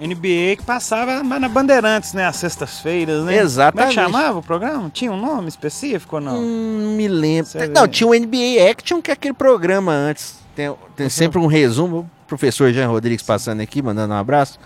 NBA 0.00 0.56
que 0.56 0.62
passava 0.64 1.22
na 1.22 1.48
Bandeirantes, 1.48 2.14
né? 2.14 2.26
Às 2.26 2.36
sextas-feiras, 2.36 3.24
né? 3.24 3.36
Exatamente. 3.36 3.94
Como 3.94 4.06
é 4.06 4.06
que 4.06 4.12
chamava 4.12 4.38
o 4.38 4.42
programa? 4.42 4.90
Tinha 4.90 5.12
um 5.12 5.16
nome 5.20 5.48
específico 5.48 6.16
ou 6.16 6.22
não? 6.22 6.38
Hum, 6.38 6.94
me 6.96 7.08
lembro. 7.08 7.50
não, 7.74 7.86
tinha 7.86 8.08
o 8.08 8.14
NBA 8.14 8.70
Action, 8.70 9.02
que 9.02 9.10
é 9.10 9.14
aquele 9.14 9.34
programa 9.34 9.92
antes. 9.92 10.43
Tem, 10.54 10.72
tem 10.96 11.06
uhum. 11.06 11.10
sempre 11.10 11.38
um 11.38 11.46
resumo. 11.46 12.08
O 12.24 12.26
professor 12.26 12.72
Jean 12.72 12.88
Rodrigues 12.88 13.24
passando 13.24 13.60
aqui, 13.60 13.82
mandando 13.82 14.14
um 14.14 14.16
abraço. 14.16 14.58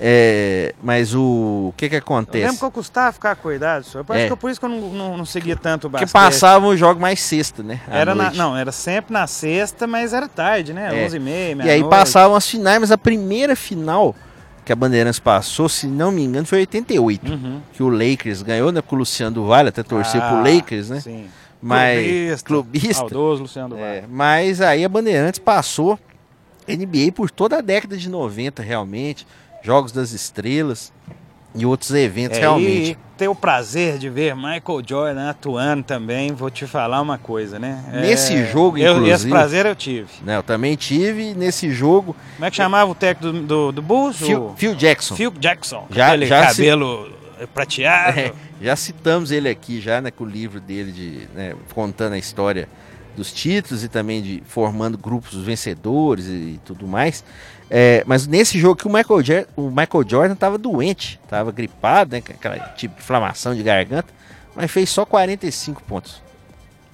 É, 0.00 0.74
mas 0.82 1.14
o, 1.14 1.68
o 1.68 1.74
que 1.76 1.88
que 1.88 1.96
acontece? 1.96 2.38
Eu 2.38 2.46
lembro 2.46 2.58
que 2.58 2.64
eu 2.64 2.70
custava 2.70 3.12
ficar 3.12 3.36
cuidado, 3.36 3.84
só. 3.84 4.00
Eu 4.00 4.06
é. 4.08 4.24
acho 4.24 4.34
que 4.34 4.40
por 4.40 4.50
isso 4.50 4.58
que 4.58 4.66
eu 4.66 4.70
não, 4.70 4.80
não, 4.90 5.18
não 5.18 5.24
seguia 5.24 5.54
tanto 5.54 5.86
o 5.86 5.90
basquete. 5.90 6.08
Porque 6.08 6.12
passavam 6.12 6.70
o 6.70 6.76
jogo 6.76 7.00
mais 7.00 7.20
sexta, 7.20 7.62
né? 7.62 7.80
Era 7.88 8.14
na, 8.14 8.32
não, 8.32 8.56
era 8.56 8.72
sempre 8.72 9.12
na 9.12 9.26
sexta, 9.26 9.86
mas 9.86 10.12
era 10.12 10.26
tarde, 10.26 10.72
né? 10.72 11.04
É. 11.04 11.08
11h30, 11.08 11.64
E 11.64 11.70
aí 11.70 11.84
passavam 11.84 12.36
as 12.36 12.48
finais, 12.48 12.80
mas 12.80 12.90
a 12.90 12.98
primeira 12.98 13.54
final 13.54 14.14
que 14.64 14.72
a 14.72 14.76
Bandeirantes 14.76 15.18
passou, 15.18 15.68
se 15.68 15.86
não 15.86 16.12
me 16.12 16.22
engano, 16.22 16.46
foi 16.46 16.60
88. 16.60 17.30
Uhum. 17.30 17.60
Que 17.72 17.82
o 17.82 17.88
Lakers 17.88 18.42
ganhou, 18.42 18.70
né? 18.70 18.80
Com 18.80 18.96
o 18.96 18.98
Luciano 18.98 19.34
do 19.34 19.46
Vale, 19.46 19.68
até 19.68 19.82
torceu 19.82 20.20
ah, 20.22 20.28
pro 20.28 20.54
Lakers, 20.54 20.88
né? 20.88 21.00
Sim. 21.00 21.26
Mas, 21.62 22.42
clubista. 22.42 22.46
clubista 22.46 22.94
Saudoso 22.94 23.42
Luciano. 23.42 23.78
É, 23.78 24.04
mas 24.08 24.60
aí 24.60 24.84
a 24.84 24.88
Bandeirantes 24.88 25.38
passou 25.38 25.98
NBA 26.66 27.12
por 27.14 27.30
toda 27.30 27.58
a 27.58 27.60
década 27.60 27.96
de 27.96 28.08
90, 28.08 28.62
realmente. 28.62 29.26
Jogos 29.62 29.92
das 29.92 30.10
Estrelas 30.10 30.92
e 31.54 31.64
outros 31.64 31.92
eventos, 31.92 32.38
é, 32.38 32.40
realmente. 32.40 32.90
E 32.92 32.98
ter 33.16 33.28
o 33.28 33.34
prazer 33.34 33.98
de 33.98 34.08
ver 34.08 34.34
Michael 34.34 34.82
Jordan 34.84 35.30
atuando 35.30 35.84
também, 35.84 36.32
vou 36.32 36.50
te 36.50 36.66
falar 36.66 37.00
uma 37.00 37.18
coisa, 37.18 37.58
né? 37.58 37.84
Nesse 37.92 38.34
é, 38.34 38.46
jogo, 38.46 38.78
inclusive... 38.78 39.08
Eu, 39.08 39.14
esse 39.14 39.28
prazer 39.28 39.66
eu 39.66 39.76
tive. 39.76 40.08
Né, 40.22 40.36
eu 40.36 40.42
também 40.42 40.74
tive 40.74 41.34
nesse 41.34 41.70
jogo... 41.70 42.16
Como 42.34 42.44
é 42.44 42.50
que 42.50 42.56
chamava 42.56 42.90
o 42.90 42.94
técnico 42.94 43.32
do, 43.32 43.46
do, 43.46 43.72
do 43.72 43.82
Bulls? 43.82 44.16
Phil, 44.16 44.52
Phil, 44.56 44.74
Jackson. 44.74 45.14
Phil 45.14 45.30
Jackson. 45.38 45.86
Já, 45.90 46.16
já 46.16 46.48
cabelo 46.48 47.06
se... 47.06 47.21
prateado. 47.46 48.18
É, 48.18 48.32
já 48.60 48.76
citamos 48.76 49.30
ele 49.30 49.48
aqui, 49.48 49.80
já 49.80 50.00
né, 50.00 50.10
com 50.10 50.24
o 50.24 50.26
livro 50.26 50.60
dele, 50.60 50.92
de, 50.92 51.28
né, 51.34 51.54
contando 51.74 52.14
a 52.14 52.18
história 52.18 52.68
dos 53.16 53.32
títulos 53.32 53.84
e 53.84 53.88
também 53.88 54.22
de 54.22 54.42
formando 54.46 54.96
grupos 54.96 55.34
vencedores 55.42 56.26
e 56.26 56.60
tudo 56.64 56.86
mais. 56.86 57.24
É, 57.70 58.02
mas 58.06 58.26
nesse 58.26 58.58
jogo 58.58 58.76
que 58.76 58.86
o 58.86 58.92
Michael, 58.92 59.46
o 59.56 59.70
Michael 59.70 60.08
Jordan 60.08 60.34
estava 60.34 60.58
doente, 60.58 61.18
estava 61.24 61.50
gripado, 61.50 62.14
né, 62.14 62.18
aquela 62.18 62.58
tipo 62.70 62.94
de 62.94 63.00
inflamação 63.00 63.54
de 63.54 63.62
garganta, 63.62 64.12
mas 64.54 64.70
fez 64.70 64.90
só 64.90 65.04
45 65.04 65.82
pontos. 65.84 66.22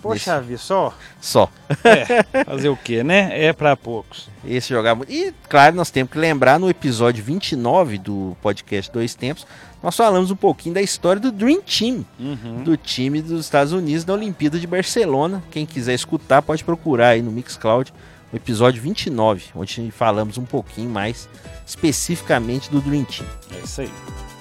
Poxa 0.01 0.41
vida, 0.41 0.59
só? 0.59 0.95
Só. 1.21 1.51
É, 1.85 2.45
fazer 2.45 2.69
o 2.69 2.77
quê, 2.77 3.03
né? 3.03 3.31
É 3.33 3.53
para 3.53 3.77
poucos. 3.77 4.29
Esse 4.45 4.69
jogar 4.69 4.95
muito. 4.95 5.13
E, 5.13 5.35
claro, 5.49 5.75
nós 5.75 5.91
temos 5.91 6.13
que 6.13 6.19
lembrar 6.19 6.59
no 6.61 6.71
episódio 6.71 7.23
29 7.25 7.99
do 7.99 8.37
podcast 8.41 8.93
Dois 8.93 9.15
Tempos, 9.17 9.45
nós 9.83 9.97
falamos 9.97 10.31
um 10.31 10.37
pouquinho 10.37 10.75
da 10.75 10.83
história 10.83 11.21
do 11.21 11.31
Dream 11.31 11.61
Team, 11.63 12.05
uhum. 12.19 12.63
do 12.65 12.77
time 12.77 13.23
dos 13.23 13.45
Estados 13.45 13.73
Unidos 13.73 14.05
da 14.05 14.13
Olimpíada 14.13 14.59
de 14.59 14.67
Barcelona. 14.67 15.43
Quem 15.51 15.65
quiser 15.65 15.95
escutar, 15.95 16.43
pode 16.43 16.65
procurar 16.65 17.11
aí 17.11 17.23
no 17.23 17.31
Mixcloud 17.31 17.93
o 18.33 18.37
episódio 18.37 18.83
29, 18.83 19.45
onde 19.55 19.91
falamos 19.91 20.37
um 20.37 20.45
pouquinho 20.45 20.91
mais 20.91 21.29
especificamente 21.67 22.71
do 22.71 22.81
Dream 22.81 23.05
Team. 23.05 23.27
É 23.55 23.65
isso 23.65 23.81
aí. 23.81 24.38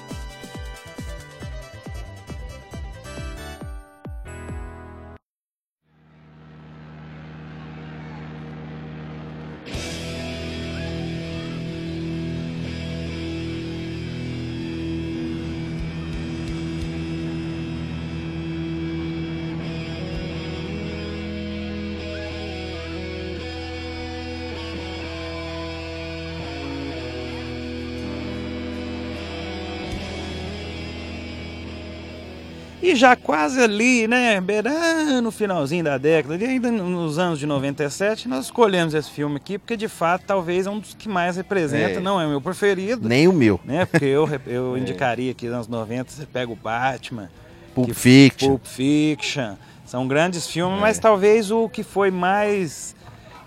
Já 32.97 33.15
quase 33.15 33.61
ali, 33.61 34.07
né, 34.07 34.39
beirando 34.41 35.21
no 35.21 35.31
finalzinho 35.31 35.83
da 35.83 35.97
década, 35.97 36.35
ainda 36.43 36.71
nos 36.71 37.17
anos 37.19 37.39
de 37.39 37.45
97, 37.45 38.27
nós 38.27 38.45
escolhemos 38.45 38.93
esse 38.93 39.09
filme 39.09 39.37
aqui, 39.37 39.57
porque 39.57 39.77
de 39.77 39.87
fato 39.87 40.23
talvez 40.27 40.67
é 40.67 40.69
um 40.69 40.79
dos 40.79 40.93
que 40.93 41.07
mais 41.07 41.37
representa, 41.37 41.99
É. 41.99 42.01
não 42.01 42.19
é 42.19 42.25
o 42.25 42.29
meu 42.29 42.41
preferido, 42.41 43.07
Nem 43.07 43.27
o 43.27 43.33
meu. 43.33 43.59
né, 43.63 43.85
porque 43.85 44.05
eu, 44.05 44.27
eu 44.45 44.75
É. 44.75 44.79
indicaria 44.79 45.33
que 45.33 45.45
nos 45.45 45.53
anos 45.55 45.67
90 45.67 46.11
você 46.11 46.25
pega 46.25 46.51
o 46.51 46.55
Batman, 46.55 47.29
Pulp 47.73 47.87
que- 47.89 47.93
Fiction. 47.93 48.49
Pulp 48.49 48.65
Fiction, 48.65 49.53
são 49.85 50.07
grandes 50.07 50.47
filmes, 50.47 50.77
É. 50.77 50.81
mas 50.81 50.99
talvez 50.99 51.51
o 51.51 51.69
que 51.69 51.83
foi 51.83 52.11
mais 52.11 52.95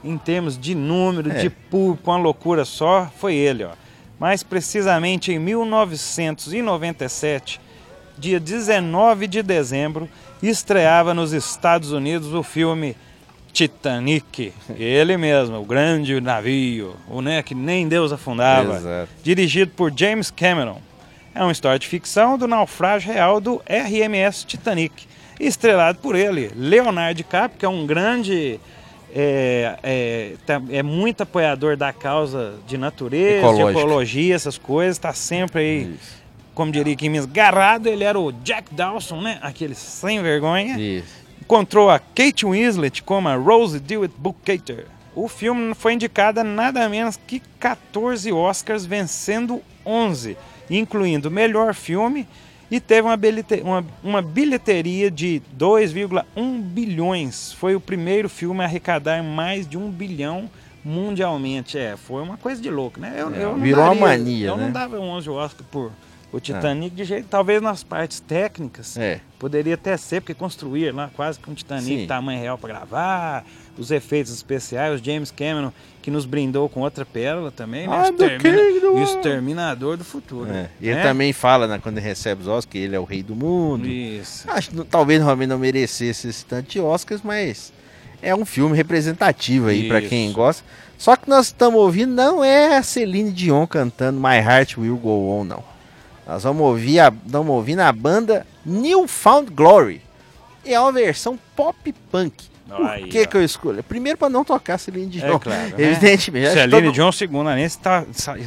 em 0.02 0.16
termos 0.16 0.58
de 0.58 0.74
número, 0.74 1.30
É. 1.30 1.42
de 1.42 1.50
público, 1.50 2.10
uma 2.10 2.16
loucura 2.18 2.64
só, 2.64 3.10
foi 3.18 3.34
ele, 3.34 3.64
ó. 3.64 3.72
Mais 4.18 4.42
precisamente 4.42 5.30
em 5.32 5.38
1997, 5.38 7.60
dia 8.20 8.38
19 8.38 9.26
de 9.26 9.42
dezembro, 9.42 10.08
estreava 10.42 11.14
nos 11.14 11.32
Estados 11.32 11.90
Unidos 11.92 12.32
o 12.34 12.42
filme 12.42 12.94
Titanic. 13.52 14.52
Ele 14.78 15.16
mesmo, 15.16 15.58
o 15.60 15.64
grande 15.64 16.20
navio, 16.20 16.94
o 17.08 17.20
né, 17.20 17.42
que 17.42 17.54
nem 17.54 17.88
Deus 17.88 18.12
afundava. 18.12 18.76
Exato. 18.76 19.08
Dirigido 19.22 19.72
por 19.72 19.92
James 19.96 20.30
Cameron. 20.30 20.78
É 21.34 21.42
uma 21.42 21.52
história 21.52 21.78
de 21.78 21.86
ficção 21.86 22.36
do 22.36 22.46
naufrágio 22.46 23.12
real 23.12 23.40
do 23.40 23.60
RMS 23.66 24.44
Titanic. 24.46 25.06
Estrelado 25.38 25.98
por 25.98 26.14
ele, 26.14 26.50
Leonardo 26.54 27.14
DiCaprio, 27.16 27.58
que 27.58 27.64
é 27.64 27.68
um 27.68 27.86
grande. 27.86 28.60
É, 29.12 29.76
é, 29.82 30.32
tá- 30.46 30.62
é 30.70 30.82
muito 30.84 31.22
apoiador 31.22 31.76
da 31.76 31.92
causa 31.92 32.54
de 32.66 32.78
natureza, 32.78 33.38
Ecológica. 33.38 33.72
de 33.72 33.78
ecologia, 33.78 34.34
essas 34.36 34.56
coisas, 34.58 34.96
está 34.96 35.12
sempre 35.12 35.60
aí, 35.60 35.82
Isso. 35.94 36.19
Como 36.60 36.70
diria 36.70 36.92
aqui 36.92 37.06
em 37.06 37.08
Minas, 37.08 37.24
garrado. 37.24 37.88
Ele 37.88 38.04
era 38.04 38.20
o 38.20 38.30
Jack 38.30 38.74
Dawson, 38.74 39.22
né? 39.22 39.38
Aquele 39.40 39.74
sem 39.74 40.20
vergonha 40.22 40.78
Isso. 40.78 41.08
encontrou 41.40 41.88
a 41.88 41.98
Kate 41.98 42.44
Winslet 42.44 43.02
como 43.02 43.28
a 43.30 43.34
Rose 43.34 43.80
DeWitt 43.80 44.14
Bukater. 44.18 44.84
O 45.14 45.26
filme 45.26 45.74
foi 45.74 45.94
indicado 45.94 46.40
a 46.40 46.44
nada 46.44 46.86
menos 46.86 47.18
que 47.26 47.40
14 47.58 48.30
Oscars, 48.30 48.84
vencendo 48.84 49.62
11, 49.86 50.36
incluindo 50.68 51.30
melhor 51.30 51.72
filme, 51.74 52.28
e 52.70 52.78
teve 52.78 53.08
uma, 53.08 53.16
bilhete- 53.16 53.62
uma- 53.64 53.84
uma 54.04 54.20
bilheteria 54.20 55.10
de 55.10 55.40
2,1 55.56 56.60
bilhões. 56.60 57.54
Foi 57.54 57.74
o 57.74 57.80
primeiro 57.80 58.28
filme 58.28 58.60
a 58.60 58.64
arrecadar 58.64 59.22
mais 59.24 59.66
de 59.66 59.78
um 59.78 59.90
bilhão 59.90 60.48
mundialmente. 60.84 61.78
É, 61.78 61.96
foi 61.96 62.22
uma 62.22 62.36
coisa 62.36 62.60
de 62.60 62.70
louco, 62.70 63.00
né? 63.00 63.14
Eu, 63.16 63.34
É, 63.34 63.44
eu 63.44 63.52
não 63.52 63.60
virou 63.60 63.82
uma 63.84 63.94
daria- 63.94 64.06
mania, 64.24 64.46
Eu 64.48 64.56
né? 64.58 64.64
não 64.64 64.72
dava 64.72 65.00
11 65.00 65.28
Oscars 65.30 65.66
por 65.70 65.90
o 66.32 66.38
Titanic 66.38 66.94
de 66.94 67.04
jeito, 67.04 67.26
talvez 67.28 67.60
nas 67.60 67.82
partes 67.82 68.20
técnicas. 68.20 68.96
É. 68.96 69.20
Poderia 69.38 69.74
até 69.74 69.96
ser, 69.96 70.20
porque 70.20 70.34
construir 70.34 70.94
lá 70.94 71.10
quase 71.14 71.40
que 71.40 71.50
um 71.50 71.54
Titanic 71.54 72.02
Sim. 72.02 72.06
tamanho 72.06 72.40
real 72.40 72.56
para 72.56 72.68
gravar, 72.68 73.44
os 73.76 73.90
efeitos 73.90 74.32
especiais, 74.32 75.00
o 75.00 75.04
James 75.04 75.30
Cameron 75.30 75.72
que 76.02 76.10
nos 76.10 76.24
brindou 76.24 76.68
com 76.68 76.80
outra 76.80 77.04
pérola 77.04 77.50
também, 77.50 77.86
né? 77.86 78.12
The 78.12 78.38
king 78.38 78.80
do. 78.80 78.98
Exterminador 79.02 79.96
do 79.96 80.04
Futuro. 80.04 80.50
É. 80.50 80.70
E 80.80 80.88
ele 80.88 80.96
né? 80.96 81.02
também 81.02 81.32
fala, 81.32 81.66
né, 81.66 81.78
quando 81.82 81.98
ele 81.98 82.06
recebe 82.06 82.42
os 82.42 82.48
Oscars, 82.48 82.64
que 82.64 82.78
ele 82.78 82.96
é 82.96 83.00
o 83.00 83.04
rei 83.04 83.22
do 83.22 83.34
mundo. 83.34 83.86
Isso. 83.86 84.50
Acho 84.50 84.70
que 84.70 84.84
talvez 84.84 85.22
realmente 85.22 85.48
não 85.48 85.58
merecesse 85.58 86.28
esse 86.28 86.44
tanto 86.44 86.70
de 86.70 86.80
Oscars, 86.80 87.20
mas 87.22 87.72
é 88.22 88.34
um 88.34 88.44
filme 88.44 88.76
representativo 88.76 89.68
aí 89.68 89.88
pra 89.88 90.00
quem 90.00 90.32
gosta. 90.32 90.64
Só 90.96 91.16
que 91.16 91.28
nós 91.28 91.46
estamos 91.46 91.80
ouvindo 91.80 92.12
não 92.12 92.44
é 92.44 92.76
a 92.76 92.82
Celine 92.82 93.30
Dion 93.30 93.66
cantando 93.66 94.20
My 94.20 94.36
Heart 94.36 94.76
Will 94.78 94.96
Go 94.96 95.30
On, 95.30 95.44
não. 95.44 95.64
Nós 96.30 96.44
vamos 96.44 96.62
ouvir 96.62 97.00
a, 97.00 97.12
vamos 97.26 97.52
ouvir 97.52 97.74
na 97.74 97.90
banda 97.92 98.46
Newfound 98.64 99.50
Glory. 99.52 100.00
E 100.64 100.72
é 100.72 100.78
uma 100.80 100.92
versão 100.92 101.36
pop 101.56 101.92
punk. 102.10 102.48
Por 102.68 102.86
Aí, 102.86 103.08
que, 103.08 103.22
ó. 103.22 103.26
que 103.26 103.36
eu 103.36 103.42
escolho? 103.44 103.82
Primeiro 103.82 104.16
pra 104.16 104.28
não 104.28 104.44
tocar 104.44 104.78
Celine 104.78 105.06
Dion. 105.08 105.26
É 105.34 105.38
claro, 105.40 105.70
né? 105.76 105.84
Evidentemente. 105.90 106.50
Celine 106.52 106.70
todo- 106.70 106.92
Dion 106.92 107.10
segunda 107.10 107.54
nesse 107.56 107.80
tá, 107.80 108.04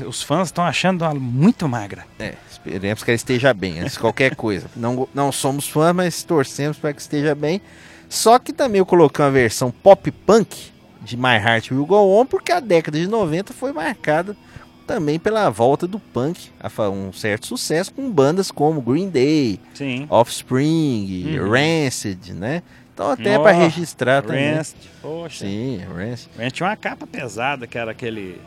os 0.07 0.23
fãs 0.23 0.47
estão 0.47 0.63
achando 0.63 1.03
ela 1.03 1.13
muito 1.13 1.67
magra. 1.67 2.05
É, 2.17 2.35
esperemos 2.49 3.03
que 3.03 3.11
ela 3.11 3.15
esteja 3.15 3.53
bem, 3.53 3.79
antes 3.81 3.93
de 3.93 3.99
qualquer 3.99 4.33
coisa. 4.37 4.67
Não, 4.77 5.05
não 5.13 5.29
somos 5.29 5.67
fãs, 5.67 5.93
mas 5.93 6.23
torcemos 6.23 6.77
para 6.77 6.93
que 6.93 7.01
esteja 7.01 7.35
bem. 7.35 7.61
Só 8.07 8.39
que 8.39 8.53
também 8.53 8.79
eu 8.79 8.85
coloquei 8.85 9.25
uma 9.25 9.31
versão 9.31 9.71
pop 9.71 10.09
punk 10.09 10.71
de 11.01 11.17
My 11.17 11.35
Heart 11.35 11.71
Will 11.71 11.85
Go 11.85 12.17
On, 12.21 12.25
porque 12.25 12.53
a 12.53 12.61
década 12.61 12.97
de 12.97 13.07
90 13.07 13.51
foi 13.51 13.73
marcada 13.73 14.37
também 14.83 15.17
pela 15.19 15.49
volta 15.49 15.87
do 15.87 15.99
punk 15.99 16.49
a 16.59 16.89
um 16.89 17.11
certo 17.13 17.47
sucesso 17.47 17.93
com 17.93 18.11
bandas 18.11 18.51
como 18.51 18.81
Green 18.81 19.09
Day, 19.09 19.59
Sim. 19.73 20.05
Offspring, 20.09 21.37
Uhum. 21.39 21.49
Rancid, 21.49 22.33
né? 22.33 22.61
Então 22.93 23.09
até 23.09 23.37
Ó, 23.39 23.41
para 23.43 23.51
registrar 23.53 24.21
também. 24.21 24.53
Rancid, 24.55 24.77
poxa. 25.01 25.45
Sim, 25.45 25.77
Rancid. 25.77 26.29
A 26.37 26.43
gente 26.43 26.53
tinha 26.53 26.69
uma 26.69 26.75
capa 26.77 27.07
pesada, 27.07 27.65
que 27.65 27.77
era 27.77 27.91
aquele. 27.91 28.39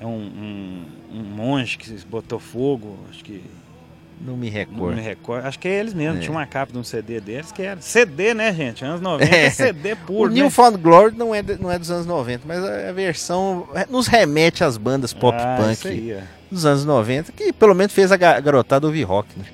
É 0.00 0.06
um, 0.06 0.10
um, 0.10 0.84
um 1.12 1.22
monge 1.22 1.76
que 1.76 1.90
botou 2.06 2.38
fogo, 2.38 2.96
acho 3.10 3.22
que. 3.24 3.42
Não 4.20 4.36
me 4.36 4.48
Não 4.48 4.52
recordo. 4.54 4.96
me 4.96 5.02
recordo. 5.02 5.46
Acho 5.46 5.58
que 5.58 5.68
é 5.68 5.78
eles 5.80 5.94
mesmo. 5.94 6.18
É. 6.18 6.20
Tinha 6.20 6.32
uma 6.32 6.46
capa 6.46 6.72
de 6.72 6.78
um 6.78 6.84
CD 6.84 7.20
deles 7.20 7.52
que 7.52 7.62
era. 7.62 7.80
CD, 7.80 8.34
né, 8.34 8.52
gente? 8.52 8.84
Anos 8.84 9.00
90 9.00 9.34
é, 9.34 9.46
É. 9.46 9.50
CD 9.50 9.92
O 9.92 9.96
puro. 9.96 10.30
né? 10.30 10.40
Newfound 10.40 10.76
Glory 10.78 11.14
não 11.16 11.34
é, 11.34 11.42
não 11.60 11.70
é 11.70 11.78
dos 11.78 11.90
anos 11.90 12.06
90, 12.06 12.42
mas 12.46 12.62
a 12.64 12.88
a 12.88 12.92
versão 12.92 13.68
nos 13.88 14.06
remete 14.06 14.64
às 14.64 14.76
bandas 14.76 15.12
pop 15.12 15.36
ah, 15.40 15.56
punk 15.60 16.16
dos 16.50 16.64
anos 16.66 16.84
90, 16.84 17.32
que 17.32 17.52
pelo 17.52 17.74
menos 17.74 17.92
fez 17.92 18.10
a 18.10 18.16
ga- 18.16 18.40
garotada 18.40 18.86
ouvir 18.86 19.02
rock, 19.04 19.28
né? 19.36 19.44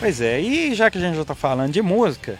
Pois 0.00 0.18
é, 0.22 0.40
e 0.40 0.74
já 0.74 0.90
que 0.90 0.96
a 0.96 1.00
gente 1.00 1.14
já 1.14 1.24
tá 1.26 1.34
falando 1.34 1.72
de 1.72 1.82
música, 1.82 2.38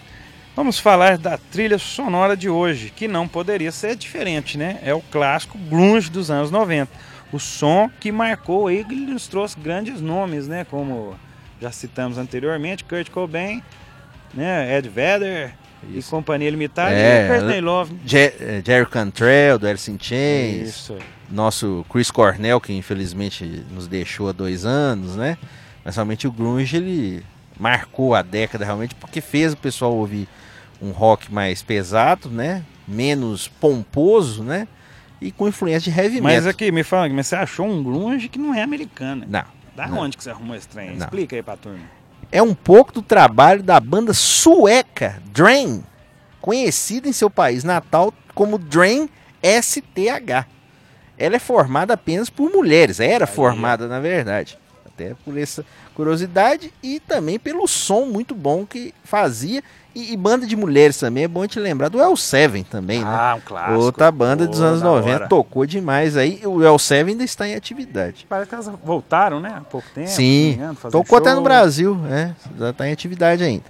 vamos 0.56 0.78
falar 0.78 1.18
da 1.18 1.36
trilha 1.36 1.76
sonora 1.76 2.34
de 2.34 2.48
hoje, 2.48 2.90
que 2.90 3.06
não 3.06 3.28
poderia 3.28 3.70
ser 3.70 3.94
diferente, 3.96 4.56
né? 4.56 4.78
É 4.82 4.94
o 4.94 5.02
clássico 5.02 5.58
grunge 5.58 6.10
dos 6.10 6.30
anos 6.30 6.50
90. 6.50 6.90
O 7.30 7.38
som 7.38 7.90
que 8.00 8.10
marcou 8.10 8.68
que 8.68 8.94
nos 8.94 9.28
trouxe 9.28 9.58
grandes 9.60 10.00
nomes, 10.00 10.48
né? 10.48 10.64
Como 10.70 11.14
já 11.60 11.70
citamos 11.70 12.16
anteriormente, 12.16 12.82
Kurt 12.82 13.10
Cobain, 13.10 13.62
né? 14.32 14.78
Ed 14.78 14.88
Vedder 14.88 15.52
e 15.86 15.98
Isso. 15.98 16.10
Companhia 16.10 16.50
Limitada 16.50 16.94
É, 16.94 17.26
e 17.26 17.28
Courtney 17.28 17.60
Love. 17.60 17.94
Je 18.06 18.16
eh, 18.16 18.62
Jerry 18.64 18.86
Cantrell, 18.86 19.58
do 19.58 19.68
Alice 19.68 19.90
in 19.90 19.98
Chains, 20.00 20.68
Isso. 20.70 20.96
nosso 21.30 21.84
Chris 21.90 22.10
Cornell, 22.10 22.58
que 22.58 22.72
infelizmente 22.72 23.44
nos 23.70 23.86
deixou 23.86 24.30
há 24.30 24.32
dois 24.32 24.64
anos, 24.64 25.14
né? 25.14 25.36
Mas 25.84 25.96
realmente 25.96 26.26
o 26.26 26.32
grunge, 26.32 26.76
ele 26.76 27.22
marcou 27.60 28.14
a 28.14 28.22
década 28.22 28.64
realmente, 28.64 28.94
porque 28.94 29.20
fez 29.20 29.52
o 29.52 29.56
pessoal 29.56 29.94
ouvir 29.94 30.26
um 30.80 30.90
rock 30.92 31.30
mais 31.32 31.62
pesado, 31.62 32.30
né? 32.30 32.64
Menos 32.88 33.46
pomposo, 33.48 34.42
né? 34.42 34.66
E 35.20 35.30
com 35.30 35.46
influência 35.46 35.92
de 35.92 35.98
heavy 36.00 36.20
Mas 36.22 36.36
metal. 36.36 36.50
aqui, 36.50 36.72
me 36.72 36.82
fala, 36.82 37.06
mas 37.10 37.26
você 37.26 37.36
achou 37.36 37.66
um 37.66 37.82
grunge 37.84 38.30
que 38.30 38.38
não 38.38 38.54
é 38.54 38.62
americano. 38.62 39.26
Não. 39.28 39.44
Da 39.76 39.86
não. 39.86 39.98
onde 39.98 40.16
que 40.16 40.24
você 40.24 40.30
arrumou 40.30 40.56
esse 40.56 40.66
trem? 40.66 40.96
Não. 40.96 41.04
Explica 41.04 41.36
aí 41.36 41.42
pra 41.42 41.56
turma. 41.56 41.80
é 42.32 42.42
um 42.42 42.54
pouco 42.54 42.92
do 42.94 43.02
trabalho 43.02 43.62
da 43.62 43.78
banda 43.78 44.14
sueca 44.14 45.20
Drain, 45.26 45.84
conhecida 46.40 47.06
em 47.08 47.12
seu 47.12 47.28
país 47.28 47.62
natal 47.62 48.14
como 48.34 48.56
Drain 48.58 49.08
STH. 49.42 50.46
Ela 51.18 51.36
é 51.36 51.38
formada 51.38 51.92
apenas 51.92 52.30
por 52.30 52.50
mulheres, 52.50 52.98
era 53.00 53.26
Aí. 53.26 53.30
formada 53.30 53.86
na 53.86 54.00
verdade. 54.00 54.58
Até 54.86 55.14
por 55.24 55.36
essa 55.36 55.64
curiosidade 56.00 56.72
e 56.82 56.98
também 57.00 57.38
pelo 57.38 57.68
som 57.68 58.06
muito 58.06 58.34
bom 58.34 58.64
que 58.64 58.94
fazia. 59.04 59.62
E, 59.92 60.12
e 60.12 60.16
banda 60.16 60.46
de 60.46 60.54
mulheres 60.54 60.96
também, 60.96 61.24
é 61.24 61.28
bom 61.28 61.44
te 61.48 61.58
lembrar 61.58 61.88
do 61.88 62.00
El 62.00 62.16
Seven 62.16 62.62
também, 62.62 63.00
né? 63.00 63.10
Ah, 63.10 63.34
um 63.36 63.40
clássico. 63.40 63.80
Outra 63.80 64.10
banda 64.12 64.46
dos 64.46 64.60
Pô, 64.60 64.64
anos 64.64 64.80
da 64.80 64.86
90, 64.86 65.14
hora. 65.14 65.28
tocou 65.28 65.66
demais 65.66 66.16
aí. 66.16 66.40
O 66.44 66.62
El 66.62 66.78
Seven 66.78 67.12
ainda 67.12 67.24
está 67.24 67.48
em 67.48 67.56
atividade. 67.56 68.24
Parece 68.28 68.48
que 68.48 68.54
elas 68.54 68.70
voltaram, 68.84 69.40
né? 69.40 69.52
Há 69.56 69.60
pouco 69.62 69.88
tempo. 69.92 70.08
Sim, 70.08 70.60
fazer 70.76 70.92
tocou 70.92 71.18
até 71.18 71.30
show. 71.30 71.38
no 71.38 71.42
Brasil, 71.42 71.94
né? 71.96 72.36
Já 72.56 72.72
tá 72.72 72.88
em 72.88 72.92
atividade 72.92 73.42
ainda. 73.42 73.64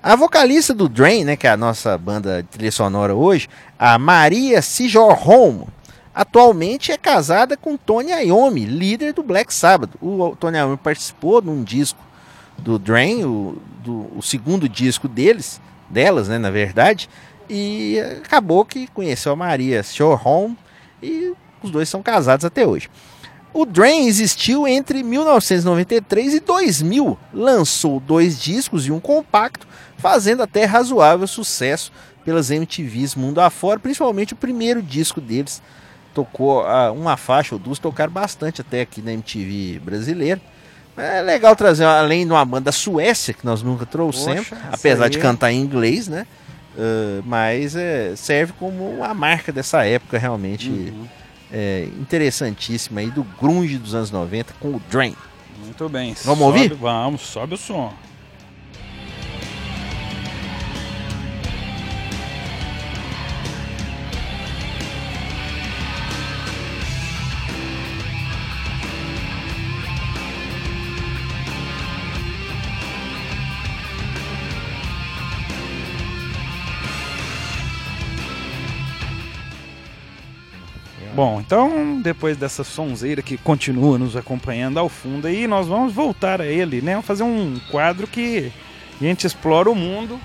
A 0.00 0.14
vocalista 0.14 0.72
do 0.72 0.88
Drain, 0.88 1.24
né, 1.24 1.36
que 1.36 1.48
é 1.48 1.50
a 1.50 1.56
nossa 1.56 1.98
banda 1.98 2.42
de 2.42 2.48
trilha 2.48 2.70
sonora 2.70 3.12
hoje, 3.12 3.48
a 3.76 3.98
Maria 3.98 4.62
Sijorholm, 4.62 5.64
atualmente 6.16 6.90
é 6.90 6.96
casada 6.96 7.56
com 7.56 7.76
Tony 7.76 8.10
Iommi, 8.10 8.64
líder 8.64 9.12
do 9.12 9.22
Black 9.22 9.52
Sabbath. 9.52 9.90
O 10.00 10.34
Tony 10.40 10.56
Iommi 10.56 10.78
participou 10.78 11.42
de 11.42 11.50
um 11.50 11.62
disco 11.62 12.00
do 12.58 12.78
Drain, 12.78 13.22
o, 13.24 13.58
do- 13.84 14.10
o 14.16 14.22
segundo 14.22 14.66
disco 14.68 15.06
deles, 15.06 15.60
delas, 15.90 16.26
né, 16.28 16.38
na 16.38 16.50
verdade, 16.50 17.08
e 17.48 18.00
acabou 18.24 18.64
que 18.64 18.86
conheceu 18.88 19.32
a 19.32 19.36
Maria 19.36 19.82
Sijorholm 19.82 20.54
e 21.02 21.34
os 21.62 21.70
dois 21.70 21.88
são 21.88 22.02
casados 22.02 22.44
até 22.46 22.66
hoje. 22.66 22.88
O 23.52 23.64
Drain 23.64 24.06
existiu 24.06 24.66
entre 24.66 25.02
1993 25.02 26.34
e 26.34 26.40
2000. 26.40 27.18
Lançou 27.32 28.00
dois 28.00 28.38
discos 28.40 28.86
e 28.86 28.92
um 28.92 29.00
compacto, 29.00 29.66
fazendo 29.96 30.42
até 30.42 30.64
razoável 30.64 31.26
sucesso 31.26 31.90
pelas 32.24 32.50
MTVs 32.50 33.14
mundo 33.14 33.38
afora, 33.40 33.78
principalmente 33.80 34.32
o 34.34 34.36
primeiro 34.36 34.82
disco 34.82 35.20
deles. 35.20 35.62
Tocou 36.16 36.64
uma 36.94 37.18
faixa 37.18 37.54
ou 37.54 37.58
duas, 37.58 37.78
tocaram 37.78 38.10
bastante 38.10 38.62
até 38.62 38.80
aqui 38.80 39.02
na 39.02 39.12
MTV 39.12 39.80
brasileira. 39.84 40.40
É 40.96 41.20
legal 41.20 41.54
trazer, 41.54 41.84
além 41.84 42.24
de 42.24 42.32
uma 42.32 42.42
banda 42.42 42.64
da 42.64 42.72
Suécia, 42.72 43.34
que 43.34 43.44
nós 43.44 43.62
nunca 43.62 43.84
trouxemos, 43.84 44.48
Poxa, 44.48 44.62
apesar 44.72 45.10
de 45.10 45.18
cantar 45.18 45.52
em 45.52 45.60
inglês, 45.60 46.08
né? 46.08 46.26
Uh, 46.74 47.22
mas 47.26 47.76
é, 47.76 48.16
serve 48.16 48.54
como 48.58 48.88
uma 48.88 49.12
marca 49.12 49.52
dessa 49.52 49.84
época 49.84 50.16
realmente 50.16 50.70
uhum. 50.70 51.06
é, 51.52 51.88
interessantíssima 52.00 53.00
aí 53.00 53.10
do 53.10 53.24
grunge 53.24 53.76
dos 53.76 53.94
anos 53.94 54.10
90 54.10 54.54
com 54.58 54.68
o 54.68 54.80
Drain. 54.90 55.14
Muito 55.62 55.86
bem. 55.90 56.14
Vamos 56.24 56.38
sobe, 56.38 56.60
ouvir? 56.60 56.74
Vamos, 56.74 57.20
sobe 57.20 57.54
o 57.54 57.58
som. 57.58 57.92
Bom, 81.16 81.40
então 81.40 81.98
depois 82.02 82.36
dessa 82.36 82.62
sonzeira 82.62 83.22
que 83.22 83.38
continua 83.38 83.96
nos 83.96 84.14
acompanhando 84.14 84.76
ao 84.76 84.86
fundo 84.86 85.26
aí, 85.26 85.46
nós 85.46 85.66
vamos 85.66 85.94
voltar 85.94 86.42
a 86.42 86.46
ele, 86.46 86.82
né? 86.82 86.92
Vamos 86.92 87.06
fazer 87.06 87.22
um 87.22 87.58
quadro 87.70 88.06
que 88.06 88.52
a 89.00 89.02
gente 89.02 89.26
explora 89.26 89.70
o 89.70 89.74
mundo 89.74 90.20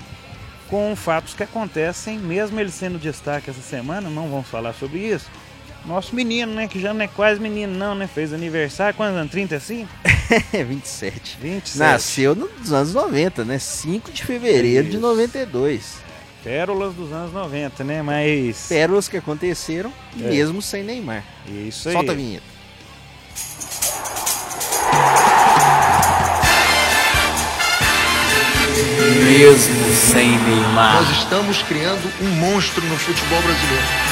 com 0.67 0.93
fatos 0.93 1.33
que 1.33 1.43
acontecem, 1.43 2.19
mesmo 2.19 2.59
ele 2.59 2.69
sendo 2.69 2.99
destaque 2.99 3.49
essa 3.49 3.61
semana, 3.61 4.09
não 4.09 4.27
vamos 4.27 4.47
falar 4.47 4.73
sobre 4.73 4.99
isso. 4.99 5.31
Nosso 5.85 6.13
menino, 6.13 6.53
né? 6.53 6.67
Que 6.67 6.77
já 6.77 6.93
não 6.93 7.05
é 7.05 7.07
quase 7.07 7.39
menino, 7.39 7.73
não, 7.73 7.95
né? 7.95 8.05
Fez 8.05 8.33
aniversário, 8.33 8.93
quantos 8.93 9.15
anos? 9.17 9.31
35? 9.31 9.87
27. 10.51 11.37
27. 11.41 11.79
Nasceu 11.79 12.35
nos 12.35 12.73
anos 12.73 12.93
90, 12.93 13.45
né? 13.45 13.57
5 13.57 14.11
de 14.11 14.25
fevereiro 14.25 14.89
isso. 14.89 14.97
de 14.97 15.01
92. 15.01 16.10
Pérolas 16.43 16.95
dos 16.95 17.11
anos 17.11 17.31
90, 17.31 17.83
né? 17.83 18.01
Mas. 18.01 18.67
Pérolas 18.67 19.07
que 19.07 19.17
aconteceram 19.17 19.93
é. 20.19 20.23
mesmo 20.23 20.61
sem 20.61 20.83
Neymar. 20.83 21.23
Isso 21.47 21.89
aí. 21.89 21.93
Solta 21.93 22.11
a 22.11 22.15
vinheta. 22.15 22.51
Mesmo 29.23 29.93
sem 29.93 30.29
Neymar. 30.29 31.03
Nós 31.03 31.17
estamos 31.19 31.61
criando 31.63 32.11
um 32.21 32.29
monstro 32.35 32.83
no 32.85 32.97
futebol 32.97 33.41
brasileiro. 33.41 34.10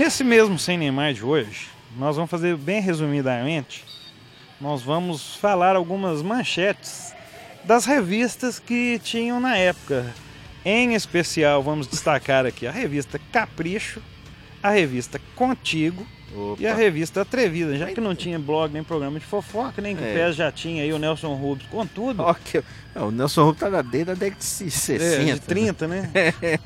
Nesse 0.00 0.24
mesmo 0.24 0.58
Sem 0.58 0.78
Neymar 0.78 1.12
de 1.12 1.22
hoje, 1.22 1.68
nós 1.94 2.16
vamos 2.16 2.30
fazer 2.30 2.56
bem 2.56 2.80
resumidamente, 2.80 3.84
nós 4.58 4.80
vamos 4.80 5.36
falar 5.36 5.76
algumas 5.76 6.22
manchetes 6.22 7.14
das 7.64 7.84
revistas 7.84 8.58
que 8.58 8.98
tinham 9.04 9.38
na 9.38 9.58
época. 9.58 10.10
Em 10.64 10.94
especial, 10.94 11.62
vamos 11.62 11.86
destacar 11.86 12.46
aqui 12.46 12.66
a 12.66 12.70
revista 12.70 13.20
Capricho, 13.30 14.02
a 14.62 14.70
revista 14.70 15.20
Contigo, 15.36 16.06
Opa. 16.34 16.62
E 16.62 16.66
a 16.66 16.74
revista 16.74 17.22
Atrevida, 17.22 17.76
já 17.76 17.86
que 17.86 18.00
não 18.00 18.14
tinha 18.14 18.38
blog 18.38 18.72
nem 18.72 18.84
programa 18.84 19.18
de 19.18 19.26
fofoca, 19.26 19.82
nem 19.82 19.96
que 19.96 20.04
é. 20.04 20.10
o 20.10 20.14
PES 20.14 20.36
já 20.36 20.52
tinha 20.52 20.82
aí 20.82 20.92
o 20.92 20.98
Nelson 20.98 21.34
Rubens 21.34 21.68
com 21.68 21.84
tudo. 21.86 22.22
Okay. 22.22 22.62
o 22.94 23.10
Nelson 23.10 23.44
Rubens 23.46 23.58
tá 23.60 23.82
desde 23.82 24.12
a 24.12 24.14
década 24.14 24.38
de 24.38 24.44
60. 24.44 25.04
É, 25.04 25.24
de 25.34 25.40
30, 25.40 25.88
né? 25.88 26.10
é. 26.14 26.58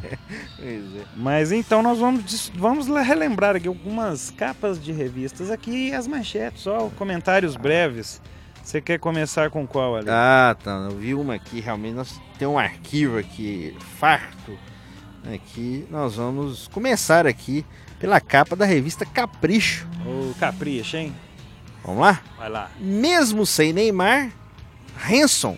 Mas 1.16 1.50
então 1.50 1.82
nós 1.82 1.98
vamos, 1.98 2.52
vamos 2.54 2.88
relembrar 2.88 3.56
aqui 3.56 3.68
algumas 3.68 4.30
capas 4.30 4.82
de 4.82 4.92
revistas 4.92 5.50
aqui 5.50 5.88
e 5.88 5.94
as 5.94 6.06
manchetes, 6.06 6.62
só 6.62 6.90
comentários 6.96 7.56
breves. 7.56 8.20
Você 8.62 8.80
quer 8.80 8.98
começar 8.98 9.50
com 9.50 9.66
qual 9.66 9.96
ali? 9.96 10.08
Ah, 10.08 10.56
tá. 10.62 10.88
Eu 10.90 10.96
vi 10.96 11.14
uma 11.14 11.34
aqui, 11.34 11.60
realmente 11.60 11.94
nós 11.94 12.20
tem 12.38 12.48
um 12.48 12.58
arquivo 12.58 13.18
aqui 13.18 13.76
farto. 13.98 14.58
Aqui 15.32 15.86
nós 15.90 16.16
vamos 16.16 16.68
começar 16.68 17.26
aqui 17.26 17.64
pela 18.04 18.20
capa 18.20 18.54
da 18.54 18.66
revista 18.66 19.06
Capricho. 19.06 19.88
Ô, 20.04 20.34
Capricho, 20.38 20.98
hein? 20.98 21.16
Vamos 21.82 22.02
lá? 22.02 22.20
Vai 22.36 22.50
lá. 22.50 22.70
Mesmo 22.78 23.46
sem 23.46 23.72
Neymar, 23.72 24.30
Hanson 25.10 25.56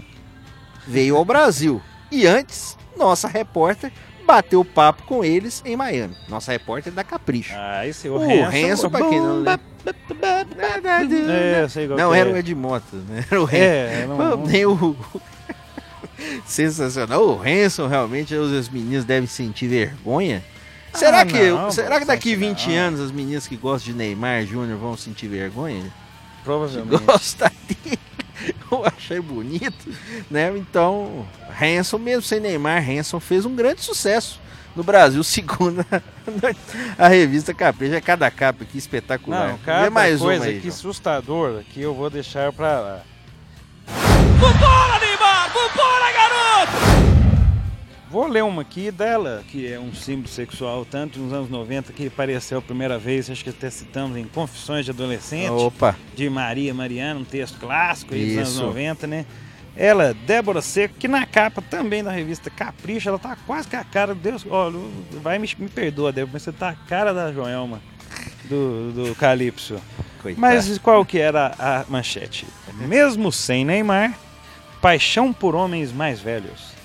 veio 0.86 1.16
ao 1.16 1.24
Brasil. 1.24 1.82
E 2.08 2.24
antes, 2.24 2.78
nossa 2.96 3.26
repórter 3.26 3.90
bateu 4.24 4.64
papo 4.64 5.02
com 5.02 5.24
eles 5.24 5.60
em 5.66 5.74
Miami. 5.74 6.16
Nossa 6.28 6.52
repórter 6.52 6.92
da 6.92 7.02
Capricho. 7.02 7.52
Ah, 7.56 7.84
esse 7.84 8.06
é 8.06 8.10
o, 8.12 8.14
o 8.14 8.44
Hanson. 8.44 8.90
Pra 8.90 9.08
quem 9.08 9.18
não 9.18 9.38
lembra. 9.38 9.60
É, 11.28 11.68
sei 11.68 11.88
não, 11.88 12.14
era 12.14 12.30
o 12.30 12.36
Edmoto, 12.36 12.94
né? 13.08 13.24
Era 13.28 13.40
o 13.40 13.44
Hanson. 13.44 13.56
É, 13.56 14.06
não, 14.06 14.36
Nem 14.46 14.66
o... 14.66 14.96
Sensacional. 16.46 17.26
O 17.26 17.42
Hanson, 17.42 17.88
realmente, 17.88 18.36
os 18.36 18.68
meninos 18.68 19.04
devem 19.04 19.26
sentir 19.26 19.66
vergonha 19.66 20.44
Será, 20.96 21.20
ah, 21.20 21.26
que, 21.26 21.50
não, 21.50 21.70
será 21.70 21.98
que 21.98 22.04
daqui 22.06 22.34
20 22.34 22.68
não. 22.68 22.74
anos 22.76 23.00
as 23.00 23.10
meninas 23.10 23.46
que 23.46 23.56
gostam 23.56 23.92
de 23.92 23.98
Neymar 23.98 24.44
Júnior 24.46 24.78
vão 24.78 24.96
sentir 24.96 25.28
vergonha? 25.28 25.92
Provavelmente. 26.42 27.02
Gosta 27.04 27.52
dele. 27.68 27.98
Eu 28.70 28.84
achei 28.84 29.20
bonito, 29.20 29.92
né? 30.30 30.52
Então, 30.56 31.26
Hanson, 31.60 31.98
mesmo 31.98 32.22
sem 32.22 32.40
Neymar, 32.40 32.88
Hanson 32.88 33.20
fez 33.20 33.44
um 33.44 33.54
grande 33.54 33.82
sucesso 33.82 34.40
no 34.74 34.82
Brasil, 34.84 35.22
segundo 35.24 35.84
a, 35.90 37.04
a 37.06 37.08
revista 37.08 37.54
Capricha. 37.54 37.96
É 37.96 38.00
cada 38.00 38.30
capa 38.30 38.62
aqui 38.62 38.78
espetacular. 38.78 39.48
Não, 39.48 39.58
cada 39.58 39.90
mais 39.90 40.20
coisa 40.20 40.44
uma 40.44 40.50
aí, 40.50 40.60
que 40.60 40.68
assustador 40.68 41.62
que 41.72 41.80
eu 41.80 41.94
vou 41.94 42.10
deixar 42.10 42.52
pra 42.52 42.80
lá. 42.80 43.02
Vambora, 44.38 44.98
Neymar! 45.00 45.52
Vambora, 45.52 46.12
garoto! 46.12 46.95
Vou 48.08 48.28
ler 48.28 48.44
uma 48.44 48.62
aqui 48.62 48.92
dela, 48.92 49.42
que 49.48 49.70
é 49.70 49.80
um 49.80 49.92
símbolo 49.92 50.28
sexual, 50.28 50.84
tanto 50.84 51.18
nos 51.18 51.32
anos 51.32 51.50
90 51.50 51.92
que 51.92 52.06
apareceu 52.06 52.58
a 52.58 52.62
primeira 52.62 52.98
vez, 52.98 53.28
acho 53.28 53.42
que 53.42 53.50
até 53.50 53.68
citamos 53.68 54.16
em 54.16 54.24
Confissões 54.24 54.84
de 54.84 54.92
Adolescente. 54.92 55.50
Opa! 55.50 55.96
De 56.14 56.30
Maria 56.30 56.72
Mariana, 56.72 57.18
um 57.18 57.24
texto 57.24 57.58
clássico 57.58 58.14
aí 58.14 58.26
dos 58.26 58.36
anos 58.36 58.58
90, 58.60 59.06
né? 59.08 59.26
Ela, 59.76 60.14
Débora 60.14 60.62
Seco, 60.62 60.94
que 60.94 61.08
na 61.08 61.26
capa 61.26 61.60
também 61.60 62.02
da 62.02 62.12
revista 62.12 62.48
Capricha, 62.48 63.10
ela 63.10 63.18
tá 63.18 63.36
quase 63.44 63.68
com 63.68 63.76
a 63.76 63.84
cara, 63.84 64.14
Deus, 64.14 64.46
olha, 64.48 64.78
vai 65.20 65.38
me, 65.38 65.50
me 65.58 65.68
perdoa, 65.68 66.12
Débora, 66.12 66.30
mas 66.34 66.42
você 66.42 66.52
tá 66.52 66.68
a 66.68 66.74
cara 66.74 67.12
da 67.12 67.32
Joelma, 67.32 67.82
do, 68.44 68.92
do 68.92 69.14
Calypso. 69.16 69.80
Coitado. 70.22 70.40
Mas 70.40 70.78
qual 70.78 71.04
que 71.04 71.18
era 71.18 71.54
a 71.58 71.84
manchete? 71.88 72.46
Mesmo 72.74 73.32
sem 73.32 73.64
Neymar, 73.64 74.16
paixão 74.80 75.32
por 75.32 75.56
homens 75.56 75.92
mais 75.92 76.20
velhos 76.20 76.75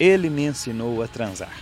ele 0.00 0.30
me 0.30 0.46
ensinou 0.46 1.02
a 1.02 1.06
transar. 1.06 1.52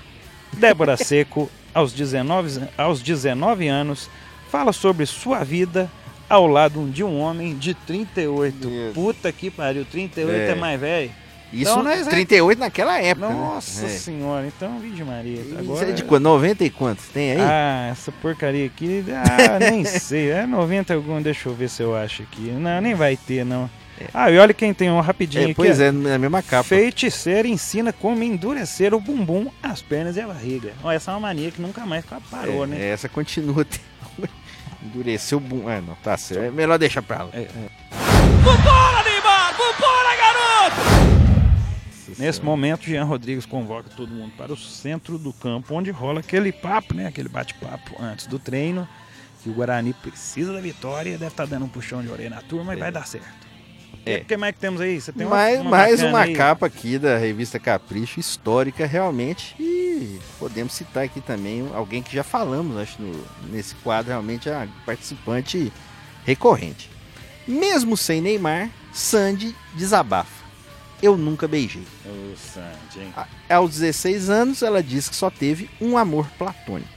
Débora 0.53 0.97
Seco, 0.97 1.51
aos 1.74 1.93
19, 1.93 2.68
aos 2.78 3.03
19 3.03 3.68
anos, 3.68 4.09
fala 4.49 4.72
sobre 4.72 5.05
sua 5.05 5.45
vida 5.45 5.91
ao 6.28 6.47
lado 6.47 6.89
de 6.89 7.03
um 7.03 7.18
homem 7.18 7.57
de 7.57 7.74
38. 7.74 8.68
Isso. 8.68 8.95
Puta 8.95 9.32
que 9.32 9.51
pariu, 9.51 9.84
38 9.84 10.32
é, 10.32 10.49
é 10.51 10.55
mais 10.55 10.80
velho. 10.80 11.11
Isso, 11.51 11.70
então, 11.70 11.82
nós 11.82 12.07
38 12.07 12.59
é... 12.59 12.61
naquela 12.61 13.01
época. 13.01 13.28
Né? 13.28 13.34
Nossa 13.34 13.82
né? 13.82 13.89
senhora, 13.89 14.47
então, 14.47 14.78
vídeo 14.78 15.07
Maria. 15.07 15.41
Agora... 15.59 15.74
Isso 15.74 15.84
é 15.84 15.93
de 15.93 16.05
quanto? 16.05 16.24
90 16.24 16.64
e 16.64 16.70
quantos? 16.70 17.09
Tem 17.09 17.32
aí? 17.32 17.41
Ah, 17.41 17.89
essa 17.91 18.12
porcaria 18.12 18.66
aqui, 18.66 19.05
ah, 19.11 19.59
nem 19.59 19.82
sei. 19.86 20.30
É 20.30 20.47
90 20.47 20.93
algum, 20.93 21.22
deixa 21.22 21.49
eu 21.49 21.55
ver 21.55 21.70
se 21.70 21.82
eu 21.82 21.97
acho 21.97 22.22
aqui. 22.22 22.51
Não, 22.51 22.80
nem 22.82 22.95
vai 22.95 23.16
ter, 23.16 23.45
não. 23.47 23.70
Ah, 24.12 24.30
e 24.30 24.38
olha 24.38 24.55
quem 24.55 24.72
tem 24.72 24.90
um 24.90 25.01
rapidinho 25.01 25.42
é, 25.42 25.44
aqui. 25.46 25.55
Pois 25.55 25.80
é, 25.80 25.90
na 25.90 26.18
mesma 26.18 26.42
capa. 26.42 26.64
Feiticeira 26.64 27.46
ensina 27.49 27.92
como 27.92 28.22
endurecer 28.22 28.94
o 28.94 29.01
bumbum, 29.01 29.51
as 29.62 29.82
pernas 29.82 30.16
e 30.16 30.20
a 30.20 30.26
barriga. 30.26 30.72
Ó, 30.82 30.90
essa 30.90 31.11
é 31.11 31.14
uma 31.14 31.20
mania 31.20 31.51
que 31.51 31.61
nunca 31.61 31.84
mais 31.86 32.05
parou, 32.30 32.64
é, 32.64 32.66
né? 32.66 32.88
Essa 32.88 33.09
continua. 33.09 33.66
Endurecer 34.82 35.36
o 35.36 35.40
bumbum. 35.40 35.70
É, 35.70 35.80
não, 35.80 35.94
tá 35.96 36.16
certo. 36.16 36.44
É 36.44 36.51
melhor 36.51 36.78
deixar 36.78 37.03
pra 37.03 37.24
lá. 37.24 37.30
É, 37.32 37.40
é. 37.40 37.49
Vambora, 38.42 39.03
Neymar! 39.05 39.55
Vambora, 39.57 40.16
garoto! 40.16 40.99
Nesse 42.18 42.42
momento, 42.42 42.84
Jean 42.84 43.05
Rodrigues 43.05 43.46
convoca 43.46 43.90
todo 43.94 44.12
mundo 44.12 44.32
para 44.36 44.53
o 44.53 44.57
centro 44.57 45.18
do 45.18 45.32
campo, 45.32 45.74
onde 45.74 45.90
rola 45.90 46.20
aquele 46.20 46.51
papo, 46.51 46.94
né? 46.94 47.07
Aquele 47.07 47.28
bate-papo 47.28 47.94
antes 48.01 48.26
do 48.26 48.38
treino 48.38 48.88
que 49.42 49.49
o 49.49 49.53
Guarani 49.53 49.92
precisa 49.92 50.53
da 50.53 50.61
vitória, 50.61 51.12
deve 51.12 51.26
estar 51.26 51.46
dando 51.46 51.64
um 51.64 51.68
puxão 51.68 52.03
de 52.03 52.09
orelha 52.09 52.30
na 52.30 52.42
turma 52.42 52.74
e 52.74 52.76
vai 52.76 52.90
dar 52.90 53.07
certo. 53.07 53.47
É. 54.09 54.17
O 54.19 54.25
que 54.25 54.37
mais 54.37 54.55
que 54.55 54.61
temos 54.61 54.81
aí? 54.81 55.01
Você 55.01 55.13
tem 55.13 55.27
uma, 55.27 55.37
mais 55.37 55.61
uma 55.61 55.71
mais 55.71 56.03
uma 56.03 56.21
aí? 56.23 56.35
capa 56.35 56.67
aqui 56.67 56.99
da 56.99 57.17
revista 57.19 57.59
Capricho, 57.59 58.19
histórica 58.21 58.87
realmente. 58.87 59.55
E 59.61 60.19
podemos 60.39 60.73
citar 60.73 61.05
aqui 61.05 61.21
também 61.21 61.69
alguém 61.75 62.03
que 62.03 62.15
já 62.15 62.23
falamos, 62.23 62.77
acho, 62.77 63.01
no- 63.03 63.25
nesse 63.51 63.75
quadro, 63.77 64.11
realmente 64.11 64.49
é 64.49 64.69
participante 64.87 65.73
recorrente. 66.25 66.91
Mesmo 67.47 67.97
sem 67.97 68.21
Neymar, 68.21 68.71
Sandy 68.93 69.55
desabafa. 69.75 70.39
Eu 71.03 71.17
nunca 71.17 71.47
beijei. 71.47 71.83
Ô, 72.05 72.35
Sandy, 72.37 73.07
hein? 73.07 73.15
A- 73.17 73.27
Aos 73.57 73.71
16 73.79 74.29
anos, 74.29 74.63
ela 74.63 74.83
diz 74.83 75.09
que 75.09 75.15
só 75.17 75.31
teve 75.31 75.71
um 75.81 75.97
amor 75.97 76.27
platônico. 76.37 76.91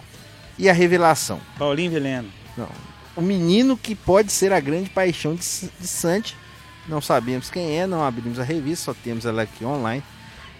E 0.58 0.70
a 0.70 0.74
revelação? 0.74 1.40
Paulinho 1.58 1.92
Vilhena. 1.92 2.28
Não. 2.58 2.68
O 3.16 3.22
menino 3.22 3.78
que 3.78 3.94
pode 3.94 4.32
ser 4.32 4.52
a 4.54 4.60
grande 4.60 4.90
paixão 4.90 5.36
de, 5.36 5.42
de 5.80 5.88
Sandy. 5.88 6.36
Não 6.88 7.00
sabemos 7.02 7.50
quem 7.50 7.80
é, 7.80 7.86
não 7.88 8.04
abrimos 8.04 8.40
a 8.40 8.44
revista, 8.44 8.86
só 8.86 8.94
temos 9.04 9.26
ela 9.26 9.44
aqui 9.44 9.64
online. 9.64 10.04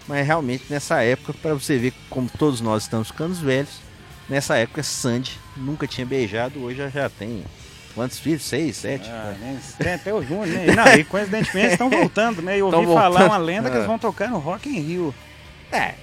Mas 0.08 0.26
realmente 0.26 0.64
nessa 0.70 1.02
época, 1.02 1.32
para 1.40 1.54
você 1.54 1.76
ver 1.78 1.92
como 2.10 2.28
todos 2.38 2.60
nós 2.60 2.84
estamos 2.84 3.08
ficando 3.08 3.34
velhos, 3.34 3.80
nessa 4.28 4.56
época 4.56 4.82
Sandy 4.82 5.38
nunca 5.56 5.86
tinha 5.86 6.06
beijado, 6.06 6.60
hoje 6.62 6.82
já 6.92 7.08
tem 7.08 7.44
quantos 7.94 8.18
filhos? 8.18 8.42
Seis, 8.42 8.76
sete? 8.76 9.08
Ah, 9.08 9.34
né? 9.38 9.60
Tem 9.78 9.92
até 9.94 10.12
o 10.12 10.22
Júnior, 10.22 10.46
né? 10.48 10.74
Não, 10.74 10.92
e 10.94 11.04
coincidentemente 11.04 11.68
estão 11.72 11.88
voltando, 11.90 12.40
né? 12.42 12.58
Eu 12.58 12.66
ouvi 12.66 12.86
falar 12.92 13.26
uma 13.26 13.36
lenda 13.36 13.68
que 13.70 13.76
eles 13.76 13.84
Ah. 13.84 13.88
vão 13.88 13.98
tocar 13.98 14.28
no 14.28 14.38
Rock 14.38 14.68
in 14.68 14.80
Rio. 14.80 15.14
É. 15.70 15.94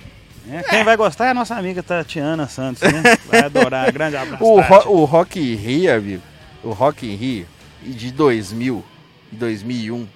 né? 0.46 0.64
Quem 0.70 0.84
vai 0.84 0.96
gostar 0.96 1.26
é 1.28 1.30
a 1.32 1.34
nossa 1.34 1.56
amiga 1.56 1.84
Tatiana 1.84 2.48
Santos, 2.48 2.82
né? 2.82 3.04
Vai 3.28 3.42
adorar. 3.42 3.92
Grande 3.92 4.16
abraço. 4.16 4.44
O, 4.44 4.62
ro 4.62 4.90
o 5.02 5.06
Rock 5.06 5.40
in 5.40 5.56
Rio, 5.56 5.94
amigo, 5.96 6.24
o 6.64 6.72
Rock 6.72 7.06
in 7.06 7.16
Rio 7.16 7.46
de 7.84 8.12
2000 8.12 8.84
e 9.32 9.36
2001 9.36 10.08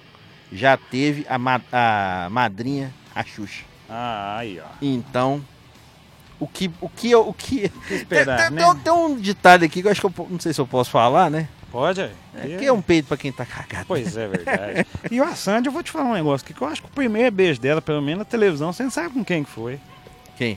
já 0.52 0.76
teve 0.76 1.26
a, 1.28 1.38
ma- 1.38 1.60
a 1.72 2.28
madrinha, 2.30 2.92
a 3.14 3.24
Xuxa. 3.24 3.64
Ah, 3.88 4.36
aí, 4.38 4.60
ó. 4.60 4.66
Então, 4.80 5.44
o 6.38 6.46
que 6.46 6.70
o 6.80 6.88
que 6.88 7.14
o 7.14 7.32
que 7.32 7.64
O 7.74 7.80
que 7.86 7.94
esperar, 7.94 8.48
tem, 8.48 8.50
né? 8.56 8.64
tem- 8.64 8.76
tem 8.82 8.92
um 8.92 9.16
ditado 9.16 9.64
aqui 9.64 9.80
que 9.82 9.88
eu 9.88 9.92
acho 9.92 10.00
que 10.00 10.06
eu 10.20 10.26
não 10.30 10.38
sei 10.40 10.52
se 10.52 10.60
eu 10.60 10.66
posso 10.66 10.90
falar, 10.90 11.30
né? 11.30 11.48
Pode, 11.70 12.00
aí. 12.02 12.12
É, 12.36 12.56
que 12.56 12.64
é 12.66 12.72
um 12.72 12.80
peito 12.80 13.08
pra 13.08 13.16
quem 13.16 13.32
tá 13.32 13.44
cagado. 13.44 13.84
Pois 13.88 14.16
é, 14.16 14.28
verdade. 14.28 14.86
e 15.10 15.20
o 15.20 15.34
Sandy, 15.34 15.66
eu 15.66 15.72
vou 15.72 15.82
te 15.82 15.90
falar 15.90 16.04
um 16.10 16.14
negócio 16.14 16.46
que 16.46 16.60
eu 16.62 16.68
acho 16.68 16.80
que 16.80 16.88
o 16.88 16.92
primeiro 16.92 17.32
beijo 17.32 17.60
dela, 17.60 17.82
pelo 17.82 18.00
menos 18.00 18.20
na 18.20 18.24
televisão, 18.24 18.72
você 18.72 18.84
não 18.84 18.90
sabe 18.92 19.10
com 19.12 19.24
quem 19.24 19.42
que 19.42 19.50
foi. 19.50 19.80
Quem? 20.36 20.56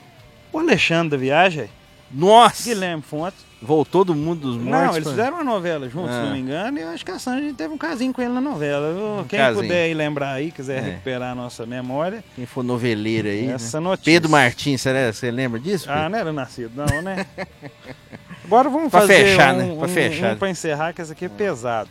O 0.53 0.60
Alexandre 0.60 1.10
da 1.10 1.18
Viagem, 1.18 1.70
Nossa! 2.12 2.64
Guilherme 2.70 3.01
Fontes. 3.01 3.47
Voltou 3.60 4.05
do 4.05 4.14
mundo 4.14 4.41
dos 4.41 4.55
mortos. 4.58 4.72
Não, 4.72 4.91
eles 4.93 5.03
pra- 5.03 5.12
fizeram 5.12 5.38
uma 5.38 5.43
novela 5.43 5.89
juntos, 5.89 6.12
se 6.12 6.18
Ah. 6.18 6.24
não 6.26 6.32
me 6.34 6.39
engano, 6.39 6.78
e 6.78 6.82
eu 6.84 6.89
acho 6.89 7.03
que 7.03 7.10
a 7.10 7.18
Sandy 7.18 7.53
teve 7.53 7.74
um 7.74 7.78
casinho 7.78 8.14
com 8.14 8.22
ele 8.22 8.32
na 8.32 8.39
novela. 8.39 8.86
Eu- 8.88 9.26
Quem 9.28 9.39
casinho. 9.39 9.64
puder 9.64 9.89
ir 9.89 9.93
lembrar 9.95 10.34
aí, 10.34 10.51
quiser 10.51 10.78
É. 10.78 10.82
recuperar 10.82 11.32
a 11.32 11.36
nossa 11.36 11.66
memória, 11.66 12.24
Quem 12.36 12.45
for 12.45 12.64
noveleiro 12.64 13.28
aí. 13.28 13.47
né? 13.47 13.53
essa 13.53 13.82
notícia. 13.82 14.05
Pedro 14.14 14.30
Martins, 14.30 14.80
será- 14.82 15.12
você 15.12 15.32
lembra 15.32 15.60
disso? 15.60 15.89
Ah, 15.89 15.95
Pedro? 15.95 16.10
não 16.12 16.20
era 16.20 16.34
nascido, 16.34 16.72
não, 16.76 17.01
né? 17.01 17.26
Agora 18.45 18.70
vamos 18.70 18.91
Pra 18.91 19.01
fazer 19.01 19.26
fechar, 19.26 19.53
um, 19.55 19.58
né? 19.58 19.76
Pra 19.76 19.86
um- 19.88 19.89
fechar. 19.89 20.34
um 20.34 20.38
pra 20.38 20.49
encerrar, 20.49 20.93
que 20.93 21.01
esse 21.01 21.12
aqui 21.12 21.26
é 21.26 21.30
pesado. 21.30 21.89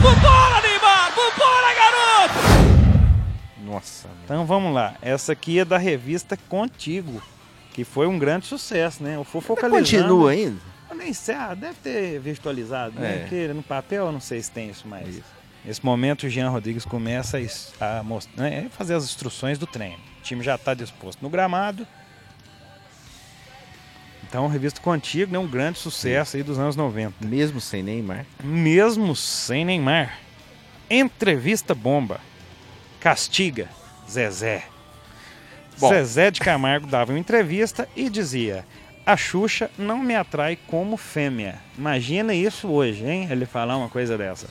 Vambora, 0.00 0.62
Neymar! 0.62 1.12
Vambora, 1.14 1.74
garoto! 1.74 2.34
Nossa. 3.66 4.08
Então 4.24 4.46
vamos 4.46 4.72
lá. 4.72 4.94
Essa 5.02 5.32
aqui 5.32 5.58
é 5.58 5.64
da 5.64 5.76
revista 5.76 6.38
Contigo, 6.48 7.20
que 7.78 7.84
foi 7.84 8.08
um 8.08 8.18
grande 8.18 8.44
sucesso, 8.44 9.04
né? 9.04 9.16
O 9.16 9.22
Fofocalizando... 9.22 9.84
Continua 10.08 10.32
ainda? 10.32 10.58
Eu 10.90 10.96
nem 10.96 11.12
sei, 11.12 11.36
ah, 11.36 11.54
deve 11.54 11.74
ter 11.76 12.18
virtualizado, 12.18 12.98
né? 12.98 13.14
É. 13.14 13.18
Porque 13.20 13.46
no 13.54 13.62
papel 13.62 14.06
eu 14.06 14.10
não 14.12 14.18
sei 14.20 14.42
se 14.42 14.50
tem 14.50 14.68
isso 14.68 14.88
mais. 14.88 15.20
Nesse 15.64 15.84
momento 15.84 16.24
o 16.26 16.28
Jean 16.28 16.48
Rodrigues 16.50 16.84
começa 16.84 17.36
a, 17.36 17.40
es- 17.40 17.72
a 17.80 18.02
mos- 18.02 18.28
né, 18.36 18.66
fazer 18.76 18.94
as 18.94 19.04
instruções 19.04 19.58
do 19.58 19.66
treino. 19.66 20.00
O 20.18 20.22
time 20.22 20.42
já 20.42 20.56
está 20.56 20.74
disposto 20.74 21.22
no 21.22 21.28
gramado. 21.30 21.86
Então, 24.28 24.46
a 24.46 24.48
revista 24.50 24.80
Contigo 24.80 25.36
é 25.36 25.38
um 25.38 25.46
grande 25.46 25.78
sucesso 25.78 26.36
aí 26.36 26.42
dos 26.42 26.58
anos 26.58 26.74
90. 26.74 27.24
Mesmo 27.24 27.60
sem 27.60 27.80
Neymar. 27.80 28.26
Mesmo 28.42 29.14
sem 29.14 29.64
Neymar. 29.64 30.18
Entrevista 30.90 31.76
bomba. 31.76 32.20
Castiga 32.98 33.68
Zezé. 34.10 34.64
Bom. 35.78 35.88
Zezé 35.90 36.30
de 36.30 36.40
Camargo 36.40 36.86
dava 36.86 37.12
uma 37.12 37.18
entrevista 37.18 37.88
e 37.96 38.08
dizia: 38.10 38.64
A 39.06 39.16
Xuxa 39.16 39.70
não 39.78 39.98
me 39.98 40.14
atrai 40.14 40.58
como 40.66 40.96
fêmea. 40.96 41.56
Imagina 41.76 42.34
isso 42.34 42.68
hoje, 42.68 43.04
hein? 43.06 43.28
Ele 43.30 43.46
falar 43.46 43.76
uma 43.76 43.88
coisa 43.88 44.16
dessa. 44.18 44.46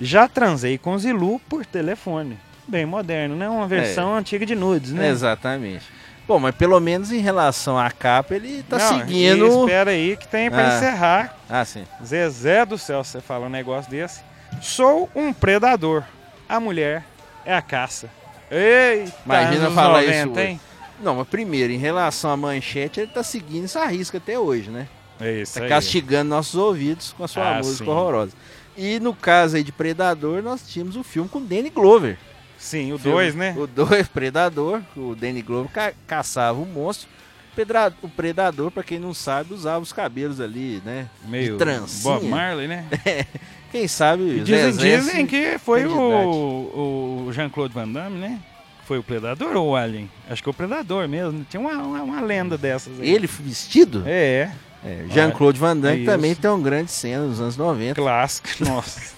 Já 0.00 0.28
transei 0.28 0.78
com 0.78 0.96
Zilu 0.98 1.40
por 1.48 1.64
telefone. 1.66 2.38
Bem 2.66 2.84
moderno, 2.86 3.34
né? 3.34 3.48
Uma 3.48 3.66
versão 3.66 4.14
antiga 4.14 4.44
de 4.44 4.54
nudes, 4.54 4.92
né? 4.92 5.08
Exatamente. 5.08 5.84
Bom, 6.26 6.38
mas 6.38 6.54
pelo 6.54 6.78
menos 6.78 7.10
em 7.10 7.20
relação 7.20 7.78
à 7.78 7.90
capa, 7.90 8.34
ele 8.34 8.62
tá 8.62 8.76
Não, 8.76 8.98
seguindo. 8.98 9.60
espera 9.64 9.92
aí 9.92 10.14
que 10.14 10.28
tem 10.28 10.50
pra 10.50 10.68
Ah. 10.72 10.76
encerrar 10.76 11.36
Ah, 11.48 11.64
sim. 11.64 11.86
Zezé 12.04 12.66
do 12.66 12.76
céu, 12.76 13.02
você 13.02 13.20
fala 13.22 13.46
um 13.46 13.50
negócio 13.50 13.90
desse. 13.90 14.20
Sou 14.60 15.08
um 15.14 15.32
predador. 15.32 16.04
A 16.46 16.60
mulher 16.60 17.02
é 17.46 17.54
a 17.54 17.62
caça. 17.62 18.10
Eita, 18.50 19.12
Imagina 19.24 19.70
falar 19.70 20.00
90, 20.02 20.16
isso 20.18 20.30
hoje. 20.30 20.40
hein? 20.40 20.60
Não, 21.02 21.14
mas 21.16 21.28
primeiro, 21.28 21.72
em 21.72 21.76
relação 21.78 22.30
à 22.30 22.36
manchete, 22.36 23.00
ele 23.00 23.10
tá 23.12 23.22
seguindo 23.22 23.64
essa 23.66 23.84
risca 23.86 24.18
até 24.18 24.38
hoje, 24.38 24.70
né? 24.70 24.88
É 25.20 25.42
isso 25.42 25.54
Tá 25.54 25.62
aí. 25.64 25.68
castigando 25.68 26.30
nossos 26.30 26.54
ouvidos 26.54 27.12
com 27.16 27.24
a 27.24 27.28
sua 27.28 27.56
Ah, 27.56 27.58
música 27.58 27.84
sim. 27.84 27.90
horrorosa. 27.90 28.32
E 28.76 28.98
no 29.00 29.12
caso 29.14 29.56
aí 29.56 29.62
de 29.64 29.72
Predador, 29.72 30.42
nós 30.42 30.62
tínhamos 30.66 30.96
o 30.96 31.02
filme 31.02 31.28
com 31.28 31.40
Danny 31.44 31.70
Glover. 31.70 32.16
Sim, 32.56 32.92
o 32.92 32.98
Filme- 32.98 33.16
2, 33.16 33.34
né? 33.34 33.54
O 33.56 33.66
2, 33.66 34.06
Predador. 34.08 34.80
O 34.96 35.14
Danny 35.14 35.42
Glover 35.42 35.70
ca- 35.70 35.92
caçava 36.06 36.58
o 36.58 36.66
monstro. 36.66 37.08
Pedra- 37.54 37.92
O 38.02 38.08
Predador, 38.08 38.70
pra 38.70 38.82
quem 38.84 38.98
não 39.00 39.12
sabe, 39.12 39.52
usava 39.54 39.80
os 39.80 39.92
cabelos 39.92 40.40
ali, 40.40 40.80
né? 40.84 41.08
Meio 41.24 41.52
de 41.52 41.58
trancinha. 41.58 42.14
Bob 42.14 42.26
Marley, 42.26 42.68
né? 42.68 42.84
Quem 43.70 43.86
sabe. 43.86 44.22
E 44.22 44.40
dizem, 44.40 44.72
dizem 44.72 45.26
que 45.26 45.58
foi 45.58 45.84
o, 45.86 47.26
o 47.26 47.32
Jean-Claude 47.32 47.74
Van 47.74 47.88
Damme, 47.88 48.18
né? 48.18 48.38
Foi 48.86 48.98
o 48.98 49.02
Predador 49.02 49.54
ou 49.54 49.70
o 49.70 49.76
Alien? 49.76 50.10
Acho 50.30 50.42
que 50.42 50.48
é 50.48 50.50
o 50.50 50.54
Predador 50.54 51.06
mesmo. 51.06 51.44
Tinha 51.50 51.60
uma, 51.60 51.74
uma, 51.74 52.02
uma 52.02 52.20
lenda 52.22 52.56
dessas 52.56 52.98
aí. 52.98 53.10
Ele 53.10 53.26
vestido? 53.26 54.02
É, 54.06 54.50
É, 54.82 55.04
Jean-Claude 55.10 55.58
Van 55.58 55.76
Damme 55.76 55.98
Isso. 55.98 56.06
também 56.10 56.34
tem 56.34 56.50
um 56.50 56.62
grande 56.62 56.90
cena 56.90 57.24
nos 57.24 57.38
anos 57.40 57.56
90. 57.56 58.00
clássico. 58.00 58.48
Nossa. 58.64 59.12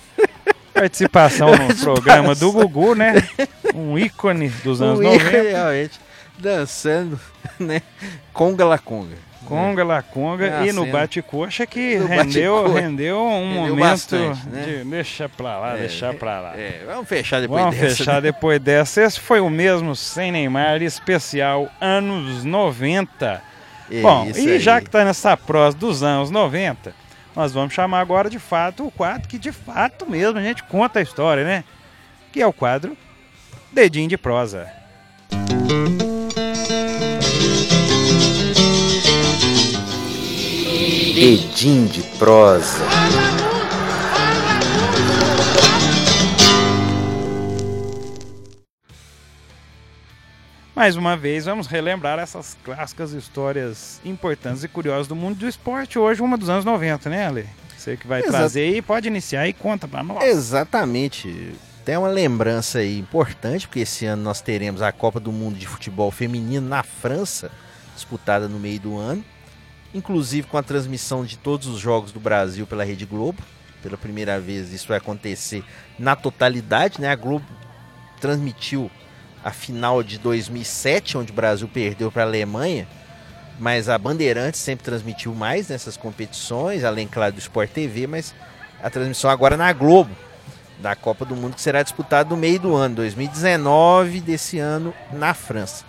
Participação 0.74 1.50
no 1.56 1.74
programa 1.78 2.34
do 2.34 2.50
Gugu, 2.50 2.94
né? 2.94 3.14
Um 3.72 3.96
ícone 3.96 4.48
dos 4.48 4.82
anos 4.82 4.98
90. 4.98 5.24
Igor, 5.24 5.42
realmente, 5.42 6.00
dançando, 6.38 7.20
né? 7.58 7.82
Conga 8.32 8.64
la 8.64 8.78
conga. 8.78 9.14
Conga 9.50 9.84
La 9.84 10.02
Conga 10.02 10.60
Ah, 10.60 10.66
e 10.66 10.72
no 10.72 10.86
bate-coxa 10.86 11.66
que 11.66 11.96
No 11.98 12.06
rendeu, 12.06 12.54
bate-coxa. 12.62 12.80
rendeu 12.80 13.20
um 13.20 13.54
Rendeu 13.54 13.60
momento 13.76 13.80
bastante, 13.80 14.48
né? 14.48 14.62
de 14.62 14.84
deixa 14.84 15.28
pra 15.28 15.58
lá, 15.58 15.74
É, 15.74 15.78
deixa 15.80 16.14
pra 16.14 16.40
lá. 16.40 16.56
É, 16.56 16.82
vamos 16.86 17.08
fechar 17.08 17.40
depois 17.40 17.60
Vamos 17.62 17.76
dessa. 17.76 17.96
fechar 17.96 18.14
né? 18.14 18.20
depois 18.20 18.60
dessa. 18.60 19.02
Esse 19.02 19.20
foi 19.20 19.40
o 19.40 19.50
mesmo 19.50 19.94
Sem 19.96 20.30
Neymar 20.32 20.80
especial 20.82 21.68
anos 21.80 22.44
90. 22.44 23.42
É 23.90 24.00
Bom, 24.00 24.30
e 24.36 24.50
aí. 24.52 24.58
já 24.60 24.80
que 24.80 24.88
tá 24.88 25.04
nessa 25.04 25.36
prosa 25.36 25.76
dos 25.76 26.02
anos 26.02 26.30
90, 26.30 26.94
nós 27.34 27.52
vamos 27.52 27.74
chamar 27.74 28.00
agora 28.00 28.30
de 28.30 28.38
fato 28.38 28.86
o 28.86 28.90
quadro 28.90 29.26
que 29.28 29.36
de 29.38 29.50
fato 29.50 30.08
mesmo 30.08 30.38
a 30.38 30.42
gente 30.42 30.62
conta 30.64 31.00
a 31.00 31.02
história, 31.02 31.42
né? 31.44 31.64
Que 32.32 32.40
é 32.40 32.46
o 32.46 32.52
quadro 32.52 32.96
Dedinho 33.72 34.08
de 34.08 34.16
Prosa. 34.16 34.68
Edim 40.92 41.86
de 41.86 42.02
prosa. 42.18 42.84
Mais 50.74 50.96
uma 50.96 51.16
vez, 51.16 51.44
vamos 51.44 51.68
relembrar 51.68 52.18
essas 52.18 52.58
clássicas 52.64 53.12
histórias 53.12 54.00
importantes 54.04 54.64
e 54.64 54.68
curiosas 54.68 55.06
do 55.06 55.14
mundo 55.14 55.38
do 55.38 55.46
esporte. 55.46 55.96
Hoje, 55.96 56.20
uma 56.22 56.36
dos 56.36 56.48
anos 56.50 56.64
90, 56.64 57.08
né, 57.08 57.24
Ale? 57.24 57.46
Você 57.78 57.96
que 57.96 58.08
vai 58.08 58.18
Exato. 58.18 58.32
trazer 58.32 58.62
aí, 58.62 58.82
pode 58.82 59.06
iniciar 59.06 59.46
e 59.46 59.52
conta 59.52 59.86
pra 59.86 60.02
nós. 60.02 60.24
Exatamente. 60.24 61.54
Tem 61.84 61.96
uma 61.96 62.08
lembrança 62.08 62.80
aí 62.80 62.98
importante, 62.98 63.68
porque 63.68 63.80
esse 63.80 64.06
ano 64.06 64.24
nós 64.24 64.40
teremos 64.40 64.82
a 64.82 64.90
Copa 64.90 65.20
do 65.20 65.30
Mundo 65.30 65.56
de 65.56 65.68
Futebol 65.68 66.10
Feminino 66.10 66.68
na 66.68 66.82
França, 66.82 67.48
disputada 67.94 68.48
no 68.48 68.58
meio 68.58 68.80
do 68.80 68.98
ano, 68.98 69.24
inclusive 69.94 70.46
com 70.46 70.56
a 70.56 70.62
transmissão 70.62 71.24
de 71.24 71.36
todos 71.36 71.66
os 71.66 71.78
jogos 71.78 72.12
do 72.12 72.20
Brasil 72.20 72.66
pela 72.66 72.84
Rede 72.84 73.04
Globo. 73.04 73.42
Pela 73.82 73.96
primeira 73.96 74.38
vez 74.38 74.72
isso 74.72 74.88
vai 74.88 74.98
acontecer 74.98 75.64
na 75.98 76.14
totalidade, 76.14 77.00
né? 77.00 77.08
A 77.08 77.16
Globo 77.16 77.46
transmitiu 78.20 78.90
a 79.42 79.50
final 79.50 80.02
de 80.02 80.18
2007, 80.18 81.16
onde 81.16 81.32
o 81.32 81.34
Brasil 81.34 81.66
perdeu 81.66 82.12
para 82.12 82.22
a 82.22 82.26
Alemanha, 82.26 82.86
mas 83.58 83.88
a 83.88 83.96
Bandeirantes 83.96 84.60
sempre 84.60 84.84
transmitiu 84.84 85.34
mais 85.34 85.68
nessas 85.68 85.96
competições, 85.96 86.84
além, 86.84 87.08
claro, 87.08 87.32
do 87.32 87.38
Sport 87.38 87.70
TV, 87.70 88.06
mas 88.06 88.34
a 88.82 88.90
transmissão 88.90 89.30
agora 89.30 89.56
na 89.56 89.72
Globo, 89.72 90.14
da 90.78 90.94
Copa 90.94 91.24
do 91.24 91.34
Mundo, 91.34 91.54
que 91.54 91.62
será 91.62 91.82
disputada 91.82 92.28
no 92.28 92.36
meio 92.36 92.60
do 92.60 92.74
ano, 92.74 92.96
2019, 92.96 94.20
desse 94.20 94.58
ano, 94.58 94.94
na 95.10 95.32
França. 95.32 95.84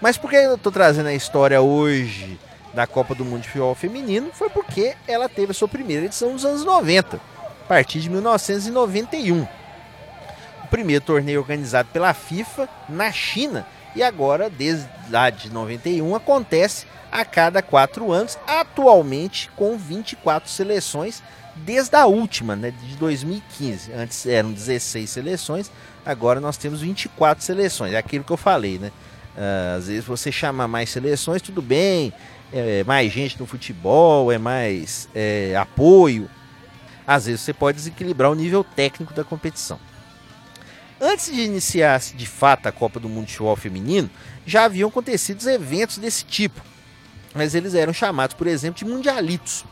Mas 0.00 0.18
por 0.18 0.30
que 0.30 0.36
eu 0.36 0.56
estou 0.56 0.72
trazendo 0.72 1.06
a 1.06 1.14
história 1.14 1.60
hoje 1.60 2.38
da 2.72 2.86
Copa 2.86 3.14
do 3.14 3.24
Mundo 3.24 3.42
de 3.42 3.48
Futebol 3.48 3.74
Feminino? 3.74 4.30
Foi 4.32 4.48
porque 4.48 4.94
ela 5.06 5.28
teve 5.28 5.52
a 5.52 5.54
sua 5.54 5.68
primeira 5.68 6.06
edição 6.06 6.32
nos 6.32 6.44
anos 6.44 6.64
90, 6.64 7.16
a 7.16 7.68
partir 7.68 8.00
de 8.00 8.10
1991. 8.10 9.42
O 10.64 10.66
primeiro 10.70 11.04
torneio 11.04 11.40
organizado 11.40 11.88
pela 11.92 12.14
FIFA 12.14 12.68
na 12.88 13.12
China 13.12 13.66
e 13.94 14.02
agora, 14.02 14.48
desde 14.48 14.88
lá 15.10 15.28
de 15.28 15.50
91, 15.50 16.14
acontece 16.14 16.86
a 17.10 17.24
cada 17.24 17.60
quatro 17.60 18.10
anos, 18.10 18.38
atualmente 18.46 19.50
com 19.54 19.76
24 19.76 20.48
seleções, 20.48 21.22
desde 21.54 21.94
a 21.94 22.06
última, 22.06 22.56
né, 22.56 22.70
de 22.70 22.96
2015. 22.96 23.92
Antes 23.92 24.24
eram 24.24 24.50
16 24.50 25.10
seleções, 25.10 25.70
agora 26.06 26.40
nós 26.40 26.56
temos 26.56 26.80
24 26.80 27.44
seleções. 27.44 27.92
É 27.92 27.98
aquilo 27.98 28.24
que 28.24 28.32
eu 28.32 28.36
falei, 28.38 28.78
né? 28.78 28.90
Uh, 29.36 29.76
às 29.78 29.86
vezes 29.86 30.04
você 30.04 30.32
chama 30.32 30.66
mais 30.66 30.90
seleções, 30.90 31.40
tudo 31.40 31.62
bem, 31.62 32.12
é 32.52 32.84
mais 32.84 33.12
gente 33.12 33.38
no 33.38 33.46
futebol, 33.46 34.30
é 34.30 34.38
mais 34.38 35.08
é, 35.14 35.56
apoio. 35.56 36.28
Às 37.06 37.26
vezes 37.26 37.40
você 37.40 37.52
pode 37.52 37.78
desequilibrar 37.78 38.30
o 38.30 38.34
nível 38.34 38.62
técnico 38.62 39.12
da 39.14 39.24
competição. 39.24 39.78
Antes 41.00 41.34
de 41.34 41.40
iniciar 41.40 41.98
de 41.98 42.26
fato 42.26 42.66
a 42.66 42.72
Copa 42.72 43.00
do 43.00 43.08
Mundo 43.08 43.26
de 43.26 43.32
Futebol 43.32 43.56
Feminino, 43.56 44.08
já 44.46 44.64
haviam 44.64 44.88
acontecido 44.88 45.48
eventos 45.48 45.98
desse 45.98 46.24
tipo 46.24 46.60
mas 47.34 47.54
eles 47.54 47.74
eram 47.74 47.92
chamados, 47.92 48.34
por 48.34 48.46
exemplo, 48.46 48.78
de 48.78 48.84
mundialitos. 48.84 49.64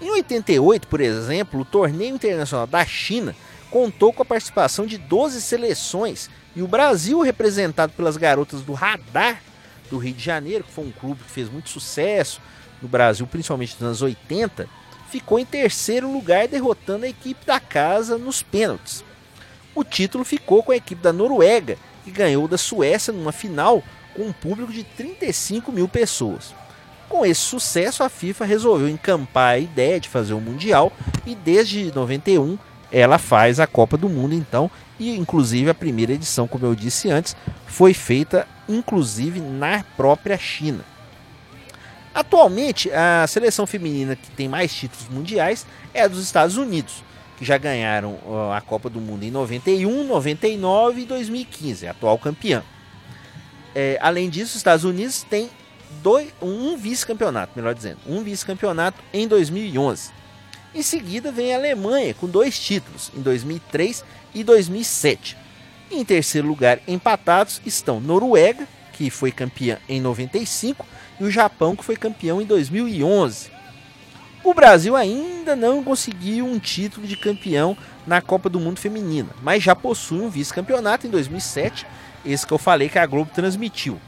Em 0.00 0.10
88, 0.10 0.86
por 0.86 1.00
exemplo, 1.00 1.60
o 1.60 1.64
torneio 1.64 2.14
internacional 2.14 2.66
da 2.66 2.84
China 2.84 3.34
contou 3.70 4.12
com 4.12 4.22
a 4.22 4.26
participação 4.26 4.86
de 4.86 4.96
12 4.96 5.40
seleções 5.42 6.30
e 6.54 6.62
o 6.62 6.68
Brasil, 6.68 7.20
representado 7.20 7.92
pelas 7.92 8.16
garotas 8.16 8.62
do 8.62 8.72
Radar 8.72 9.42
do 9.90 9.98
Rio 9.98 10.14
de 10.14 10.24
Janeiro, 10.24 10.64
que 10.64 10.72
foi 10.72 10.84
um 10.84 10.92
clube 10.92 11.22
que 11.22 11.30
fez 11.30 11.50
muito 11.50 11.68
sucesso 11.68 12.40
no 12.80 12.88
Brasil, 12.88 13.26
principalmente 13.26 13.74
nos 13.74 13.82
anos 13.82 14.02
80, 14.02 14.68
ficou 15.10 15.38
em 15.38 15.44
terceiro 15.44 16.10
lugar, 16.10 16.46
derrotando 16.46 17.04
a 17.04 17.08
equipe 17.08 17.44
da 17.44 17.58
casa 17.58 18.18
nos 18.18 18.42
pênaltis. 18.42 19.04
O 19.74 19.84
título 19.84 20.24
ficou 20.24 20.62
com 20.62 20.72
a 20.72 20.76
equipe 20.76 21.02
da 21.02 21.12
Noruega, 21.12 21.78
que 22.04 22.10
ganhou 22.10 22.48
da 22.48 22.58
Suécia 22.58 23.12
numa 23.12 23.32
final 23.32 23.82
com 24.14 24.22
um 24.22 24.32
público 24.32 24.72
de 24.72 24.82
35 24.84 25.70
mil 25.70 25.88
pessoas. 25.88 26.54
Com 27.08 27.24
esse 27.24 27.40
sucesso, 27.40 28.02
a 28.02 28.08
FIFA 28.08 28.44
resolveu 28.44 28.88
encampar 28.88 29.54
a 29.54 29.58
ideia 29.58 29.98
de 29.98 30.08
fazer 30.08 30.34
o 30.34 30.40
Mundial 30.40 30.92
e 31.24 31.34
desde 31.34 31.92
91 31.94 32.58
ela 32.90 33.18
faz 33.18 33.60
a 33.60 33.66
Copa 33.66 33.96
do 33.96 34.08
Mundo 34.08 34.34
então, 34.34 34.70
e 34.98 35.16
inclusive 35.16 35.70
a 35.70 35.74
primeira 35.74 36.12
edição, 36.12 36.48
como 36.48 36.66
eu 36.66 36.74
disse 36.74 37.10
antes, 37.10 37.36
foi 37.66 37.94
feita 37.94 38.46
inclusive 38.68 39.40
na 39.40 39.84
própria 39.96 40.36
China. 40.36 40.84
Atualmente, 42.14 42.90
a 42.90 43.26
seleção 43.26 43.66
feminina 43.66 44.16
que 44.16 44.30
tem 44.30 44.48
mais 44.48 44.74
títulos 44.74 45.08
mundiais 45.08 45.66
é 45.94 46.02
a 46.02 46.08
dos 46.08 46.22
Estados 46.22 46.56
Unidos, 46.56 47.04
que 47.36 47.44
já 47.44 47.56
ganharam 47.56 48.18
a 48.52 48.60
Copa 48.60 48.90
do 48.90 49.00
Mundo 49.00 49.22
em 49.22 49.30
91, 49.30 50.04
99 50.04 51.02
e 51.02 51.04
2015, 51.04 51.86
atual 51.86 52.18
campeã. 52.18 52.64
É, 53.74 53.98
além 54.00 54.28
disso, 54.28 54.52
os 54.52 54.56
Estados 54.56 54.84
Unidos 54.84 55.22
têm 55.22 55.48
dois, 56.02 56.32
um 56.42 56.76
vice-campeonato, 56.76 57.52
melhor 57.54 57.74
dizendo, 57.74 57.98
um 58.06 58.24
vice-campeonato 58.24 58.98
em 59.12 59.28
2011. 59.28 60.10
Em 60.74 60.82
seguida 60.82 61.32
vem 61.32 61.54
a 61.54 61.56
Alemanha 61.56 62.14
com 62.14 62.26
dois 62.26 62.58
títulos, 62.58 63.10
em 63.16 63.20
2003 63.20 64.04
e 64.34 64.44
2007. 64.44 65.36
Em 65.90 66.04
terceiro 66.04 66.46
lugar, 66.46 66.78
empatados, 66.86 67.60
estão 67.64 68.00
Noruega, 68.00 68.66
que 68.92 69.10
foi 69.10 69.32
campeã 69.32 69.78
em 69.88 70.00
95, 70.00 70.86
e 71.18 71.24
o 71.24 71.30
Japão, 71.30 71.74
que 71.74 71.84
foi 71.84 71.96
campeão 71.96 72.42
em 72.42 72.44
2011. 72.44 73.50
O 74.44 74.54
Brasil 74.54 74.94
ainda 74.94 75.56
não 75.56 75.82
conseguiu 75.82 76.46
um 76.46 76.58
título 76.58 77.06
de 77.06 77.16
campeão 77.16 77.76
na 78.06 78.20
Copa 78.20 78.48
do 78.48 78.60
Mundo 78.60 78.78
Feminina, 78.78 79.30
mas 79.42 79.62
já 79.62 79.74
possui 79.74 80.20
um 80.20 80.28
vice-campeonato 80.28 81.06
em 81.06 81.10
2007, 81.10 81.86
esse 82.24 82.46
que 82.46 82.52
eu 82.52 82.58
falei 82.58 82.88
que 82.88 82.98
a 82.98 83.06
Globo 83.06 83.30
transmitiu 83.34 83.98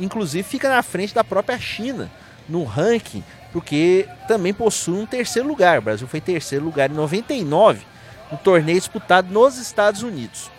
inclusive 0.00 0.42
fica 0.42 0.68
na 0.68 0.82
frente 0.82 1.14
da 1.14 1.24
própria 1.24 1.58
China 1.58 2.10
no 2.48 2.64
ranking, 2.64 3.22
porque 3.52 4.08
também 4.26 4.52
possui 4.52 4.98
um 4.98 5.06
terceiro 5.06 5.48
lugar. 5.48 5.78
O 5.78 5.82
Brasil 5.82 6.06
foi 6.06 6.20
terceiro 6.20 6.64
lugar 6.64 6.90
em 6.90 6.94
99, 6.94 7.84
no 8.30 8.38
torneio 8.38 8.78
disputado 8.78 9.32
nos 9.32 9.56
Estados 9.56 10.02
Unidos. 10.02 10.50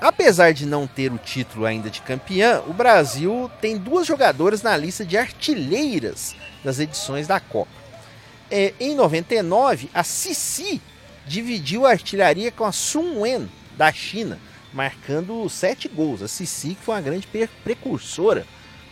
Apesar 0.00 0.52
de 0.52 0.64
não 0.64 0.86
ter 0.86 1.12
o 1.12 1.18
título 1.18 1.66
ainda 1.66 1.90
de 1.90 2.00
campeã, 2.02 2.62
o 2.68 2.72
Brasil 2.72 3.50
tem 3.60 3.76
duas 3.76 4.06
jogadoras 4.06 4.62
na 4.62 4.76
lista 4.76 5.04
de 5.04 5.16
artilheiras 5.16 6.36
das 6.62 6.78
edições 6.78 7.26
da 7.26 7.40
Copa. 7.40 7.70
É, 8.48 8.72
em 8.78 8.94
99, 8.94 9.90
a 9.92 10.04
Cici 10.04 10.80
dividiu 11.26 11.84
a 11.84 11.90
artilharia 11.90 12.52
com 12.52 12.64
a 12.64 12.70
Sun 12.70 13.20
Wen, 13.20 13.50
da 13.76 13.92
China, 13.92 14.38
marcando 14.72 15.48
sete 15.48 15.88
gols. 15.88 16.22
A 16.22 16.28
Cici, 16.28 16.76
que 16.76 16.84
foi 16.84 16.94
uma 16.94 17.00
grande 17.00 17.28
precursora 17.64 18.46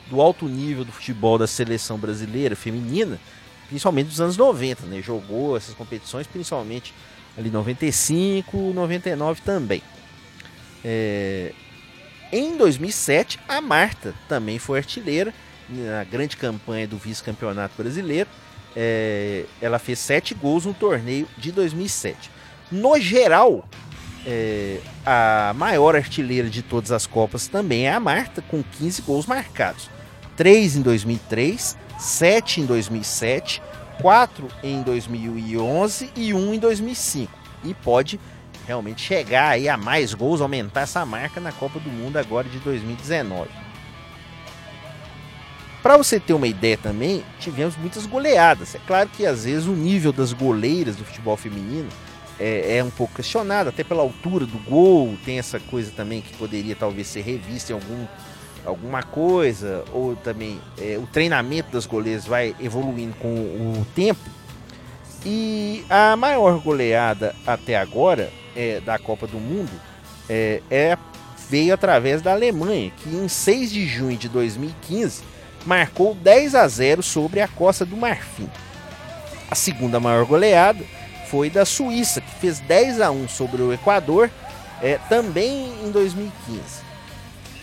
do 0.09 0.21
alto 0.21 0.47
nível 0.47 0.85
do 0.85 0.93
futebol 0.93 1.39
da 1.39 1.47
seleção 1.47 1.99
brasileira 1.99 2.55
feminina, 2.55 3.19
principalmente 3.69 4.09
dos 4.09 4.21
anos 4.21 4.37
90, 4.37 4.87
né? 4.87 5.03
Jogou 5.03 5.57
essas 5.57 5.75
competições 5.75 6.27
principalmente 6.27 6.95
ali 7.37 7.51
95, 7.51 8.73
99 8.73 9.41
também. 9.43 9.83
É... 10.85 11.53
Em 12.33 12.57
2007, 12.57 13.39
a 13.49 13.61
Marta 13.61 14.15
também 14.29 14.59
foi 14.59 14.79
artilheira 14.79 15.33
na 15.69 16.05
grande 16.05 16.37
campanha 16.37 16.87
do 16.87 16.97
vice-campeonato 16.97 17.75
brasileiro. 17.77 18.29
É... 18.75 19.45
Ela 19.61 19.79
fez 19.79 19.99
sete 19.99 20.35
gols 20.35 20.65
no 20.65 20.75
torneio 20.75 21.29
de 21.37 21.53
2007. 21.53 22.31
No 22.71 22.99
geral, 22.99 23.69
é, 24.27 24.81
a 25.05 25.55
maior 25.57 25.95
artilheira 25.95 26.51
de 26.51 26.61
todas 26.61 26.91
as 26.91 27.07
Copas 27.07 27.47
também 27.47 27.87
é 27.87 27.93
a 27.93 28.01
Marta, 28.01 28.43
com 28.43 28.61
15 28.61 29.03
gols 29.03 29.25
marcados. 29.25 29.89
3 30.37 30.76
em 30.76 30.82
2003, 30.82 31.76
7 31.99 32.61
em 32.61 32.66
2007, 32.66 33.62
4 34.01 34.49
em 34.62 34.82
2011 34.82 36.11
e 36.14 36.34
1 36.34 36.55
em 36.55 36.59
2005. 36.59 37.32
E 37.64 37.74
pode 37.74 38.20
realmente 38.66 39.01
chegar 39.01 39.51
aí 39.51 39.68
a 39.68 39.76
mais 39.76 40.12
gols, 40.12 40.41
aumentar 40.41 40.82
essa 40.82 41.05
marca 41.07 41.41
na 41.41 41.53
Copa 41.53 41.78
do 41.80 41.91
Mundo 41.91 42.18
agora 42.18 42.49
de 42.49 42.59
2019. 42.59 43.49
Para 45.82 45.97
você 45.97 46.18
ter 46.18 46.34
uma 46.34 46.49
ideia 46.49 46.76
também, 46.76 47.24
tivemos 47.39 47.76
muitas 47.76 48.07
goleadas. 48.07 48.74
É 48.74 48.80
claro 48.87 49.09
que 49.09 49.24
às 49.24 49.45
vezes 49.45 49.66
o 49.66 49.72
nível 49.72 50.12
das 50.12 50.32
goleiras 50.32 50.97
do 50.97 51.05
futebol 51.05 51.37
feminino 51.37 51.89
é, 52.41 52.78
é, 52.78 52.84
um 52.84 52.91
pouco 52.91 53.14
questionado, 53.14 53.68
até 53.68 53.84
pela 53.84 54.03
altura 54.03 54.45
do 54.47 54.59
gol, 54.59 55.16
tem 55.24 55.39
essa 55.39 55.59
coisa 55.59 55.91
também 55.93 56.20
que 56.20 56.37
poderia 56.37 56.74
talvez 56.74 57.07
ser 57.07 57.22
revista 57.22 57.72
em 57.72 57.74
algum, 57.74 58.05
alguma 58.67 59.03
coisa, 59.03 59.85
ou 59.93 60.17
também 60.17 60.61
é, 60.79 60.99
o 60.99 61.07
treinamento 61.07 61.71
das 61.71 61.87
goleiras 61.87 62.27
vai 62.27 62.55
evoluindo 62.61 63.14
com 63.14 63.29
o 63.29 63.87
tempo. 63.95 64.21
E 65.25 65.85
a 65.89 66.17
maior 66.17 66.61
goleada 66.61 67.35
até 67.47 67.77
agora 67.77 68.31
é, 68.55 68.81
da 68.81 68.99
Copa 68.99 69.27
do 69.27 69.39
Mundo 69.39 69.73
é, 70.29 70.62
é, 70.71 70.99
veio 71.49 71.75
através 71.75 72.23
da 72.23 72.33
Alemanha, 72.33 72.93
que 72.97 73.09
em 73.09 73.29
6 73.29 73.73
de 73.73 73.87
junho 73.87 74.17
de 74.17 74.29
2015 74.29 75.23
marcou 75.64 76.14
10 76.14 76.55
a 76.55 76.69
0 76.69 77.03
sobre 77.03 77.41
a 77.41 77.49
Costa 77.49 77.85
do 77.85 77.97
Marfim. 77.97 78.49
A 79.51 79.55
segunda 79.55 79.99
maior 79.99 80.25
goleada 80.25 80.85
foi 81.29 81.51
da 81.51 81.64
Suíça, 81.64 82.21
que 82.21 82.31
fez 82.37 82.61
10 82.61 83.01
a 83.01 83.11
1 83.11 83.29
sobre 83.29 83.62
o 83.62 83.73
Equador, 83.73 84.31
é, 84.81 84.99
também 85.09 85.73
em 85.85 85.91
2015. 85.91 86.86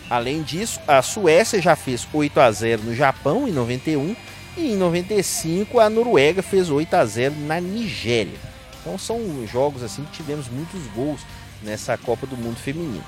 Além 0.08 0.42
disso, 0.42 0.80
a 0.86 1.00
Suécia 1.02 1.60
já 1.60 1.74
fez 1.74 2.06
8 2.12 2.40
a 2.40 2.50
0 2.50 2.82
no 2.82 2.94
Japão 2.94 3.48
em 3.48 3.52
91 3.52 4.14
e 4.56 4.72
em 4.72 4.76
95 4.76 5.80
a 5.80 5.88
Noruega 5.88 6.42
fez 6.42 6.70
8 6.70 6.94
a 6.94 7.04
0 7.04 7.34
na 7.40 7.60
Nigéria. 7.60 8.38
Então 8.80 8.98
são 8.98 9.18
jogos 9.46 9.82
assim 9.82 10.04
que 10.04 10.12
tivemos 10.12 10.48
muitos 10.48 10.86
gols 10.94 11.20
nessa 11.62 11.96
Copa 11.96 12.26
do 12.26 12.36
Mundo 12.36 12.56
feminino. 12.56 13.04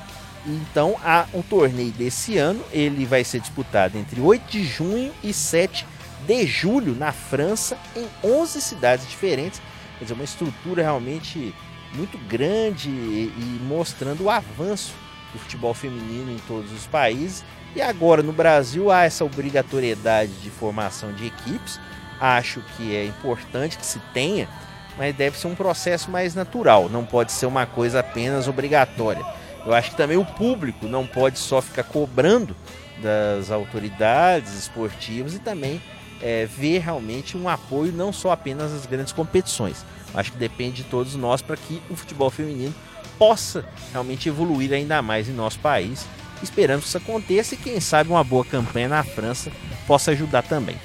Então, 0.46 0.96
a, 1.04 1.26
o 1.32 1.42
torneio 1.42 1.90
desse 1.90 2.38
ano 2.38 2.62
ele 2.72 3.04
vai 3.04 3.24
ser 3.24 3.40
disputado 3.40 3.98
entre 3.98 4.20
8 4.20 4.48
de 4.48 4.64
junho 4.64 5.12
e 5.22 5.32
7 5.32 5.84
de 6.26 6.46
julho 6.46 6.94
na 6.94 7.12
França, 7.12 7.76
em 7.96 8.06
11 8.22 8.60
cidades 8.60 9.08
diferentes, 9.08 9.60
Quer 9.98 10.04
dizer, 10.04 10.14
uma 10.14 10.24
estrutura 10.24 10.82
realmente 10.82 11.54
muito 11.94 12.18
grande 12.28 12.90
e, 12.90 13.32
e 13.36 13.60
mostrando 13.62 14.24
o 14.24 14.30
avanço 14.30 14.92
do 15.36 15.38
futebol 15.38 15.74
feminino 15.74 16.32
em 16.32 16.38
todos 16.48 16.72
os 16.72 16.86
países 16.86 17.44
E 17.74 17.82
agora 17.82 18.22
no 18.22 18.32
Brasil 18.32 18.90
há 18.90 19.04
essa 19.04 19.24
obrigatoriedade 19.24 20.32
de 20.42 20.50
formação 20.50 21.12
de 21.12 21.26
equipes. 21.26 21.78
Acho 22.18 22.62
que 22.76 22.96
é 22.96 23.04
importante 23.04 23.76
que 23.76 23.84
se 23.84 24.00
tenha, 24.14 24.48
mas 24.96 25.14
deve 25.14 25.38
ser 25.38 25.48
um 25.48 25.54
processo 25.54 26.10
mais 26.10 26.34
natural, 26.34 26.88
não 26.88 27.04
pode 27.04 27.30
ser 27.30 27.44
uma 27.44 27.66
coisa 27.66 28.00
apenas 28.00 28.48
obrigatória. 28.48 29.22
Eu 29.66 29.74
acho 29.74 29.90
que 29.90 29.96
também 29.96 30.16
o 30.16 30.24
público 30.24 30.86
não 30.86 31.06
pode 31.06 31.38
só 31.38 31.60
ficar 31.60 31.82
cobrando 31.82 32.56
das 33.02 33.50
autoridades 33.50 34.58
esportivas 34.58 35.34
e 35.34 35.38
também 35.38 35.82
é, 36.22 36.46
ver 36.46 36.78
realmente 36.78 37.36
um 37.36 37.48
apoio 37.48 37.92
não 37.92 38.12
só 38.12 38.30
apenas 38.30 38.72
às 38.72 38.86
grandes 38.86 39.12
competições. 39.12 39.84
Acho 40.14 40.32
que 40.32 40.38
depende 40.38 40.82
de 40.82 40.84
todos 40.84 41.14
nós 41.14 41.42
para 41.42 41.56
que 41.56 41.82
o 41.90 41.96
futebol 41.96 42.30
feminino 42.30 42.74
possa 43.18 43.64
realmente 43.92 44.28
evoluir 44.28 44.72
ainda 44.72 45.00
mais 45.02 45.28
em 45.28 45.32
nosso 45.32 45.58
país. 45.58 46.06
Esperamos 46.42 46.84
que 46.84 46.88
isso 46.88 46.98
aconteça 46.98 47.54
e 47.54 47.58
quem 47.58 47.80
sabe 47.80 48.10
uma 48.10 48.22
boa 48.22 48.44
campanha 48.44 48.88
na 48.88 49.02
França 49.02 49.50
possa 49.86 50.10
ajudar 50.10 50.42
também. 50.42 50.76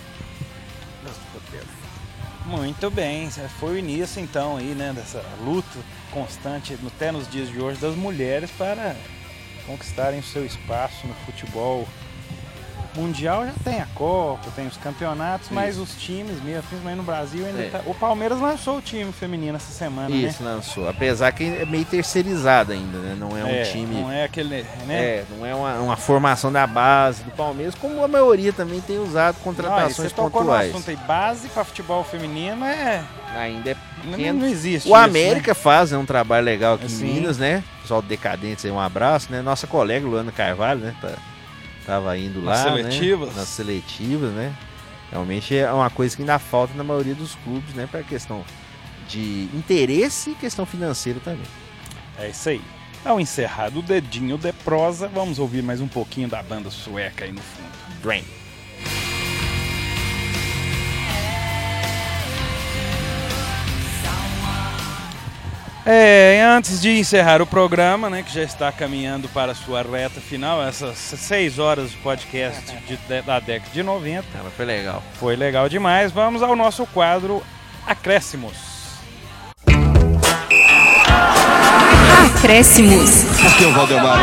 Muito 2.46 2.92
bem, 2.92 3.30
foi 3.60 3.76
o 3.76 3.78
início 3.78 4.22
então 4.22 4.58
aí, 4.58 4.76
né, 4.76 4.92
dessa 4.94 5.24
luta 5.42 5.80
constante 6.12 6.78
até 6.86 7.10
nos 7.10 7.30
dias 7.30 7.50
de 7.50 7.62
hoje 7.62 7.80
das 7.80 7.96
mulheres 7.96 8.52
para 8.52 8.96
conquistarem 9.66 10.20
o 10.20 10.24
seu 10.24 10.46
espaço 10.46 11.08
no 11.08 11.14
futebol 11.26 11.88
Mundial 12.96 13.46
já 13.46 13.54
tem 13.64 13.82
a 13.82 13.86
Copa, 13.96 14.50
tem 14.56 14.68
os 14.68 14.78
campeonatos, 14.78 15.48
Isso. 15.48 15.54
mas 15.54 15.78
os 15.78 15.96
times 15.96 16.42
mesmo, 16.44 16.64
principalmente 16.64 16.98
no 16.98 17.04
Brasil, 17.04 17.46
ainda 17.46 17.62
é. 17.62 17.70
tá... 17.70 17.82
O 17.86 17.94
Palmeiras 17.94 18.40
lançou 18.40 18.78
o 18.78 18.82
time 18.82 19.12
feminino 19.12 19.56
essa 19.56 19.72
semana, 19.72 20.10
né? 20.10 20.16
Isso, 20.16 20.44
né? 20.44 20.52
lançou. 20.52 20.90
Apesar 20.90 21.32
que 21.32 21.44
é 21.44 21.66
meio 21.66 21.86
terceirizado 21.86 22.74
ainda, 22.74 22.98
né? 22.98 23.16
Não 23.18 23.38
é 23.38 23.44
um 23.44 23.48
é, 23.48 23.64
time. 23.64 24.02
Não 24.02 24.12
é 24.12 24.26
aquele. 24.26 24.64
Né? 24.86 24.96
É, 24.96 25.26
não 25.30 25.46
é 25.46 25.56
uma, 25.56 25.74
uma, 25.80 25.98
formação 25.98 26.52
da 26.52 26.68
base 26.68 27.24
do 27.24 27.32
Palmeiras, 27.32 27.76
como 27.76 28.04
a 28.04 28.08
maioria 28.08 28.52
também 28.52 28.82
tem 28.82 29.00
usado 29.00 29.38
contratações 29.42 30.12
não, 30.14 30.26
você 30.26 30.32
pontuais. 30.32 30.72
No 30.72 30.78
assunto 30.78 30.90
aí, 30.90 30.98
base 31.08 31.48
para 31.50 31.64
futebol 31.64 32.04
feminino 32.04 32.66
é. 32.66 33.04
Ainda 33.36 33.72
é 33.72 33.76
pequeno. 34.02 34.34
Não, 34.34 34.40
não 34.42 34.48
existe. 34.48 34.88
O 34.88 34.92
isso, 34.92 34.96
América 34.96 35.52
né? 35.52 35.56
faz 35.56 35.92
né, 35.92 35.98
um 35.98 36.06
trabalho 36.06 36.46
legal 36.46 36.76
aqui 36.76 36.86
assim. 36.86 37.10
em 37.10 37.14
Minas, 37.14 37.38
né? 37.38 37.64
Pessoal 37.82 38.02
decadente 38.02 38.68
aí, 38.68 38.74
um 38.74 38.80
abraço, 38.80 39.32
né? 39.32 39.42
Nossa 39.42 39.66
colega 39.66 40.06
Luana 40.06 40.32
Carvalho, 40.32 40.82
né? 40.82 40.96
Tá 41.02 41.14
estava 41.82 42.18
indo 42.18 42.44
lá, 42.44 42.52
nas 42.52 42.62
seletivas. 42.64 43.30
Né? 43.30 43.36
Nas 43.36 43.48
seletivas, 43.50 44.32
né? 44.32 44.56
Realmente 45.12 45.58
é 45.58 45.72
uma 45.72 45.90
coisa 45.90 46.16
que 46.16 46.22
ainda 46.22 46.40
falta 46.40 46.74
na 46.74 46.84
maioria 46.84 47.14
dos 47.14 47.36
clubes, 47.36 47.74
né? 47.74 47.88
Para 47.90 48.02
questão 48.02 48.46
de 49.08 49.50
interesse 49.54 50.32
e 50.32 50.36
questão 50.36 50.66
financeira 50.66 51.20
também. 51.20 51.46
É 52.18 52.30
isso 52.30 52.48
aí. 52.48 52.62
Ao 53.04 53.20
encerrar 53.20 53.76
o 53.76 53.82
dedinho 53.82 54.38
de 54.38 54.54
prosa, 54.54 55.08
vamos 55.08 55.40
ouvir 55.40 55.64
mais 55.64 55.82
um 55.82 55.88
pouquinho 55.88 56.28
da 56.30 56.42
banda 56.42 56.70
sueca 56.70 57.26
aí 57.26 57.32
no 57.32 57.42
fundo. 57.42 58.02
Drain. 58.02 58.24
É, 65.86 66.42
antes 66.44 66.80
de 66.80 66.92
encerrar 67.00 67.42
o 67.42 67.48
programa, 67.48 68.10
né, 68.10 68.22
que 68.22 68.32
já 68.34 68.44
está 68.44 68.72
caminhando 68.72 69.28
para 69.30 69.54
a 69.54 69.56
sua 69.56 69.82
reta 69.82 70.22
final, 70.22 70.64
essas 70.64 70.98
seis 70.98 71.58
horas 71.58 71.92
de 71.92 71.98
podcast 71.98 72.62
de, 72.88 72.98
de, 72.98 73.22
da 73.24 73.40
década 73.40 73.72
de 73.74 73.82
90. 73.82 74.26
Ela 74.38 74.52
foi 74.52 74.66
legal. 74.66 75.04
Foi 75.20 75.36
legal 75.36 75.68
demais. 75.68 76.12
Vamos 76.12 76.44
ao 76.44 76.56
nosso 76.56 76.86
quadro 76.88 77.42
Acréscimos. 77.86 78.58
Acréscimos. 82.36 83.24
Aqui 83.46 83.64
é 83.64 83.68
o 83.68 83.74
Valdemar. 83.74 84.20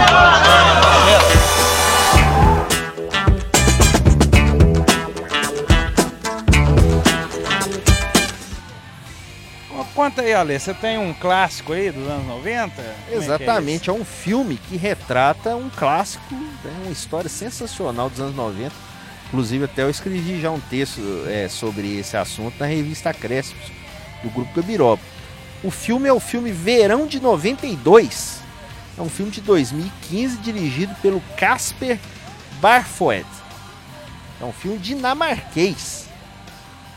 Conta 9.99 10.23
aí, 10.23 10.33
Ale, 10.33 10.57
você 10.57 10.73
tem 10.73 10.97
um 10.97 11.13
clássico 11.13 11.73
aí 11.73 11.91
dos 11.91 12.09
anos 12.09 12.25
90? 12.25 12.81
É 12.81 13.17
Exatamente, 13.17 13.91
é, 13.91 13.93
é, 13.93 13.97
um 13.97 14.05
filme 14.05 14.57
que 14.57 14.77
retrata 14.77 15.57
um 15.57 15.69
clássico, 15.69 16.37
né, 16.37 16.73
uma 16.85 16.93
história 16.93 17.29
sensacional 17.29 18.09
dos 18.09 18.21
anos 18.21 18.37
90. 18.37 18.73
Inclusive, 19.27 19.65
até 19.65 19.83
eu 19.83 19.91
escrevi 19.91 20.41
já 20.41 20.53
um 20.53 20.61
texto 20.61 21.01
é, 21.27 21.49
sobre 21.49 21.99
esse 21.99 22.17
assunto 22.17 22.55
na 22.61 22.67
revista 22.67 23.11
Acréscimos, 23.11 23.73
do 24.23 24.31
Grupo 24.31 24.55
Gabiroba. 24.55 25.03
O 25.65 25.71
filme 25.73 26.09
é 26.09 26.13
o 26.13 26.21
filme 26.21 26.53
Verão 26.53 27.05
de 27.05 27.19
92. 27.19 28.41
É 28.97 29.03
um 29.03 29.09
filme 29.09 29.33
de 29.33 29.41
2015 29.41 30.37
dirigido 30.37 30.95
pelo 31.03 31.21
Casper 31.37 31.99
Barfoed. 32.61 33.27
É 34.41 34.45
um 34.45 34.53
filme 34.53 34.79
dinamarquês. 34.79 36.08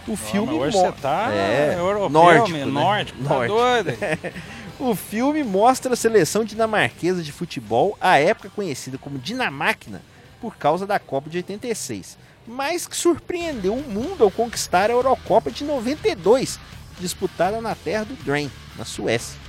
O 0.08 0.16
filme 0.16 0.54
hoje 0.54 0.78
você 0.78 0.92
tá 0.94 1.32
é, 1.32 1.76
europeu, 1.78 2.10
nórdico, 2.10 2.58
né? 2.58 2.66
nórdico, 2.66 3.24
tá 3.24 3.48
doido. 3.48 3.92
o 4.80 4.96
filme 4.96 5.44
mostra 5.44 5.94
a 5.94 5.96
seleção 5.96 6.44
dinamarquesa 6.44 7.22
de 7.22 7.32
futebol, 7.32 7.96
à 8.02 8.18
época 8.18 8.50
conhecida 8.50 8.98
como 8.98 9.20
Dinamáquina, 9.20 10.02
por 10.42 10.56
causa 10.58 10.88
da 10.88 10.98
Copa 10.98 11.30
de 11.30 11.38
86, 11.38 12.18
mas 12.48 12.88
que 12.88 12.98
surpreendeu 12.98 13.76
o 13.76 13.88
mundo 13.88 14.24
ao 14.24 14.32
conquistar 14.32 14.90
a 14.90 14.94
Eurocopa 14.94 15.52
de 15.52 15.64
92, 15.64 16.60
disputada 17.00 17.62
na 17.62 17.76
terra 17.76 18.06
do 18.06 18.16
Drain, 18.24 18.52
na 18.76 18.86
Suécia. 18.86 19.40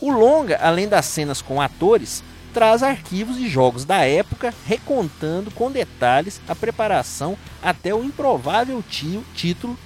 O 0.00 0.10
longa, 0.10 0.58
além 0.60 0.88
das 0.88 1.06
cenas 1.06 1.40
com 1.40 1.62
atores, 1.62 2.22
traz 2.54 2.84
arquivos 2.84 3.36
de 3.36 3.48
jogos 3.48 3.84
da 3.84 4.06
época, 4.06 4.54
recontando 4.64 5.50
com 5.50 5.70
detalhes 5.70 6.40
a 6.48 6.54
preparação 6.54 7.36
até 7.60 7.92
o 7.92 8.04
improvável 8.04 8.82
tio, 8.88 9.24
título 9.34 9.76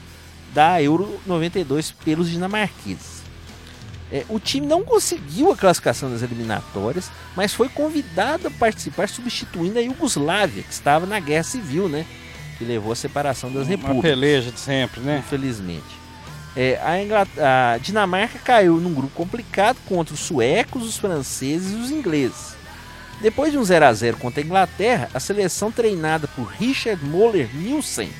da 0.52 0.80
Euro 0.82 1.18
92 1.26 1.90
pelos 1.90 2.28
dinamarqueses. 2.28 3.22
É, 4.12 4.24
o 4.28 4.38
time 4.38 4.66
não 4.66 4.84
conseguiu 4.84 5.50
a 5.50 5.56
classificação 5.56 6.10
das 6.10 6.22
eliminatórias, 6.22 7.10
mas 7.34 7.54
foi 7.54 7.68
convidado 7.68 8.48
a 8.48 8.50
participar 8.50 9.08
substituindo 9.08 9.78
a 9.78 9.82
Iugoslávia, 9.82 10.62
que 10.62 10.72
estava 10.72 11.06
na 11.06 11.20
guerra 11.20 11.42
civil, 11.42 11.88
né? 11.88 12.06
Que 12.58 12.64
levou 12.64 12.92
à 12.92 12.96
separação 12.96 13.50
das 13.50 13.64
Uma 13.64 13.70
repúblicas. 13.70 13.96
Uma 13.96 14.02
peleja 14.02 14.50
de 14.50 14.60
sempre, 14.60 15.00
né? 15.00 15.22
Infelizmente. 15.24 15.98
É, 16.56 16.80
a, 16.82 17.74
a, 17.74 17.78
Dinamarca 17.78 18.38
caiu 18.38 18.76
num 18.78 18.92
grupo 18.92 19.14
complicado 19.14 19.76
contra 19.86 20.14
os 20.14 20.20
suecos, 20.20 20.84
os 20.84 20.96
franceses 20.96 21.72
e 21.72 21.76
os 21.76 21.90
ingleses. 21.90 22.57
Depois 23.20 23.50
de 23.50 23.58
um 23.58 23.64
0 23.64 23.84
a 23.84 23.92
0 23.92 24.16
contra 24.18 24.40
a 24.40 24.44
Inglaterra, 24.44 25.08
a 25.12 25.18
seleção 25.18 25.72
treinada 25.72 26.28
por 26.28 26.44
Richard 26.44 27.04
Moller 27.04 27.48
Nielsen 27.52 28.12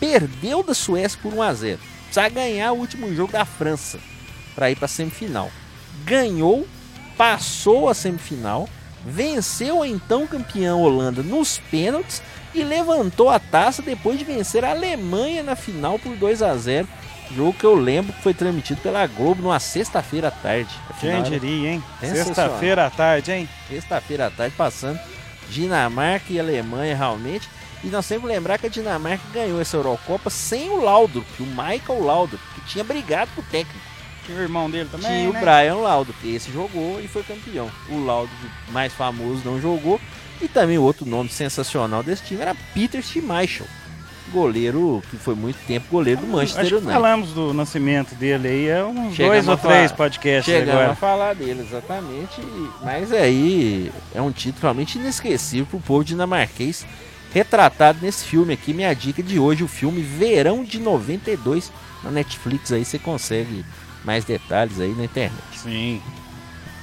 perdeu 0.00 0.62
da 0.62 0.72
Suécia 0.72 1.18
por 1.22 1.34
1 1.34 1.42
a 1.42 1.54
0. 1.54 1.80
Precisa 2.04 2.28
ganhar 2.30 2.72
o 2.72 2.78
último 2.78 3.14
jogo 3.14 3.32
da 3.32 3.44
França 3.44 3.98
para 4.54 4.70
ir 4.70 4.76
para 4.76 4.86
a 4.86 4.88
semifinal. 4.88 5.50
Ganhou, 6.04 6.66
passou 7.16 7.90
a 7.90 7.94
semifinal, 7.94 8.66
venceu 9.04 9.82
a 9.82 9.88
então 9.88 10.26
campeã 10.26 10.74
Holanda 10.74 11.22
nos 11.22 11.58
pênaltis 11.70 12.22
e 12.54 12.62
levantou 12.64 13.28
a 13.28 13.38
taça 13.38 13.82
depois 13.82 14.18
de 14.18 14.24
vencer 14.24 14.64
a 14.64 14.70
Alemanha 14.70 15.42
na 15.42 15.56
final 15.56 15.98
por 15.98 16.16
2 16.16 16.42
a 16.42 16.56
0. 16.56 16.88
Jogo 17.34 17.52
que 17.52 17.64
eu 17.64 17.74
lembro 17.74 18.12
que 18.12 18.22
foi 18.22 18.32
transmitido 18.32 18.80
pela 18.80 19.06
Globo 19.06 19.42
numa 19.42 19.60
sexta-feira 19.60 20.28
à 20.28 20.30
tarde. 20.30 20.74
Quem 21.00 21.22
diria, 21.22 21.70
hein? 21.72 21.82
Sexta-feira 22.00 22.86
à 22.86 22.90
tarde, 22.90 23.32
hein? 23.32 23.48
Sexta-feira 23.68 24.26
à 24.26 24.30
tarde, 24.30 24.54
passando 24.56 24.98
Dinamarca 25.50 26.32
e 26.32 26.40
Alemanha 26.40 26.96
realmente. 26.96 27.48
E 27.84 27.88
nós 27.88 28.08
temos 28.08 28.26
que 28.26 28.34
lembrar 28.34 28.58
que 28.58 28.66
a 28.66 28.70
Dinamarca 28.70 29.22
ganhou 29.32 29.60
essa 29.60 29.76
Eurocopa 29.76 30.30
sem 30.30 30.70
o 30.70 30.82
Laudrup, 30.82 31.26
o 31.38 31.46
Michael 31.46 32.02
Laudrup, 32.02 32.42
que 32.54 32.60
tinha 32.62 32.82
brigado 32.82 33.30
com 33.34 33.40
o 33.40 33.44
técnico. 33.44 33.78
Tinha 34.26 34.38
o 34.38 34.42
irmão 34.42 34.68
dele 34.68 34.88
também, 34.90 35.06
Tinha 35.06 35.30
né? 35.32 35.38
o 35.38 35.40
Brian 35.40 35.76
Laudrup, 35.76 36.24
esse 36.24 36.52
jogou 36.52 37.00
e 37.00 37.06
foi 37.06 37.22
campeão. 37.22 37.70
O 37.88 38.04
Laudrup 38.04 38.36
mais 38.70 38.92
famoso 38.92 39.42
não 39.44 39.60
jogou. 39.60 40.00
E 40.40 40.46
também 40.46 40.78
outro 40.78 41.04
nome 41.04 41.28
sensacional 41.28 42.02
desse 42.02 42.22
time 42.24 42.40
era 42.42 42.54
Peter 42.72 43.02
Schmeichel, 43.02 43.66
goleiro 44.28 45.02
que 45.10 45.16
foi 45.16 45.34
muito 45.34 45.58
tempo 45.66 45.86
goleiro 45.90 46.20
do 46.20 46.26
Manchester 46.26 46.64
Acho 46.64 46.76
United. 46.76 46.92
Falamos 46.92 47.32
do 47.32 47.52
nascimento 47.52 48.14
dele 48.14 48.48
aí, 48.48 48.68
é 48.68 48.84
uns 48.84 49.14
Chegamos 49.14 49.44
dois 49.44 49.48
ou 49.48 49.56
três 49.56 49.92
podcasts 49.92 50.44
Chegamos 50.44 50.74
agora. 50.74 50.92
a 50.92 50.94
falar 50.94 51.34
dele, 51.34 51.60
exatamente. 51.60 52.40
Mas 52.82 53.12
aí 53.12 53.90
é 54.14 54.22
um 54.22 54.30
título 54.30 54.62
realmente 54.62 54.98
inesquecível 54.98 55.66
para 55.66 55.76
o 55.78 55.80
povo 55.80 56.04
dinamarquês 56.04 56.86
retratado 57.32 57.98
nesse 58.02 58.24
filme 58.24 58.54
aqui. 58.54 58.72
Minha 58.72 58.94
dica 58.94 59.22
de 59.22 59.38
hoje, 59.38 59.62
o 59.62 59.68
filme 59.68 60.02
Verão 60.02 60.64
de 60.64 60.78
92 60.78 61.70
na 62.02 62.10
Netflix. 62.10 62.72
Aí 62.72 62.84
você 62.84 62.98
consegue 62.98 63.64
mais 64.04 64.24
detalhes 64.24 64.80
aí 64.80 64.94
na 64.94 65.04
internet. 65.04 65.42
Sim. 65.54 66.00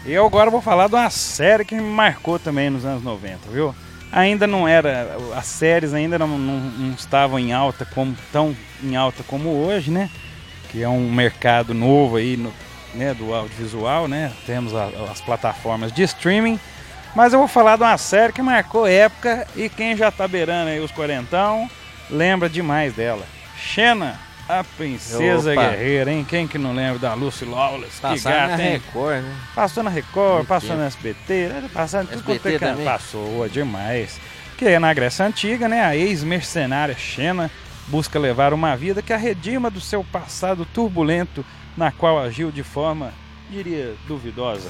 Eu 0.05 0.25
agora 0.25 0.51
vou 0.51 0.61
falar 0.61 0.87
de 0.87 0.95
uma 0.95 1.09
série 1.09 1.65
que 1.65 1.73
me 1.73 1.81
marcou 1.81 2.37
também 2.37 2.69
nos 2.69 2.85
anos 2.85 3.03
90, 3.03 3.49
viu? 3.51 3.73
Ainda 4.15 4.47
não 4.47 4.65
era, 4.65 5.17
as 5.35 5.45
séries 5.45 5.93
ainda 5.93 6.17
não, 6.17 6.25
não, 6.25 6.57
não 6.57 6.93
estavam 6.93 7.37
em 7.37 7.51
alta 7.51 7.83
como 7.83 8.15
tão 8.31 8.55
em 8.81 8.95
alta 8.95 9.23
como 9.23 9.49
hoje, 9.49 9.91
né? 9.91 10.09
Que 10.71 10.81
é 10.81 10.87
um 10.87 11.11
mercado 11.11 11.73
novo 11.73 12.15
aí 12.15 12.37
no, 12.37 12.53
né, 12.93 13.13
do 13.13 13.33
audiovisual, 13.33 14.07
né? 14.07 14.31
Temos 14.45 14.73
a, 14.73 14.85
as 15.11 15.19
plataformas 15.19 15.91
de 15.91 16.03
streaming 16.03 16.57
Mas 17.13 17.33
eu 17.33 17.39
vou 17.39 17.47
falar 17.49 17.75
de 17.75 17.83
uma 17.83 17.97
série 17.97 18.31
que 18.31 18.41
marcou 18.41 18.87
época 18.87 19.45
e 19.53 19.67
quem 19.67 19.97
já 19.97 20.09
tá 20.09 20.25
beirando 20.25 20.69
aí 20.69 20.79
os 20.79 20.91
quarentão 20.91 21.69
lembra 22.09 22.47
demais 22.47 22.93
dela. 22.93 23.25
Xena, 23.57 24.17
a 24.47 24.63
princesa 24.63 25.53
Opa. 25.53 25.69
guerreira, 25.69 26.11
hein? 26.11 26.25
Quem 26.27 26.47
que 26.47 26.57
não 26.57 26.73
lembra 26.73 26.99
da 26.99 27.13
Lucy 27.13 27.45
Lawless? 27.45 27.95
que 27.95 28.01
Passaram 28.01 28.41
na 28.41 28.47
gata, 28.49 28.63
hein? 28.63 28.71
Record, 28.73 29.23
né? 29.23 29.35
Passou 29.55 29.83
na 29.83 29.89
Record, 29.89 30.47
passou 30.47 30.75
no 30.75 30.83
SBT, 30.83 31.47
né? 31.47 31.69
passou 31.73 32.01
em 32.01 32.05
tudo 32.05 32.23
quanto 32.23 32.47
é 32.47 32.59
canto. 32.59 32.83
Passou, 32.83 33.49
demais. 33.49 34.19
Que 34.57 34.67
é 34.67 34.79
na 34.79 34.93
Grécia 34.93 35.25
Antiga, 35.25 35.67
né? 35.67 35.83
A 35.83 35.95
ex-mercenária 35.95 36.95
Xena 36.95 37.49
busca 37.87 38.19
levar 38.19 38.53
uma 38.53 38.75
vida 38.75 39.01
que 39.01 39.13
a 39.13 39.17
redima 39.17 39.69
do 39.69 39.81
seu 39.81 40.03
passado 40.03 40.65
turbulento, 40.73 41.45
na 41.75 41.91
qual 41.91 42.19
agiu 42.19 42.51
de 42.51 42.63
forma, 42.63 43.13
diria, 43.49 43.95
duvidosa. 44.07 44.69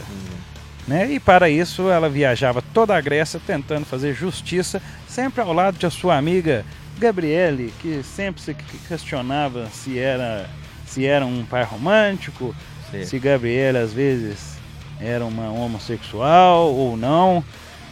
Né? 0.88 1.14
E 1.14 1.20
para 1.20 1.50
isso 1.50 1.90
ela 1.90 2.10
viajava 2.10 2.62
toda 2.62 2.96
a 2.96 3.02
Grécia 3.02 3.42
tentando 3.46 3.86
fazer 3.86 4.14
justiça, 4.14 4.82
sempre 5.08 5.42
ao 5.42 5.54
lado 5.54 5.78
de 5.78 5.90
sua 5.90 6.18
amiga 6.18 6.66
Gabriele, 6.98 7.74
que 7.82 8.02
sempre 8.04 8.42
se 8.42 8.54
questionava 8.88 9.68
se 9.72 9.98
era, 10.00 10.50
se 10.86 11.06
era 11.06 11.26
um 11.26 11.44
pai 11.46 11.64
romântico, 11.64 12.56
Certo. 12.92 13.08
se 13.08 13.20
Gabriela 13.20 13.80
às 13.80 13.92
vezes 13.94 14.56
era 15.02 15.26
uma 15.26 15.50
homossexual 15.52 16.74
ou 16.74 16.96
não. 16.96 17.44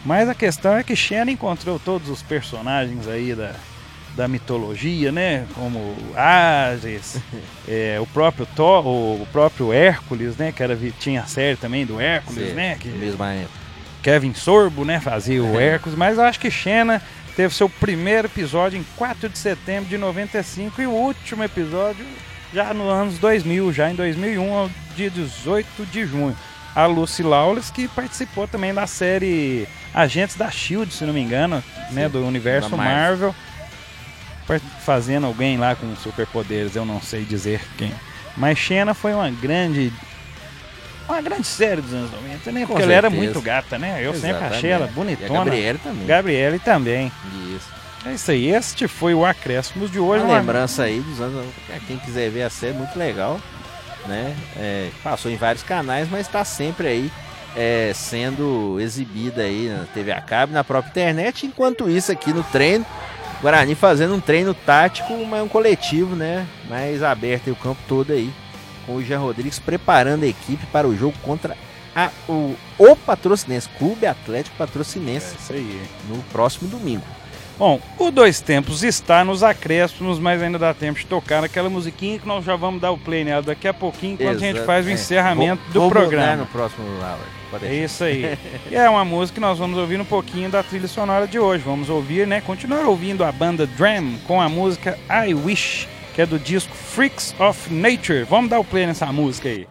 Mas 0.05 0.27
a 0.29 0.35
questão 0.35 0.75
é 0.75 0.83
que 0.83 0.95
Xena 0.95 1.31
encontrou 1.31 1.79
todos 1.79 2.09
os 2.09 2.21
personagens 2.21 3.07
aí 3.07 3.33
da, 3.33 3.53
da 4.15 4.27
mitologia, 4.27 5.11
né? 5.11 5.45
Como 5.55 5.95
Ares, 6.15 7.19
é, 7.67 7.97
o 8.01 8.05
próprio 8.05 8.45
Thor, 8.55 8.85
o 8.85 9.25
próprio 9.31 9.71
Hércules, 9.71 10.35
né? 10.37 10.51
Que 10.51 10.61
era, 10.61 10.77
tinha 10.99 11.21
a 11.21 11.25
série 11.25 11.55
também 11.57 11.85
do 11.85 11.99
Hércules, 12.01 12.39
Certo. 12.43 12.55
né? 12.55 12.77
Que 12.79 12.89
Mesma 12.89 13.33
época. 13.33 13.63
Kevin 14.01 14.33
Sorbo, 14.33 14.83
né? 14.83 14.99
Fazia 14.99 15.41
o 15.41 15.55
Hércules, 15.59 15.97
mas 15.97 16.17
eu 16.17 16.23
acho 16.25 16.39
que 16.39 16.51
Xena 16.51 17.01
teve 17.35 17.53
seu 17.53 17.69
primeiro 17.69 18.27
episódio 18.27 18.79
em 18.79 18.85
4 18.95 19.29
de 19.29 19.37
setembro 19.37 19.89
de 19.89 19.97
95 19.97 20.81
e 20.81 20.87
o 20.87 20.91
último 20.91 21.43
episódio 21.43 22.05
já 22.53 22.73
nos 22.73 22.87
anos 22.87 23.17
2000, 23.17 23.73
já 23.73 23.89
em 23.89 23.95
2001, 23.95 24.53
ao 24.53 24.69
dia 24.95 25.09
18 25.09 25.85
de 25.87 26.05
junho. 26.05 26.35
A 26.75 26.85
Lucy 26.85 27.23
Lawless, 27.23 27.71
que 27.71 27.87
participou 27.87 28.47
também 28.47 28.73
da 28.73 28.87
série 28.87 29.67
Agentes 29.93 30.35
da 30.35 30.49
Shield, 30.49 30.91
se 30.91 31.03
não 31.05 31.13
me 31.13 31.21
engano, 31.21 31.63
né? 31.91 32.09
Do 32.09 32.25
universo 32.25 32.75
Marvel. 32.75 33.33
Marvel. 34.47 34.61
Fazendo 34.81 35.27
alguém 35.27 35.57
lá 35.57 35.75
com 35.75 35.95
superpoderes, 35.95 36.75
eu 36.75 36.83
não 36.83 36.99
sei 37.01 37.23
dizer 37.23 37.61
quem. 37.77 37.93
Mas 38.35 38.57
Xena 38.57 38.93
foi 38.93 39.13
uma 39.13 39.29
grande. 39.29 39.93
Uma 41.07 41.21
grande 41.21 41.45
série 41.45 41.81
dos 41.81 41.93
anos 41.93 42.11
90, 42.11 42.51
né? 42.51 42.65
Porque 42.65 42.81
ela 42.81 42.93
era 42.93 43.09
muito 43.09 43.41
gata, 43.41 43.77
né? 43.77 43.99
Eu 44.01 44.13
sempre 44.13 44.29
Exatamente. 44.29 44.55
achei 44.57 44.69
ela 44.71 44.85
E 44.85 44.89
a 44.89 44.91
bonitona. 44.91 45.33
Gabriele 45.33 45.77
também. 45.79 46.05
Gabriele 46.07 46.59
também. 46.59 47.11
Isso. 47.55 47.67
É 48.05 48.13
isso 48.13 48.31
aí. 48.31 48.49
Este 48.49 48.87
foi 48.87 49.13
o 49.13 49.25
Acréscimos 49.25 49.91
de 49.91 49.99
hoje. 49.99 50.23
Uma 50.23 50.33
uma- 50.33 50.39
lembrança 50.39 50.83
aí 50.83 50.99
dos 51.01 51.19
anos. 51.21 51.45
Quem 51.87 51.97
quiser 51.97 52.29
ver 52.29 52.43
a 52.43 52.49
série, 52.49 52.73
muito 52.73 52.97
legal. 52.97 53.39
Né? 54.07 54.35
É, 54.57 54.89
passou 55.03 55.31
em 55.31 55.37
vários 55.37 55.63
canais, 55.63 56.09
mas 56.11 56.21
está 56.21 56.43
sempre 56.43 56.87
aí 56.87 57.11
é, 57.55 57.91
sendo 57.93 58.77
exibida 58.81 59.43
aí 59.43 59.69
na 59.69 59.85
TV 59.93 60.11
a 60.11 60.19
cabo, 60.19 60.51
na 60.53 60.63
própria 60.63 60.89
internet. 60.89 61.45
Enquanto 61.45 61.89
isso, 61.89 62.11
aqui 62.11 62.33
no 62.33 62.43
treino, 62.43 62.85
Guarani 63.41 63.75
fazendo 63.75 64.13
um 64.15 64.19
treino 64.19 64.53
tático, 64.53 65.13
mas 65.25 65.43
um 65.43 65.47
coletivo, 65.47 66.15
né? 66.15 66.45
Mais 66.69 67.01
aberto 67.03 67.47
aí 67.47 67.53
o 67.53 67.55
campo 67.55 67.79
todo 67.87 68.11
aí. 68.11 68.29
Com 68.85 68.95
o 68.95 69.03
Jean 69.03 69.19
Rodrigues 69.19 69.59
preparando 69.59 70.23
a 70.23 70.27
equipe 70.27 70.65
para 70.67 70.87
o 70.87 70.95
jogo 70.95 71.15
contra 71.23 71.55
a, 71.95 72.09
o, 72.27 72.55
o 72.77 72.95
Patrocinense, 72.95 73.69
Clube 73.77 74.05
Atlético 74.07 74.55
É 74.55 74.57
Patrocinense, 74.65 75.35
isso 75.39 75.53
aí. 75.53 75.81
no 76.09 76.17
próximo 76.31 76.67
domingo. 76.69 77.03
Bom, 77.57 77.79
o 77.99 78.09
Dois 78.09 78.41
Tempos 78.41 78.83
está 78.83 79.23
nos 79.23 79.43
acréscimos, 79.43 80.17
mas 80.17 80.41
ainda 80.41 80.57
dá 80.57 80.73
tempo 80.73 80.97
de 80.99 81.05
tocar 81.05 81.43
aquela 81.43 81.69
musiquinha 81.69 82.17
que 82.17 82.27
nós 82.27 82.43
já 82.43 82.55
vamos 82.55 82.81
dar 82.81 82.89
o 82.89 82.97
play 82.97 83.23
nela 83.23 83.43
daqui 83.43 83.67
a 83.67 83.73
pouquinho, 83.73 84.13
enquanto 84.15 84.37
a 84.37 84.39
gente 84.39 84.55
Exato. 84.55 84.65
faz 84.65 84.87
o 84.87 84.89
É. 84.89 84.93
encerramento 84.93 85.61
Vou- 85.65 85.73
do 85.73 85.79
vou 85.81 85.89
programa. 85.91 86.35
no 86.37 86.45
próximo 86.47 86.83
hour. 86.99 87.19
É 87.61 87.75
isso 87.75 88.03
aí. 88.03 88.35
E 88.71 88.75
é 88.75 88.89
uma 88.89 89.05
música 89.05 89.35
que 89.35 89.39
nós 89.39 89.59
vamos 89.59 89.77
ouvir 89.77 90.01
um 90.01 90.05
pouquinho 90.05 90.49
da 90.49 90.63
trilha 90.63 90.87
sonora 90.87 91.27
de 91.27 91.37
hoje. 91.37 91.63
Vamos 91.63 91.87
ouvir, 91.87 92.25
né? 92.25 92.41
Continuar 92.41 92.85
ouvindo 92.85 93.23
a 93.23 93.31
banda 93.31 93.67
Dram 93.67 94.15
com 94.25 94.41
a 94.41 94.49
música 94.49 94.97
I 95.07 95.35
Wish, 95.35 95.87
que 96.13 96.21
é 96.21 96.25
do 96.25 96.37
disco 96.37 96.73
Freaks 96.75 97.35
of 97.39 97.73
Nature. 97.73 98.23
Vamos 98.23 98.49
dar 98.49 98.59
o 98.59 98.63
play 98.63 98.85
nessa 98.85 99.11
música 99.11 99.49
aí. 99.49 99.67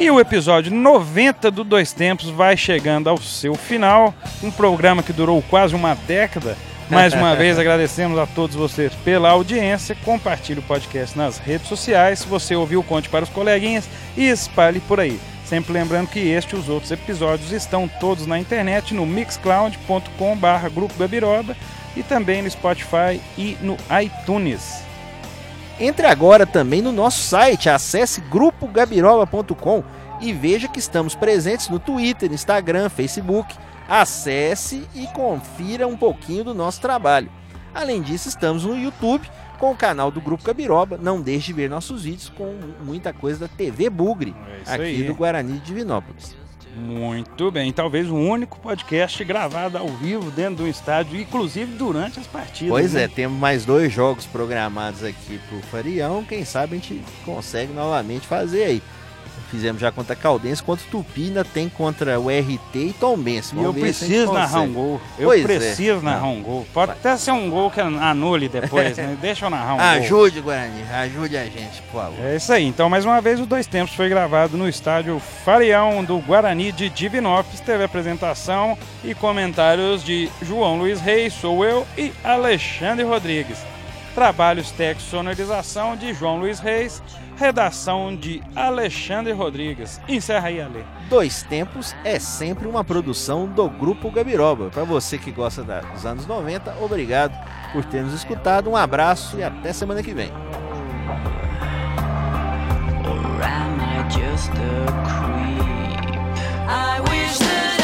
E 0.00 0.08
o 0.12 0.20
episódio 0.20 0.72
90 0.72 1.50
do 1.50 1.64
Dois 1.64 1.92
Tempos 1.92 2.30
vai 2.30 2.56
chegando 2.56 3.10
ao 3.10 3.18
seu 3.18 3.54
final. 3.56 4.14
Um 4.42 4.50
programa 4.50 5.02
que 5.02 5.12
durou 5.12 5.42
quase 5.42 5.74
uma 5.74 5.94
década. 5.94 6.56
Mais 6.88 7.12
uma 7.12 7.34
vez 7.34 7.58
agradecemos 7.58 8.16
a 8.16 8.24
todos 8.24 8.54
vocês 8.54 8.94
pela 9.04 9.30
audiência. 9.30 9.96
Compartilhe 10.04 10.60
o 10.60 10.62
podcast 10.62 11.18
nas 11.18 11.38
redes 11.38 11.66
sociais. 11.66 12.20
Se 12.20 12.28
você 12.28 12.54
ouviu, 12.54 12.80
conte 12.84 13.08
para 13.08 13.24
os 13.24 13.30
coleguinhas 13.30 13.88
e 14.16 14.28
espalhe 14.28 14.78
por 14.78 15.00
aí. 15.00 15.18
Sempre 15.48 15.72
lembrando 15.72 16.08
que 16.08 16.18
este 16.18 16.54
e 16.54 16.58
os 16.58 16.68
outros 16.68 16.92
episódios 16.92 17.52
estão 17.52 17.88
todos 17.88 18.26
na 18.26 18.38
internet 18.38 18.92
no 18.92 19.06
mixcloud.com.br 19.06 20.68
Grupo 20.74 20.92
Gabiroba 20.98 21.56
e 21.96 22.02
também 22.02 22.42
no 22.42 22.50
Spotify 22.50 23.18
e 23.38 23.56
no 23.62 23.74
iTunes. 24.02 24.82
Entre 25.80 26.06
agora 26.06 26.44
também 26.44 26.82
no 26.82 26.92
nosso 26.92 27.22
site, 27.22 27.70
acesse 27.70 28.20
grupogabiroba.com 28.20 29.82
e 30.20 30.34
veja 30.34 30.68
que 30.68 30.78
estamos 30.78 31.14
presentes 31.14 31.70
no 31.70 31.78
Twitter, 31.78 32.30
Instagram, 32.30 32.90
Facebook. 32.90 33.56
Acesse 33.88 34.86
e 34.94 35.06
confira 35.14 35.88
um 35.88 35.96
pouquinho 35.96 36.44
do 36.44 36.54
nosso 36.54 36.78
trabalho. 36.78 37.30
Além 37.74 38.02
disso, 38.02 38.28
estamos 38.28 38.66
no 38.66 38.76
YouTube 38.76 39.26
com 39.58 39.70
o 39.72 39.76
canal 39.76 40.10
do 40.10 40.20
Grupo 40.20 40.44
Gabiroba. 40.44 40.98
Não 41.00 41.20
deixe 41.20 41.48
de 41.48 41.52
ver 41.52 41.68
nossos 41.68 42.04
vídeos 42.04 42.28
com 42.30 42.54
muita 42.84 43.12
coisa 43.12 43.40
da 43.40 43.48
TV 43.48 43.90
Bugre, 43.90 44.34
É 44.66 44.72
aqui 44.72 44.82
aí. 44.82 45.02
do 45.02 45.14
Guarani 45.14 45.54
de 45.54 45.66
Divinópolis. 45.66 46.36
Muito 46.76 47.50
bem, 47.50 47.72
talvez 47.72 48.08
o 48.08 48.14
único 48.14 48.60
podcast 48.60 49.24
gravado 49.24 49.76
ao 49.76 49.88
vivo 49.88 50.30
dentro 50.30 50.56
de 50.56 50.62
um 50.62 50.68
estádio, 50.68 51.20
inclusive 51.20 51.76
durante 51.76 52.20
as 52.20 52.26
partidas. 52.26 52.70
Pois 52.70 52.92
né? 52.92 53.04
é, 53.04 53.08
temos 53.08 53.36
mais 53.38 53.64
dois 53.64 53.92
jogos 53.92 54.26
programados 54.26 55.02
aqui 55.02 55.40
pro 55.48 55.60
Farião. 55.62 56.22
Quem 56.24 56.44
sabe 56.44 56.76
a 56.76 56.78
gente 56.78 57.02
consegue 57.24 57.72
novamente 57.72 58.26
fazer 58.28 58.62
aí. 58.64 58.82
Fizemos 59.50 59.80
já 59.80 59.90
contra 59.90 60.14
Caldense, 60.14 60.62
contra 60.62 60.84
Tupi, 60.90 61.24
ainda 61.24 61.42
tem 61.44 61.68
contra 61.70 62.20
o 62.20 62.28
RT 62.28 62.74
e 62.76 62.92
Tombense. 62.92 63.56
E 63.56 63.62
eu 63.62 63.72
preciso 63.72 64.32
narrar 64.32 64.60
um 64.60 64.72
gol. 64.72 65.00
Eu 65.18 65.28
Pois 65.28 65.42
é. 65.42 65.44
preciso 65.46 66.00
narrar 66.02 66.20
Não. 66.20 66.34
um 66.34 66.42
gol. 66.42 66.66
Pode 66.74 66.92
até 66.92 67.16
ser 67.16 67.30
um 67.30 67.48
gol 67.48 67.70
que 67.70 67.80
anule 67.80 68.48
depois, 68.48 68.96
né? 68.96 69.16
Deixa 69.22 69.46
eu 69.46 69.50
narrar 69.50 69.74
um 69.74 69.76
gol. 69.78 69.86
Ajude, 69.86 70.40
Guarani, 70.42 70.82
ajude 70.92 71.36
a 71.38 71.44
gente, 71.44 71.80
por 71.90 72.02
favor. 72.02 72.20
É 72.24 72.36
isso 72.36 72.52
aí. 72.52 72.64
Então, 72.66 72.90
mais 72.90 73.04
uma 73.06 73.20
vez, 73.22 73.40
o 73.40 73.46
Dois 73.46 73.66
Tempos 73.66 73.94
foi 73.94 74.08
gravado 74.08 74.56
no 74.58 74.68
estádio 74.68 75.18
Farião 75.44 76.04
do 76.04 76.18
Guarani 76.18 76.70
de 76.70 76.90
Divinópolis. 76.90 77.60
Teve 77.60 77.84
apresentação 77.84 78.76
e 79.02 79.14
comentários 79.14 80.04
de 80.04 80.28
João 80.42 80.76
Luiz 80.78 81.00
Reis, 81.00 81.32
sou 81.32 81.64
eu, 81.64 81.86
e 81.96 82.12
Alexandre 82.22 83.04
Rodrigues. 83.04 83.58
Trabalhos 84.14 84.70
técnicos 84.72 85.08
sonorização 85.10 85.96
de 85.96 86.12
João 86.12 86.38
Luiz 86.38 86.58
Reis. 86.58 87.00
Redação 87.38 88.16
de 88.16 88.42
Alexandre 88.56 89.32
Rodrigues. 89.32 90.00
Encerra 90.08 90.48
aí, 90.48 90.60
Ale. 90.60 90.84
Dois 91.08 91.42
Tempos 91.44 91.94
é 92.04 92.18
sempre 92.18 92.66
uma 92.66 92.82
produção 92.82 93.46
do 93.46 93.70
Grupo 93.70 94.10
Gabiroba. 94.10 94.70
Para 94.70 94.82
você 94.82 95.16
que 95.16 95.30
gosta 95.30 95.62
dos 95.62 96.04
anos 96.04 96.26
90, 96.26 96.74
obrigado 96.82 97.38
por 97.72 97.84
ter 97.84 98.02
nos 98.02 98.12
escutado. 98.12 98.68
Um 98.68 98.76
abraço 98.76 99.38
e 99.38 99.44
até 99.44 99.72
semana 99.72 100.02
que 100.02 100.12
vem. 100.12 100.32
Or 103.04 103.42
am 103.42 103.80
I 103.80 104.02
just 104.10 104.50
a 104.50 104.86
creep? 105.06 106.18
I 106.68 107.00
wish 107.08 107.38
that 107.38 107.77